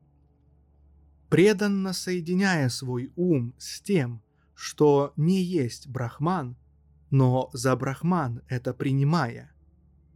[1.31, 4.21] преданно соединяя свой ум с тем,
[4.55, 6.57] что не есть брахман,
[7.11, 9.53] но за брахман это принимая,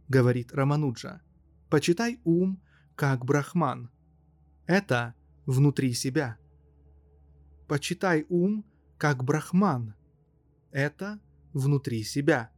[0.07, 1.21] говорит Рамануджа,
[1.69, 2.61] почитай ум
[2.95, 3.89] как брахман.
[4.65, 5.15] Это
[5.45, 6.37] внутри себя.
[7.67, 8.65] Почитай ум
[8.97, 9.95] как брахман.
[10.71, 11.19] Это
[11.53, 12.51] внутри себя.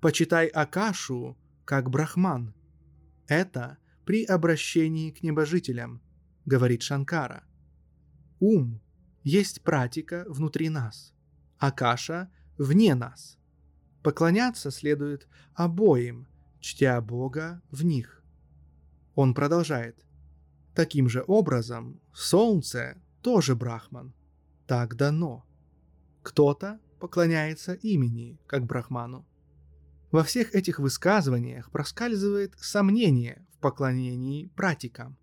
[0.00, 2.54] Почитай Акашу как брахман.
[3.26, 6.02] Это при обращении к небожителям,
[6.44, 7.44] говорит Шанкара.
[8.40, 8.80] Ум
[9.22, 11.14] есть практика внутри нас,
[11.58, 13.38] Акаша вне нас.
[14.02, 16.26] Поклоняться следует обоим,
[16.62, 18.22] чтя Бога в них.
[19.14, 20.06] Он продолжает.
[20.74, 24.14] Таким же образом, Солнце тоже Брахман.
[24.66, 25.44] Так дано.
[26.22, 29.26] Кто-то поклоняется имени, как Брахману.
[30.12, 35.18] Во всех этих высказываниях проскальзывает сомнение в поклонении пратикам.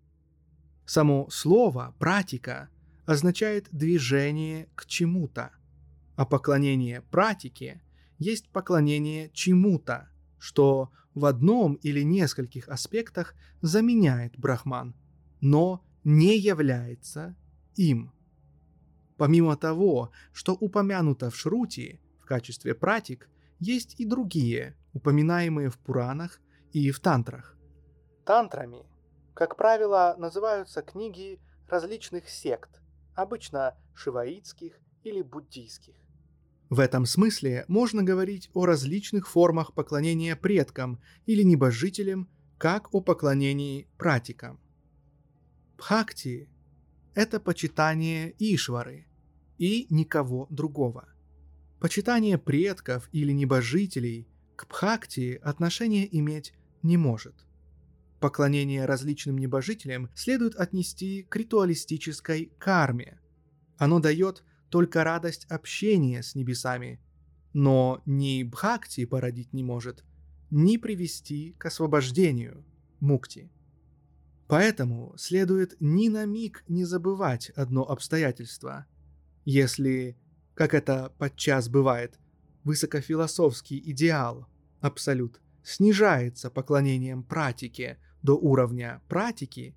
[0.84, 2.68] Само слово «пратика»
[3.06, 5.52] означает движение к чему-то,
[6.16, 7.80] а поклонение пратике
[8.18, 10.08] есть поклонение чему-то,
[10.38, 14.94] что в одном или нескольких аспектах заменяет Брахман,
[15.40, 17.34] но не является
[17.76, 18.12] им.
[19.16, 23.28] Помимо того, что упомянуто в Шрути в качестве пратик,
[23.58, 26.40] есть и другие, упоминаемые в Пуранах
[26.72, 27.56] и в Тантрах.
[28.24, 28.86] Тантрами,
[29.34, 31.38] как правило, называются книги
[31.68, 32.80] различных сект,
[33.14, 35.94] обычно шиваитских или буддийских.
[36.70, 42.28] В этом смысле можно говорить о различных формах поклонения предкам или небожителям,
[42.58, 44.60] как о поклонении пратикам.
[45.76, 46.48] Бхакти–
[47.14, 49.06] это почитание Ишвары,
[49.58, 51.08] и никого другого.
[51.80, 57.34] Почитание предков или небожителей к Бхакти отношения иметь не может.
[58.20, 63.18] Поклонение различным небожителям следует отнести к ритуалистической карме.
[63.76, 67.00] Оно дает только радость общения с небесами,
[67.52, 70.04] но ни Бхакти породить не может,
[70.50, 72.64] ни привести к освобождению,
[73.00, 73.50] мукти.
[74.48, 78.86] Поэтому следует ни на миг не забывать одно обстоятельство–
[79.44, 80.16] если,
[80.54, 82.18] как это подчас бывает,
[82.64, 84.46] высокофилософский идеал,
[84.80, 89.74] абсолют, снижается поклонением пратике до уровня пратики,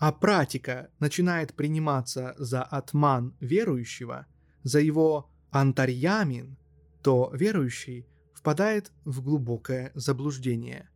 [0.00, 4.26] а пратика начинает приниматься за атман верующего,
[4.64, 6.58] за его антарьямин,
[7.02, 10.90] то верующий впадает в глубокое заблуждение.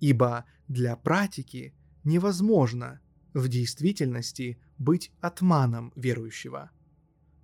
[0.00, 3.00] Ибо для пратики невозможно
[3.34, 6.72] в действительности быть атманом верующего–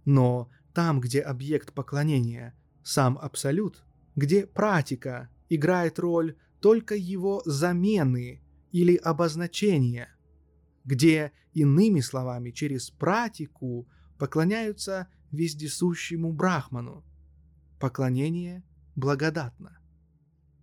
[0.09, 3.85] но там, где объект поклонения– сам Абсолют,
[4.17, 8.41] где практика играет роль только его замены
[8.73, 10.09] или обозначения,
[10.89, 13.87] где, иными словами, через практику
[14.17, 17.05] поклоняются вездесущему Брахману.
[17.79, 18.65] Поклонение
[18.97, 19.79] благодатно.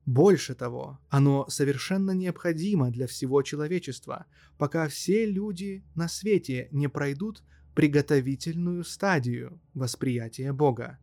[0.08, 4.26] Больше того, оно совершенно необходимо для всего человечества,
[4.58, 7.44] пока все люди на свете не пройдут
[7.76, 10.98] приготовительную стадию восприятия Бога.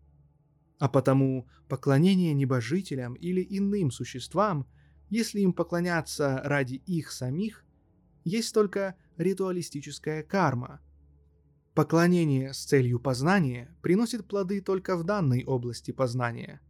[0.81, 4.67] А потому поклонение небожителям или иным существам,
[5.11, 7.65] если им поклоняться ради их самих,
[8.25, 10.81] есть только ритуалистическая карма.
[11.75, 16.61] Поклонение с целью познания приносит плоды только в данной области познания.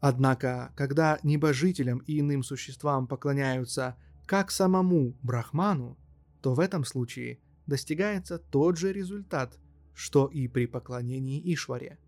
[0.00, 3.96] Однако, когда небожителям и иным существам поклоняются
[4.26, 5.98] как самому Брахману,
[6.40, 7.38] то в этом случае–
[7.70, 9.56] достигается тот же результат,
[9.94, 11.98] что и при поклонении Ишваре.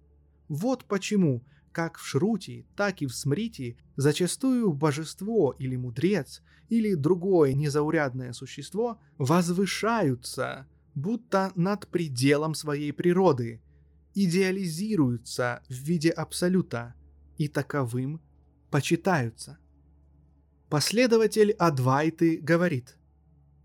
[0.48, 7.55] Вот почему, как в Шрути, так и в Смрити, зачастую божество или мудрец, или другое
[7.55, 13.61] незаурядное существо возвышаются, будто над пределом своей природы,
[14.15, 16.94] идеализируются в виде абсолюта
[17.39, 18.20] и таковым
[18.70, 19.59] почитаются.
[20.69, 22.97] Последователь Адвайты говорит–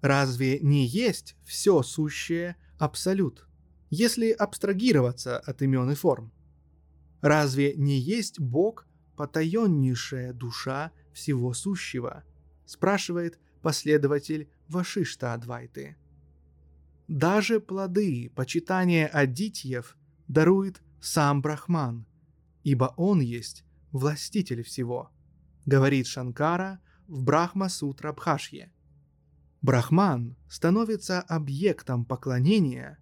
[0.01, 3.47] Разве не есть все сущее абсолют,
[3.89, 6.31] если абстрагироваться от имен и форм?
[7.27, 8.87] Разве не есть Бог
[9.17, 12.23] потаеннейшая душа всего сущего?
[12.65, 15.97] Спрашивает последователь Вашишта Адвайты.
[17.09, 19.97] Даже плоды почитания Адитьев
[20.29, 22.05] дарует сам Брахман,
[22.63, 25.09] ибо он есть властитель всего,
[25.65, 28.71] говорит Шанкара в Брахма-сутра Бхашье–
[29.61, 32.99] Брахман становится объектом поклонения,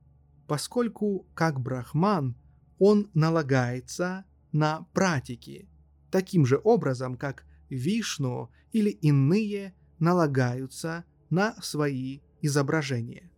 [0.47, 2.35] поскольку как брахман
[2.79, 5.67] он налагается на пратики,
[6.11, 13.31] таким же образом, как Вишну или иные налагаются на свои изображения.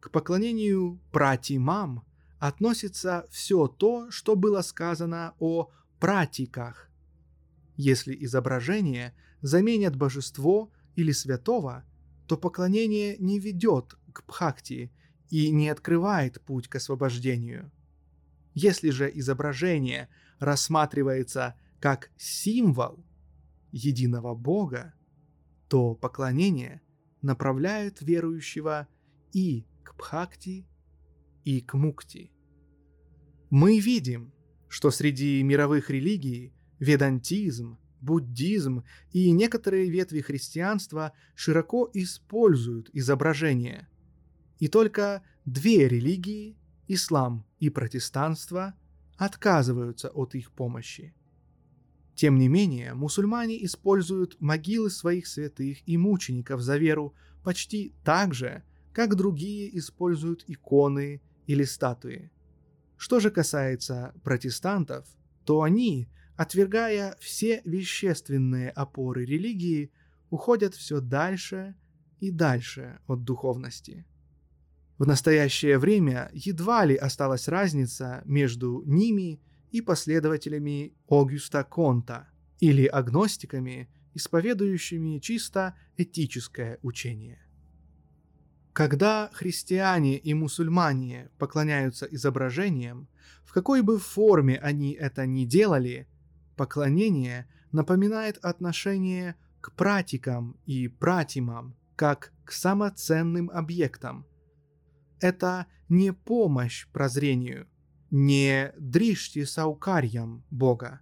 [0.00, 2.04] к поклонению пратимам
[2.38, 6.88] относится все то, что было сказано о пратиках.
[7.76, 11.84] Если изображение заменят божество или святого,
[12.28, 14.92] то поклонение не ведет к бхакти
[15.28, 17.70] и не открывает путь к освобождению.
[18.56, 20.08] Если же изображение
[20.38, 23.04] рассматривается как символ
[23.70, 24.94] единого Бога,
[25.68, 26.80] то поклонение
[27.20, 28.88] направляет верующего
[29.34, 30.66] и к бхакти,
[31.44, 32.32] и к мукти.
[33.50, 34.32] Мы видим,
[34.68, 43.86] что среди мировых религий ведантизм, буддизм и некоторые ветви христианства широко используют изображения.
[44.60, 46.56] И только две религии,
[46.88, 48.74] ислам и протестанство,
[49.16, 51.14] отказываются от их помощи.
[52.14, 57.14] Тем не менее, мусульмане используют могилы своих святых и мучеников за веру
[57.44, 62.30] почти так же, как другие используют иконы или статуи.
[62.96, 65.06] Что же касается протестантов,
[65.44, 69.92] то они, отвергая все вещественные опоры религии,
[70.30, 71.76] уходят все дальше
[72.20, 74.06] и дальше от духовности.
[74.98, 79.40] В настоящее время едва ли осталась разница между ними
[79.70, 82.28] и последователями Огюста Конта
[82.60, 87.38] или агностиками, исповедующими чисто этическое учение.
[88.72, 93.08] Когда христиане и мусульмане поклоняются изображениям,
[93.44, 96.06] в какой бы форме они это ни делали,
[96.56, 104.26] поклонение напоминает отношение к пратикам и пратимам, как к самоценным объектам.
[105.20, 107.66] Это не помощь прозрению,
[108.10, 111.00] не дришти саукарьям Бога.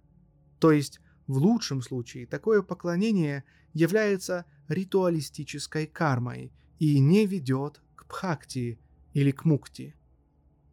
[0.59, 3.43] То есть, в лучшем случае, такое поклонение
[3.73, 8.79] является ритуалистической кармой– и не ведет к пхакти
[9.13, 9.95] или к мукти.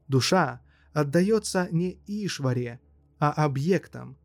[0.09, 0.61] Душа
[0.93, 2.81] отдается не Ишваре,
[3.19, 4.19] а объектам,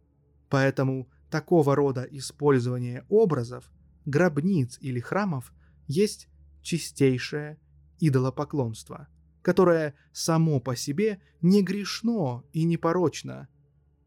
[0.50, 3.72] поэтому такого рода использование образов,
[4.06, 5.54] гробниц или храмов
[5.88, 6.30] есть
[6.62, 7.60] чистейшее
[8.00, 9.08] идолопоклонство,
[9.42, 13.48] которое само по себе не грешно и не порочно,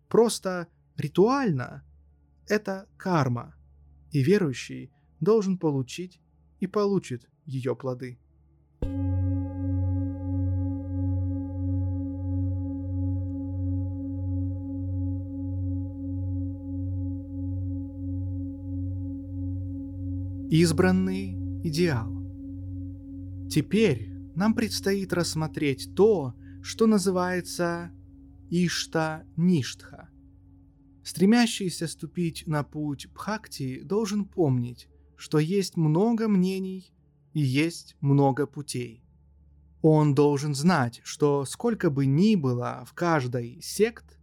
[0.08, 1.84] просто ритуально–
[2.48, 3.54] это карма,
[4.10, 4.90] и верующий
[5.20, 6.20] должен получить
[6.58, 8.18] и получит ее плоды.
[20.52, 22.19] Избранный идеал.
[23.50, 27.90] Теперь нам предстоит рассмотреть то, что называется
[28.48, 30.08] Ишта-Ништха.
[31.02, 36.94] Стремящийся ступить на путь Бхакти должен помнить, что есть много мнений
[37.32, 39.02] и есть много путей.
[39.82, 44.16] Он должен знать, что сколько бы ни было в каждой сект,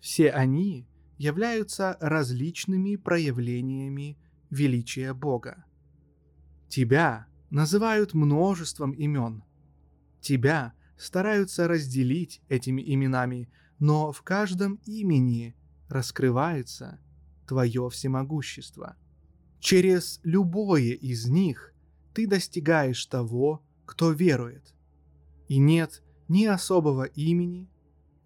[0.00, 0.88] все они
[1.18, 4.18] являются различными проявлениями
[4.48, 5.66] величия Бога.
[6.70, 9.44] Тебя называют множеством имен.
[10.20, 15.54] Тебя стараются разделить этими именами, но в каждом имени
[15.88, 16.98] раскрывается
[17.46, 18.96] твое всемогущество.
[19.60, 21.74] Через любое из них
[22.14, 24.74] ты достигаешь того, кто верует.
[25.48, 27.68] И нет ни особого имени,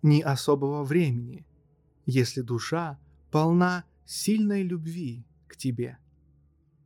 [0.02, 1.44] ни особого времени,
[2.04, 3.00] если душа
[3.32, 5.98] полна сильной любви к тебе.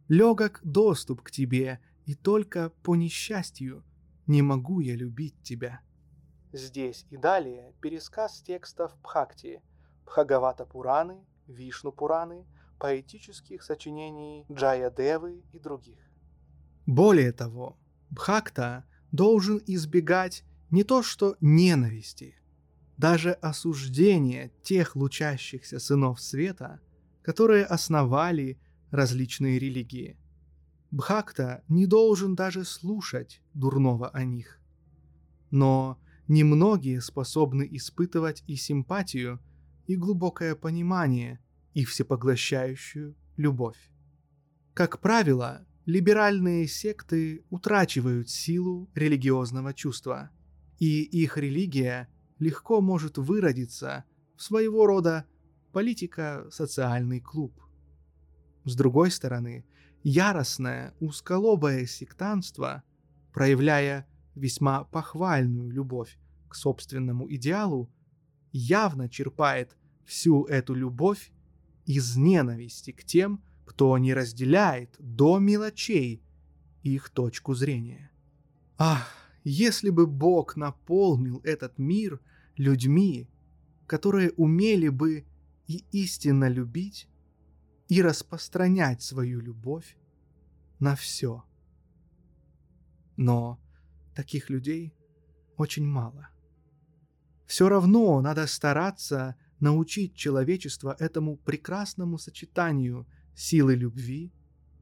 [0.09, 1.81] Легок доступ к тебе,
[2.11, 3.85] и только по несчастью
[4.27, 5.81] не могу я любить тебя.
[6.53, 9.63] Здесь и далее пересказ текстов Бхакти,
[10.07, 12.47] Бхагавата Пураны, Вишну Пураны,
[12.81, 16.01] поэтических сочинений Джая Девы и других.
[16.85, 17.79] Более того,
[18.11, 20.43] Бхакта должен избегать
[20.73, 22.35] не то что ненависти,
[22.97, 26.81] даже осуждения тех лучащихся сынов света,
[27.23, 28.59] которые основали
[28.91, 30.17] различные религии.
[30.91, 34.61] Бхакта не должен даже слушать дурного о них.
[35.51, 39.41] Но немногие способны испытывать и симпатию,
[39.87, 41.41] и глубокое понимание,
[41.75, 43.91] и всепоглощающую любовь.
[44.75, 50.31] Как правило, либеральные секты утрачивают силу религиозного чувства,
[50.79, 52.09] и их религия
[52.39, 54.05] легко может выродиться
[54.37, 55.27] в своего рода
[55.73, 57.61] политико-социальный клуб.
[58.65, 59.65] С другой стороны,
[60.03, 62.83] яростное узколобое сектанство,
[63.33, 66.19] проявляя весьма похвальную любовь
[66.49, 67.91] к собственному идеалу,
[68.53, 71.31] явно черпает всю эту любовь
[71.87, 76.23] из ненависти к тем, кто не разделяет до мелочей
[76.83, 78.11] их точку зрения.
[78.79, 79.15] Ах,
[79.45, 82.21] если бы Бог наполнил этот мир
[82.57, 83.29] людьми,
[83.87, 85.25] которые умели бы
[85.67, 87.09] и истинно любить,
[87.91, 89.97] и распространять свою любовь
[90.79, 91.43] на все.
[93.17, 93.61] Но
[94.15, 94.95] таких людей
[95.57, 96.29] очень мало.
[97.47, 104.33] Все равно надо стараться научить человечество этому прекрасному сочетанию силы любви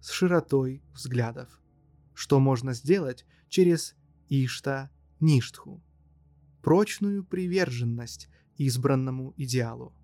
[0.03, 1.63] с широтой взглядов,
[2.13, 3.97] что можно сделать через
[4.29, 5.83] Ишта-Ништху,
[6.61, 8.29] прочную приверженность
[8.59, 9.95] избранному идеалу.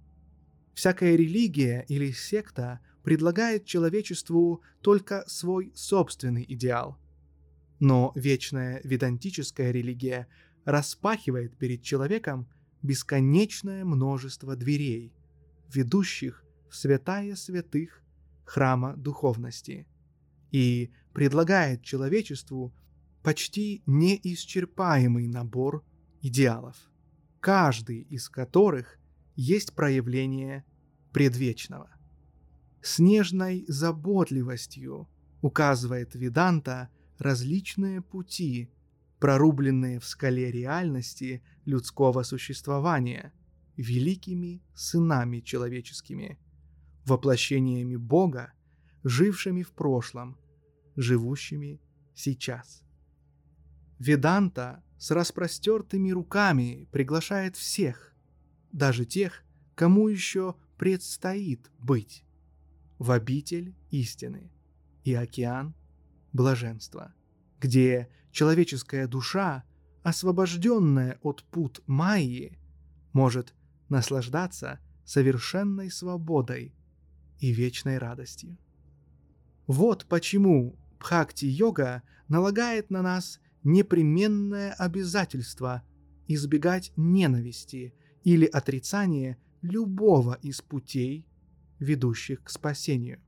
[0.73, 6.99] Всякая религия или секта предлагает человечеству только свой собственный идеал.
[7.79, 10.27] Но вечная ведантическая религия
[10.65, 12.49] распахивает перед человеком
[12.83, 15.13] бесконечное множество дверей,
[15.73, 18.03] ведущих в святая святых
[18.45, 19.87] храма духовности,
[20.51, 22.75] и предлагает человечеству
[23.23, 25.85] почти неисчерпаемый набор
[26.23, 26.77] идеалов,
[27.41, 28.99] каждый из которых
[29.37, 30.65] есть проявление
[31.13, 31.94] предвечного.
[32.85, 35.09] С нежной заботливостью
[35.41, 38.71] указывает Веданта различные пути,
[39.19, 43.33] прорубленные в скале реальности людского существования,
[43.79, 46.39] великими сынами человеческими,
[47.07, 48.53] воплощениями Бога,
[49.03, 50.37] жившими в прошлом,
[50.95, 51.81] живущими
[52.15, 52.83] сейчас.
[53.99, 58.15] Веданта с распростертыми руками приглашает всех,
[58.73, 59.43] даже тех,
[59.75, 62.24] кому еще предстоит быть,
[62.99, 64.51] в обитель истины
[65.05, 65.75] и океан
[66.33, 67.15] блаженства,
[67.61, 69.65] где человеческая душа,
[70.03, 72.59] освобожденная от пут Майи,
[73.13, 73.55] может
[73.89, 76.75] наслаждаться совершенной свободой
[77.39, 78.59] и вечной радостью.
[79.67, 85.83] Вот почему Бхакти-йога налагает на нас непременное обязательство
[86.27, 87.95] избегать ненависти
[88.25, 91.27] или отрицания любого из путей,
[91.79, 93.21] ведущих к спасению.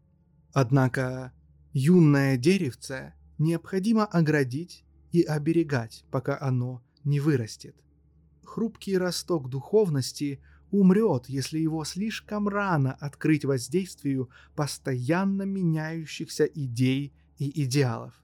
[0.52, 1.32] Однако
[1.72, 7.76] юное деревце необходимо оградить и оберегать, пока оно не вырастет.
[8.42, 10.40] Хрупкий росток духовности
[10.70, 18.14] умрет, если его слишком рано открыть воздействию постоянно меняющихся идей и идеалов.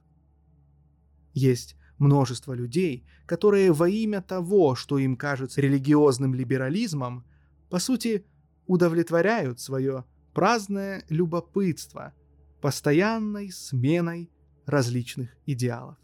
[1.33, 7.25] Есть множество людей, которые во имя того, что им кажется религиозным либерализмом,
[7.69, 8.25] по сути,
[8.65, 12.13] удовлетворяют свое праздное любопытство
[12.61, 14.29] постоянной сменой
[14.65, 15.97] различных идеалов.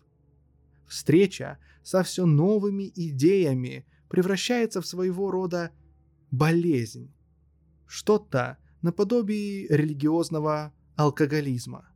[0.88, 5.72] Встреча со все новыми идеями превращается в своего рода
[6.32, 7.12] болезнь,
[7.88, 11.90] что-то наподобие религиозного алкоголизма.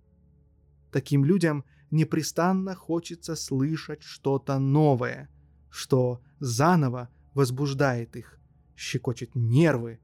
[0.92, 5.30] Таким людям непрестанно хочется слышать что-то новое,
[5.70, 8.40] что заново возбуждает их,
[8.76, 10.00] щекочет нервы,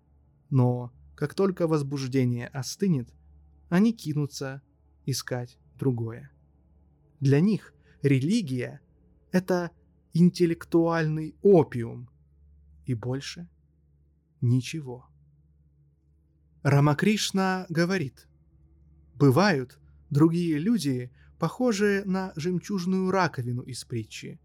[0.49, 3.14] но как только возбуждение остынет,
[3.68, 4.62] они кинутся
[5.06, 6.32] искать другое.
[7.20, 8.80] Для них религия—
[9.34, 9.72] это
[10.14, 12.10] интеллектуальный опиум,
[12.86, 13.50] и больше
[14.40, 15.10] ничего.
[16.64, 18.30] Рамакришна говорит,
[19.14, 19.78] бывают
[20.10, 24.40] другие люди, похожие на жемчужную раковину из притчи.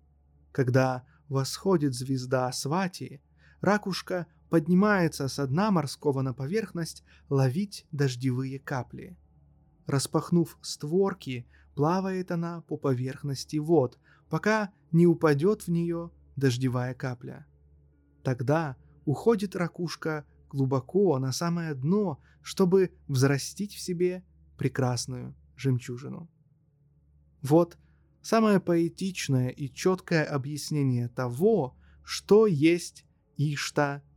[0.51, 3.23] Когда восходит звезда Свати,
[3.61, 9.19] ракушка поднимается с дна морского на поверхность ловить дождевые капли.
[9.87, 11.45] Распахнув створки,
[11.75, 13.99] плавает она по поверхности вод,
[14.31, 17.49] пока не упадет в нее дождевая капля.
[18.23, 24.23] Тогда уходит ракушка глубоко на самое дно, чтобы взрастить в себе
[24.57, 26.31] прекрасную жемчужину.
[27.43, 27.77] Вот
[28.23, 33.05] самое поэтичное и четкое объяснение того, что есть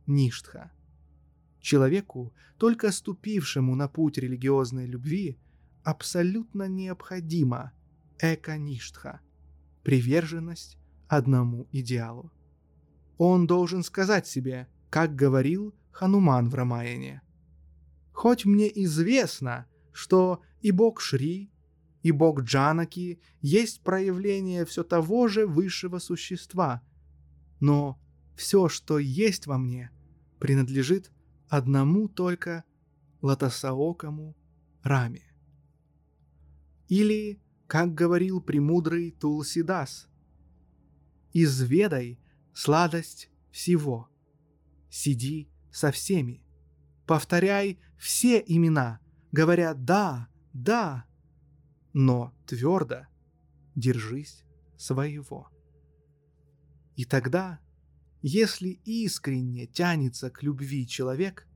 [0.08, 0.70] Ишта-Ништха.
[1.60, 5.38] Человеку, только ступившему на путь религиозной любви,
[5.84, 7.72] абсолютно необходима
[8.18, 9.20] эко-ништха–
[9.82, 10.78] приверженность
[11.08, 12.32] одному идеалу.
[13.18, 17.22] Он должен сказать себе, как говорил Хануман в Рамаяне.
[18.12, 21.50] «Хоть мне известно, что и бог Шри,
[22.02, 26.82] и бог Джанаки есть проявление все того же высшего существа.
[27.60, 27.98] Но
[28.36, 29.90] все, что есть во мне,
[30.38, 31.10] принадлежит
[31.48, 32.64] одному только
[33.22, 34.36] лотосоокому
[34.82, 35.22] Раме.
[36.88, 40.08] Или, как говорил премудрый Тулсидас,
[41.32, 42.18] «Изведай
[42.54, 44.08] сладость всего,
[44.88, 46.42] сиди со всеми,
[47.06, 49.00] повторяй все имена,
[49.32, 51.04] говоря «да», «да»,
[51.92, 53.06] но твердо
[53.74, 54.44] держись
[54.76, 55.50] своего.
[56.96, 57.60] И тогда,
[58.22, 61.46] если искренне тянется к любви человек,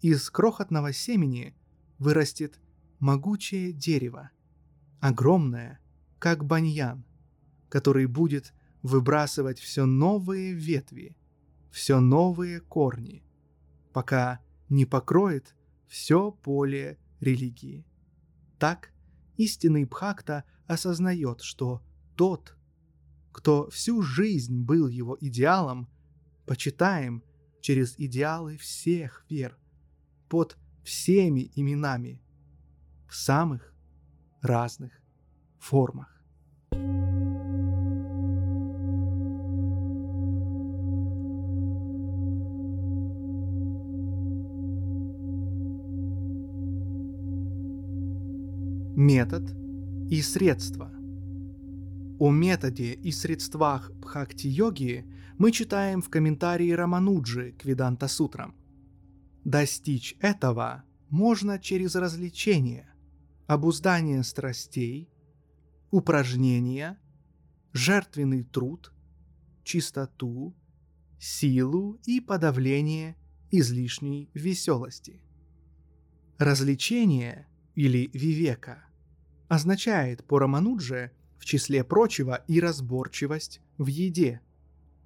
[0.00, 1.54] из крохотного семени
[1.98, 2.58] вырастет
[3.00, 4.30] могучее дерево,
[5.00, 5.80] огромное,
[6.18, 7.04] как баньян,
[7.68, 11.16] который будет выбрасывать все новые ветви,
[11.70, 13.22] все новые корни,
[13.92, 14.40] пока
[14.70, 15.54] не покроет
[15.86, 17.84] все поле религии.
[18.58, 18.92] Так
[19.36, 21.82] истинный Бхакта осознает, что
[22.16, 22.56] тот,
[23.32, 25.88] кто всю жизнь был его идеалом,
[26.50, 27.22] почитаем
[27.60, 29.56] через идеалы всех вер,
[30.28, 32.20] под всеми именами,
[33.08, 33.72] в самых
[34.42, 34.90] разных
[35.60, 36.20] формах.
[48.96, 49.44] Метод
[50.10, 50.99] и средства.
[52.20, 55.06] О методе и средствах бхакти-йоги
[55.38, 58.54] мы читаем в комментарии Рамануджи к Виданта Сутрам.
[59.44, 62.92] Достичь этого можно через развлечение,
[63.46, 65.10] обуздание страстей,
[65.90, 67.00] упражнения,
[67.72, 68.92] жертвенный труд,
[69.64, 70.54] чистоту,
[71.18, 73.16] силу и подавление
[73.50, 75.22] излишней веселости.
[76.36, 78.84] Развлечение или вивека
[79.48, 84.42] означает по Раманудже в числе прочего и разборчивость в еде,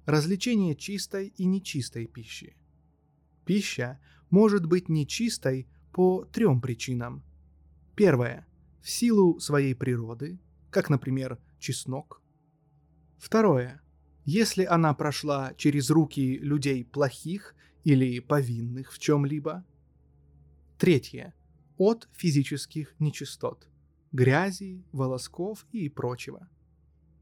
[0.05, 2.57] развлечение чистой и нечистой пищи.
[3.45, 3.99] Пища
[4.29, 7.23] может быть нечистой по трем причинам.
[7.95, 8.45] Первое–
[8.81, 10.37] в силу своей природы,
[10.69, 12.21] как, например, чеснок.
[13.17, 13.81] Второе–
[14.25, 17.55] если она прошла через руки людей плохих
[17.85, 19.63] или повинных в чем-либо.
[20.77, 21.33] Третье–
[21.77, 23.69] от физических нечистот–
[24.15, 26.47] грязи, волосков и прочего.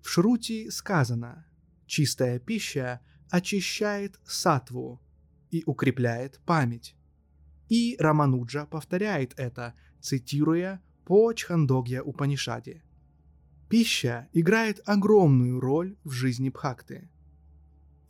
[0.02, 1.46] В Шрути сказано
[1.86, 5.02] «чистая пища очищает сатву
[5.52, 6.96] и укрепляет память».
[7.70, 12.84] И Рамануджа повторяет это, цитируя по Чхандогья Упанишаде.
[13.70, 17.10] Пища играет огромную роль в жизни Бхакты.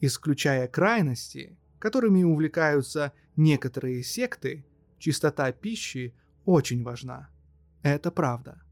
[0.01, 4.65] Исключая крайности, которыми увлекаются некоторые секты,
[4.97, 7.30] чистота пищи очень важна.
[7.84, 8.62] Это правда.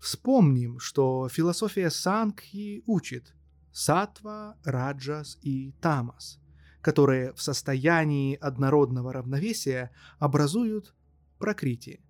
[0.00, 3.34] Вспомним, что философия Сангхи учит
[3.70, 6.40] сатва, раджас и тамас,
[6.80, 10.94] которые в состоянии однородного равновесия образуют
[11.38, 12.00] прокрити,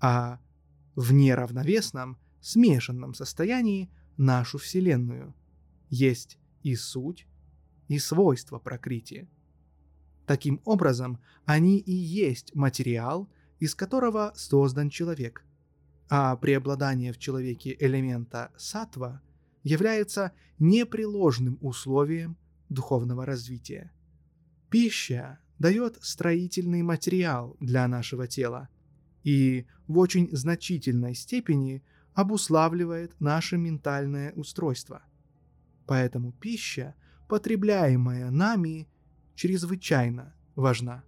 [0.00, 0.40] а
[0.96, 5.32] в неравновесном, смешанном состоянии нашу Вселенную.
[5.88, 7.28] Есть и суть,
[7.86, 9.28] и свойства прокрити.
[10.26, 13.28] Таким образом, они и есть материал,
[13.60, 15.44] из которого создан человек–
[16.10, 19.22] а преобладание в человеке элемента сатва
[19.62, 22.36] является непреложным условием
[22.68, 23.92] духовного развития.
[24.70, 28.68] Пища дает строительный материал для нашего тела
[29.22, 31.84] и в очень значительной степени
[32.14, 35.02] обуславливает наше ментальное устройство.
[35.86, 36.96] Поэтому пища,
[37.28, 38.88] потребляемая нами,
[39.36, 41.04] чрезвычайно важна.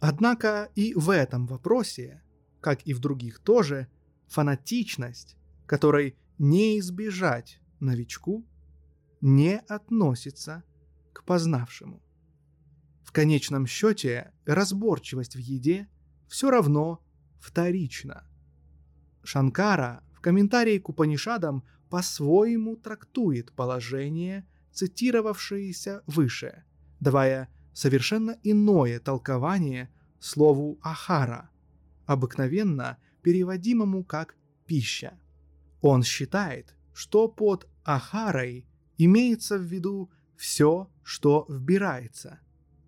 [0.00, 2.22] Однако и в этом вопросе
[2.62, 3.88] как и в других тоже,
[4.28, 5.36] фанатичность,
[5.66, 8.46] которой не избежать новичку,
[9.20, 10.62] не относится
[11.12, 12.00] к познавшему.
[13.04, 15.88] В конечном счете разборчивость в еде
[16.28, 17.04] все равно
[17.38, 18.24] вторична.
[19.22, 26.64] Шанкара в комментарии к Упанишадам по-своему трактует положение, цитировавшееся выше,
[27.00, 29.90] давая совершенно иное толкование
[30.20, 31.51] слову «ахара»,
[32.12, 34.36] обыкновенно переводимому как
[34.66, 35.18] «пища».
[35.80, 38.66] Он считает, что под ахарой
[38.98, 42.40] имеется в виду все, что вбирается.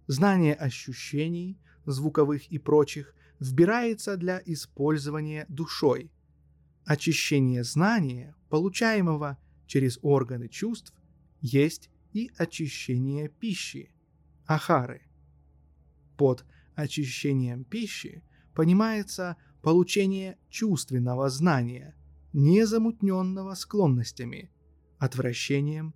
[0.06, 6.12] Знание ощущений, звуковых и прочих, вбирается для использования душой.
[6.84, 10.92] Очищение знания, получаемого через органы чувств,
[11.40, 13.90] есть и очищение пищи,
[14.46, 15.02] ахары.
[16.16, 16.44] Под
[16.74, 18.22] очищением пищи
[18.54, 21.94] понимается получение чувственного знания,
[22.32, 24.50] не замутненного склонностями,
[24.98, 25.94] отвращением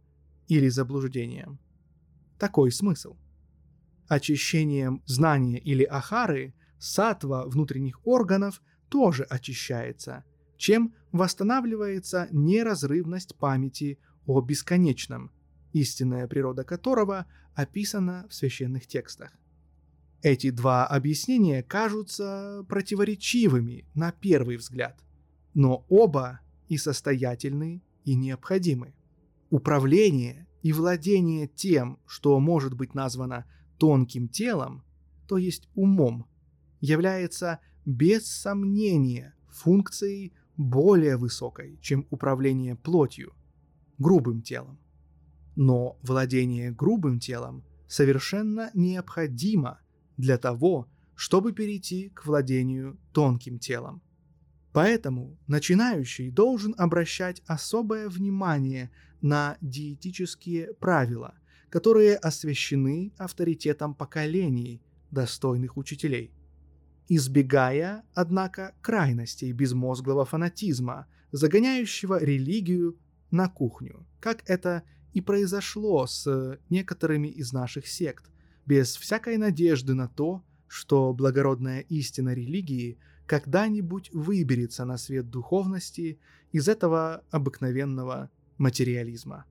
[0.48, 1.58] или заблуждением.
[2.38, 3.16] Такой смысл.
[4.08, 10.24] Очищением знания или ахары сатва внутренних органов тоже очищается,
[10.56, 15.30] чем восстанавливается неразрывность памяти о бесконечном,
[15.72, 19.32] истинная природа которого описана в священных текстах.
[20.22, 24.98] Эти два объяснения кажутся противоречивыми на первый взгляд,
[25.54, 28.94] но оба и состоятельны, и необходимы.
[29.50, 33.44] Управление и владение тем, что может быть названо
[33.78, 34.82] тонким телом,
[35.28, 36.26] то есть умом,
[36.80, 43.34] является без сомнения функцией более высокой, чем управление плотью,
[43.98, 44.78] грубым телом.
[45.54, 49.80] Но владение грубым телом совершенно необходимо
[50.18, 54.02] для того, чтобы перейти к владению тонким телом.
[54.72, 58.90] Поэтому начинающий должен обращать особое внимание
[59.22, 61.34] на диетические правила,
[61.70, 66.32] которые освящены авторитетом поколений, достойных учителей.
[67.08, 72.98] Избегая, однако, крайностей безмозглого фанатизма, загоняющего религию
[73.30, 74.82] на кухню, как это
[75.14, 78.30] и произошло с некоторыми из наших сект,
[78.68, 86.20] без всякой надежды на то, что благородная истина религии когда-нибудь выберется на свет духовности
[86.52, 89.46] из этого обыкновенного материализма.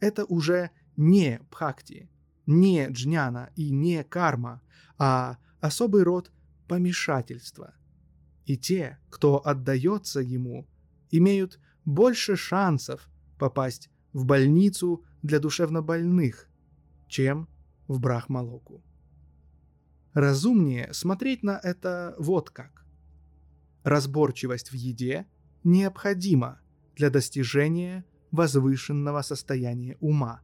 [0.00, 2.10] Это уже не бхакти,
[2.44, 4.60] не джняна и не карма,
[4.98, 6.30] а особый род
[6.66, 7.72] помешательства.
[8.44, 10.66] И те, кто отдается ему,
[11.10, 16.46] имеют больше шансов попасть в больницу для душевнобольных,
[17.08, 17.48] чем
[17.88, 18.84] в Брахмалоку.
[20.14, 22.86] Разумнее смотреть на это вот как.
[23.82, 25.26] Разборчивость в еде
[25.64, 26.60] необходима
[26.94, 30.40] для достижения возвышенного состояния ума,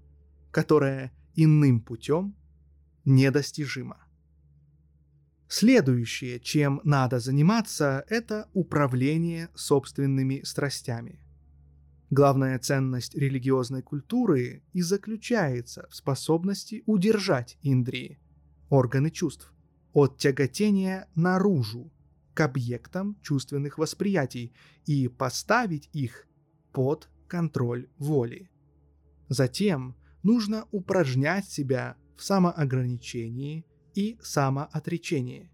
[0.50, 2.34] которое иным путем
[3.04, 3.98] недостижимо.
[5.48, 11.23] Следующее, чем надо заниматься, это управление собственными страстями.
[12.10, 18.20] Главная ценность религиозной культуры и заключается в способности удержать индрии,
[18.68, 19.52] органы чувств,
[19.92, 21.90] от тяготения наружу,
[22.34, 24.52] к объектам чувственных восприятий
[24.86, 26.26] и поставить их
[26.72, 28.50] под контроль воли.
[29.28, 33.64] Затем нужно упражнять себя в самоограничении
[33.94, 35.50] и самоотречении.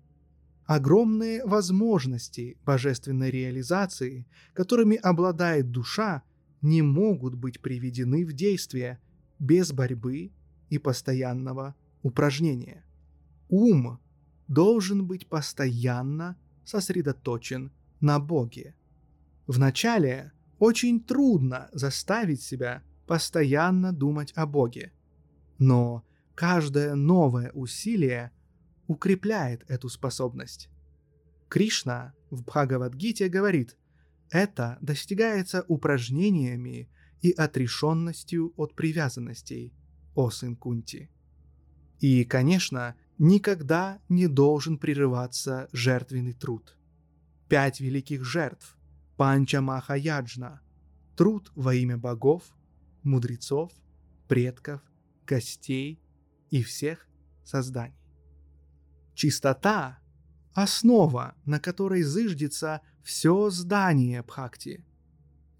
[0.65, 6.23] Огромные возможности божественной реализации, которыми обладает душа,
[6.63, 9.01] не могут быть приведены в действие
[9.39, 10.33] без борьбы
[10.69, 12.85] и постоянного упражнения.
[13.49, 13.99] Ум
[14.49, 18.75] должен быть постоянно сосредоточен на Боге.
[19.47, 24.93] Вначале очень трудно заставить себя постоянно думать о Боге,
[25.59, 26.05] но
[26.35, 28.31] каждое новое усилие
[28.87, 30.69] укрепляет эту способность.
[31.49, 33.77] Кришна в Бхагавадгите говорит,
[34.31, 36.89] это достигается упражнениями
[37.21, 39.75] и отрешенностью от привязанностей,
[40.15, 41.11] о сын Кунти.
[41.99, 46.77] И, конечно, никогда не должен прерываться жертвенный труд.
[47.49, 48.77] Пять великих жертв–
[49.17, 50.63] Панча Махаяджна–
[51.17, 52.45] труд во имя богов,
[53.03, 53.73] мудрецов,
[54.29, 54.81] предков,
[55.27, 56.01] гостей
[56.51, 57.07] и всех
[57.45, 57.95] созданий.
[59.15, 59.99] Чистота–
[60.55, 64.85] основа, на которой зыждется все здание Бхакти.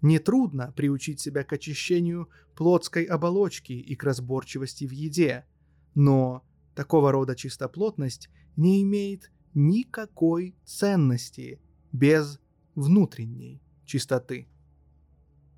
[0.01, 5.45] Нетрудно приучить себя к очищению плотской оболочки и к разборчивости в еде,
[5.93, 6.43] но
[6.75, 11.59] Такого рода чистоплотность не имеет никакой ценности
[11.91, 12.39] без
[12.75, 14.47] внутренней чистоты.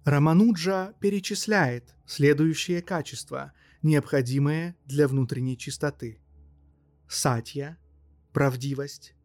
[0.05, 3.53] Рамануджа перечисляет следующие качества,
[3.83, 6.19] необходимые для внутренней чистоты.
[7.07, 7.77] Сатья–
[8.33, 9.15] правдивость,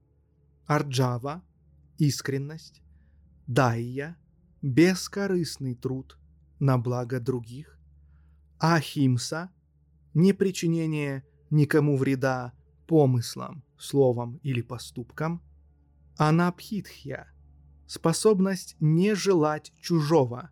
[0.67, 1.43] арджава–
[1.99, 2.83] искренность,
[3.47, 4.16] дайя–
[4.62, 6.19] бескорыстный труд
[6.59, 7.79] на благо других,
[8.59, 9.51] ахимса–
[10.15, 12.53] непричинение никому вреда
[12.87, 15.43] помыслам, словам или поступкам,
[16.16, 17.31] анабхитхья–
[17.87, 20.51] способность не желать чужого,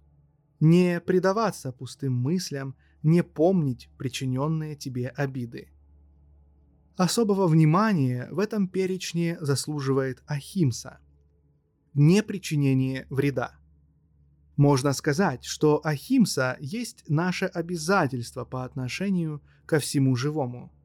[0.60, 5.68] не предаваться пустым мыслям, не помнить причиненные тебе обиды.
[6.97, 10.98] Особого внимания в этом перечне заслуживает ахимса–
[11.97, 13.56] непричинение вреда.
[14.56, 20.73] Можно сказать, что ахимса есть наше обязательство по отношению ко всему живому–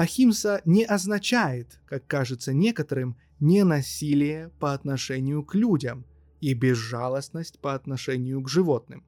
[0.00, 6.06] Ахимса не означает, как кажется некоторым, ненасилие по отношению к людям
[6.40, 9.04] и безжалостность по отношению к животным.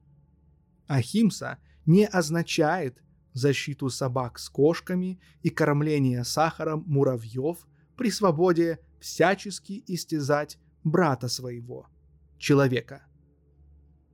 [0.87, 1.57] Ахимса
[1.87, 3.01] не означает
[3.33, 7.65] защиту собак с кошками и кормление сахаром муравьев
[7.97, 11.87] при свободе всячески истязать брата своего,
[12.37, 13.05] человека.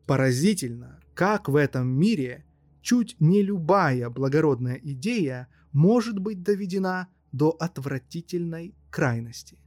[0.06, 2.46] Поразительно, как в этом мире
[2.82, 9.60] чуть не любая благородная идея– может быть доведена до отвратительной крайности.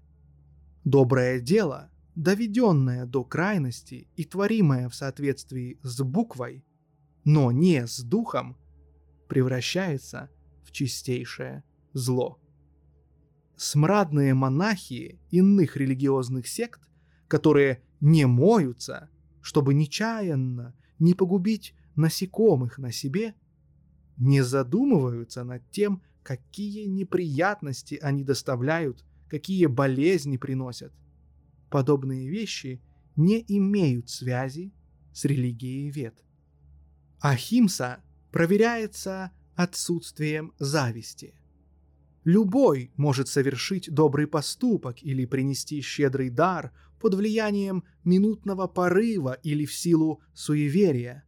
[0.85, 6.65] Доброе дело, доведенное до крайности и творимое в соответствии с буквой,
[7.25, 8.57] но не с духом,
[9.29, 10.29] превращается
[10.65, 11.63] в чистейшее
[11.93, 12.39] зло.
[13.57, 16.81] Смрадные монахи иных религиозных сект,
[17.33, 19.09] которые не моются,
[19.41, 23.35] чтобы нечаянно не погубить насекомых на себе,
[24.19, 30.93] не задумываются над тем, какие неприятности они доставляют, какие болезни приносят.
[31.71, 32.83] Подобные вещи
[33.17, 34.71] не имеют связи
[35.15, 36.23] с религией вет.
[37.19, 41.35] Ахимса проверяется отсутствием зависти.
[42.25, 46.73] Любой может совершить добрый поступок или принести щедрый дар
[47.03, 51.25] под влиянием минутного порыва или в силу суеверия.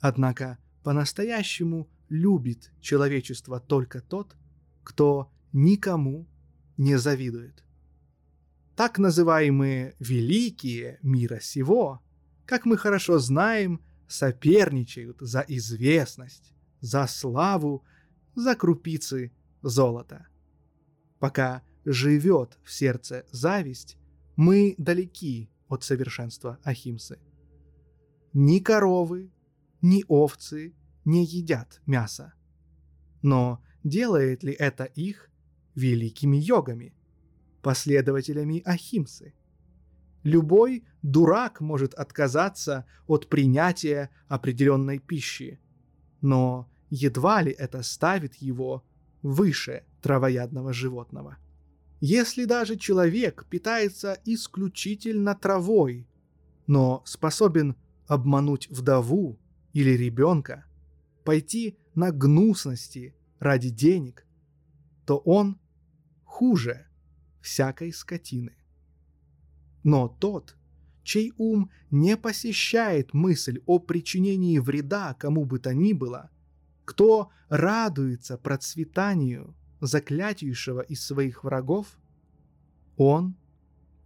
[0.00, 4.34] Однако по-настоящему любит человечество только тот,
[4.82, 6.26] кто никому
[6.78, 7.62] не завидует.
[8.74, 12.00] Так называемые «великие мира сего»,
[12.46, 17.84] как мы хорошо знаем, соперничают за известность, за славу,
[18.34, 20.28] за крупицы золота.
[21.18, 23.98] Пока живет в сердце зависть,
[24.40, 27.18] мы далеки от совершенства Ахимсы.
[28.32, 29.30] Ни коровы,
[29.82, 32.32] ни овцы не едят мясо.
[33.20, 35.30] Но делает ли это их
[35.74, 36.94] великими йогами,
[37.60, 39.34] последователями Ахимсы?
[40.22, 45.60] Любой дурак может отказаться от принятия определенной пищи,
[46.22, 48.86] но едва ли это ставит его
[49.20, 51.36] выше травоядного животного.
[52.00, 56.08] Если даже человек питается исключительно травой,
[56.66, 59.38] но способен обмануть вдову
[59.74, 60.64] или ребенка,
[61.24, 64.26] пойти на гнусности ради денег,
[65.04, 65.58] то он
[66.24, 66.86] хуже
[67.42, 68.56] всякой скотины.
[69.82, 70.56] Но тот,
[71.02, 76.30] чей ум не посещает мысль о причинении вреда кому бы то ни было,
[76.86, 81.98] кто радуется процветанию заклятейшего из своих врагов,
[82.96, 83.36] он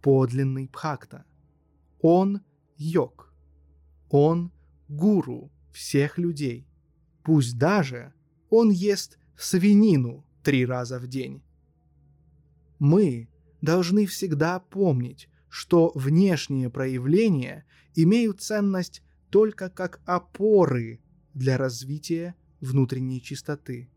[0.01, 1.25] подлинный Бхакта,
[1.99, 2.41] он
[2.77, 3.33] йог,
[4.09, 4.51] он
[4.87, 6.67] гуру всех людей,
[7.23, 8.13] пусть даже
[8.49, 11.43] он ест свинину три раза в день.
[12.79, 13.27] Мы
[13.61, 17.65] должны всегда помнить, что внешние проявления
[17.95, 20.99] имеют ценность только как опоры
[21.33, 23.89] для развития внутренней чистоты.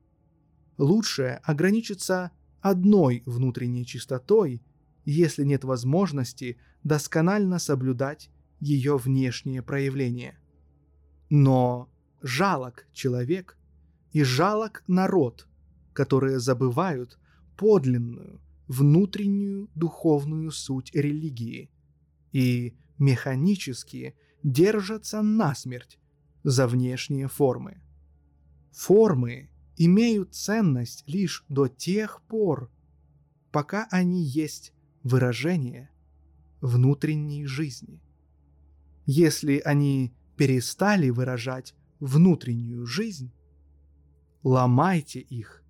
[0.78, 2.30] Лучше ограничиться
[2.60, 4.62] одной внутренней чистотой,
[5.04, 8.30] если нет возможности досконально соблюдать
[8.60, 10.38] ее внешние проявления.
[11.30, 11.90] Но
[12.22, 13.58] жалок человек
[14.12, 15.48] и жалок народ,
[15.92, 17.18] которые забывают
[17.56, 21.70] подлинную, внутреннюю духовную суть религии
[22.32, 24.14] и механически
[24.44, 25.98] держатся насмерть
[26.44, 27.80] за внешние формы.
[28.70, 32.70] Формы имеют ценность лишь до тех пор,
[33.52, 34.74] пока они есть
[35.04, 35.90] выражение
[36.60, 38.02] внутренней жизни.
[39.06, 43.32] Если они перестали выражать внутреннюю жизнь,
[44.42, 45.62] ломайте их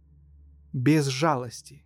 [0.73, 1.85] без жалости.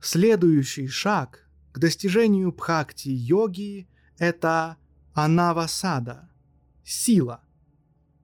[0.00, 3.88] Следующий шаг к достижению бхакти-йоги–
[4.18, 4.76] это
[5.14, 6.30] анавасада–
[6.84, 7.42] сила.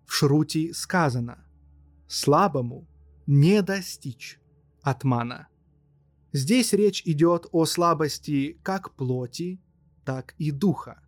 [0.07, 1.44] В Шрути сказано
[2.07, 2.87] «слабому
[3.27, 4.41] не достичь
[4.83, 5.49] атмана».
[6.33, 9.61] Здесь речь идет о слабости как плоти,
[10.05, 11.01] так и духа.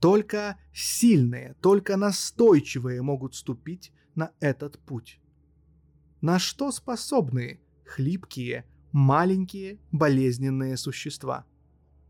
[0.00, 5.20] Только сильные, только настойчивые могут ступить на этот путь.
[6.20, 11.44] На что способны хлипкие, маленькие, болезненные существа?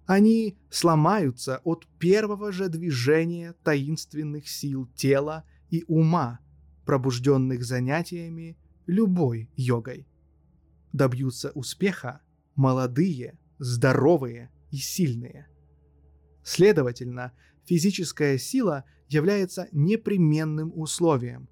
[0.04, 6.40] Они сломаются от первого же движения таинственных сил тела и ума,
[6.88, 8.56] пробужденных занятиями
[8.86, 10.08] любой йогой.
[10.94, 12.22] Добьются успеха
[12.54, 15.48] молодые, здоровые и сильные.
[16.42, 17.34] Следовательно,
[17.66, 21.50] физическая сила является непременным условием.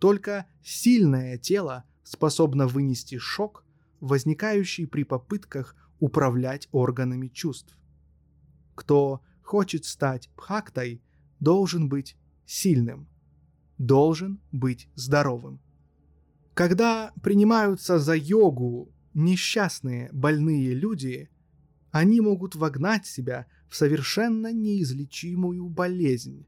[0.00, 3.64] Только сильное тело способно вынести шок,
[4.00, 7.78] возникающий при попытках управлять органами чувств.
[8.74, 11.04] Кто хочет стать бхактой,
[11.38, 12.16] должен быть
[12.46, 13.06] сильным,
[13.78, 15.60] должен быть здоровым.
[16.54, 21.30] Когда принимаются за йогу несчастные больные люди,
[21.90, 26.46] они могут вогнать себя в совершенно неизлечимую болезнь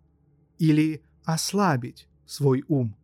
[0.59, 2.97] или ослабить свой ум.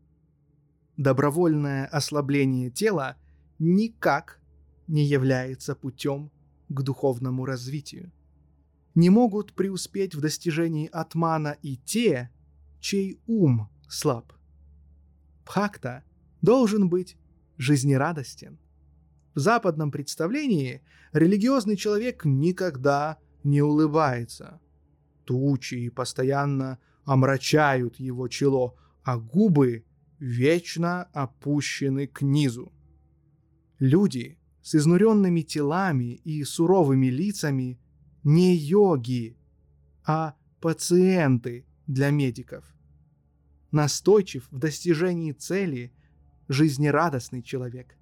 [0.97, 3.17] Добровольное ослабление тела
[3.59, 4.41] никак
[4.87, 6.31] не является путем
[6.69, 8.13] к духовному развитию.
[8.95, 12.31] Не могут преуспеть в достижении атмана и те,
[12.81, 14.33] чей ум слаб.
[15.45, 16.05] Бхакта
[16.43, 17.17] должен быть
[17.57, 18.59] жизнерадостен.
[19.35, 24.61] В западном представлении религиозный человек никогда не улыбается.
[25.25, 29.85] Тучи постоянно омрачают его чело, а губы
[30.19, 32.73] вечно опущены к низу.
[33.79, 37.79] Люди с изнуренными телами и суровыми лицами
[38.23, 39.37] не йоги,
[40.07, 42.74] а пациенты для медиков.
[43.75, 45.93] Настойчив в достижении цели
[46.47, 47.97] жизнерадостный человек.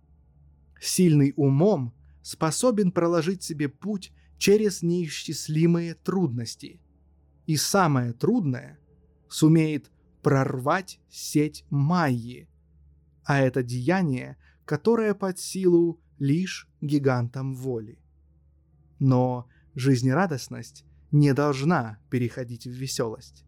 [0.79, 6.79] Сильный умом способен проложить себе путь через неисчислимые трудности.
[7.47, 8.81] И самое трудное–
[9.31, 9.91] сумеет
[10.21, 12.51] прорвать сеть Майи,
[13.25, 14.37] а это деяние,
[14.67, 17.99] которое под силу лишь гигантам воли.
[18.99, 23.47] Но жизнерадостность не должна переходить в веселость.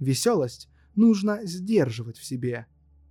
[0.00, 2.66] Веселость нужно сдерживать в себе,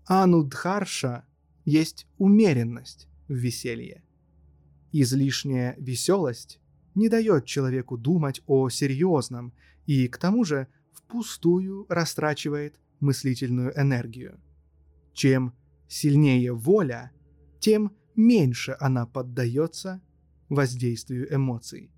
[0.06, 1.26] а нудхарша
[1.66, 4.04] есть умеренность в веселье.
[4.92, 6.60] Излишняя веселость
[6.96, 9.54] не дает человеку думать о серьезном
[9.86, 14.40] и, к тому же, впустую растрачивает мыслительную энергию.
[15.14, 15.54] Чем
[15.88, 17.12] сильнее воля,
[17.60, 20.02] тем меньше она поддается
[20.50, 21.92] воздействию эмоций.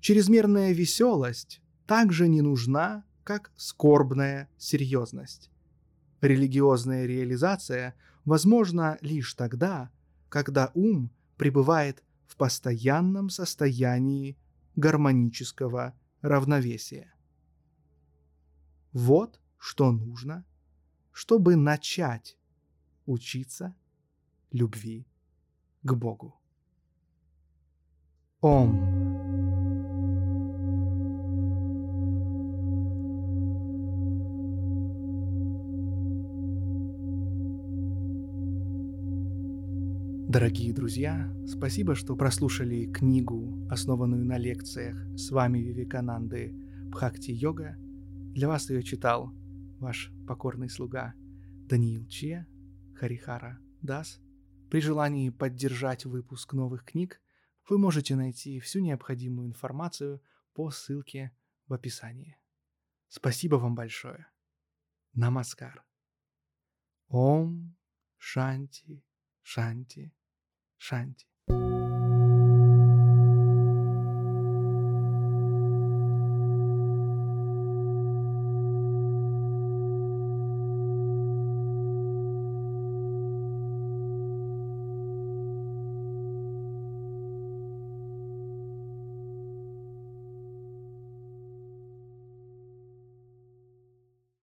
[0.00, 5.50] Чрезмерная веселость также не нужна, как скорбная серьезность.
[6.20, 7.94] Религиозная реализация
[8.24, 9.90] возможна лишь тогда,
[10.28, 14.36] когда ум пребывает в постоянном состоянии
[14.76, 17.12] гармонического равновесия.
[18.92, 20.44] Вот что нужно,
[21.12, 22.36] чтобы начать
[23.06, 23.74] учиться
[24.50, 25.06] любви
[25.82, 26.38] к Богу.
[28.40, 29.11] Ом.
[40.32, 46.54] Дорогие друзья, спасибо, что прослушали книгу, основанную на лекциях с вами Вивекананды
[46.86, 47.76] Бхакти Йога.
[48.32, 49.30] Для вас ее читал
[49.78, 51.12] ваш покорный слуга
[51.68, 52.46] Даниил Че,
[52.94, 54.22] Харихара Дас.
[54.70, 57.20] При желании поддержать выпуск новых книг
[57.68, 60.22] вы можете найти всю необходимую информацию
[60.54, 61.36] по ссылке
[61.66, 62.38] в описании.
[63.08, 64.28] Спасибо вам большое.
[65.12, 65.84] Намаскар.
[67.08, 67.76] Ом
[68.16, 69.04] Шанти
[69.42, 70.14] Шанти
[70.86, 71.24] Шанти.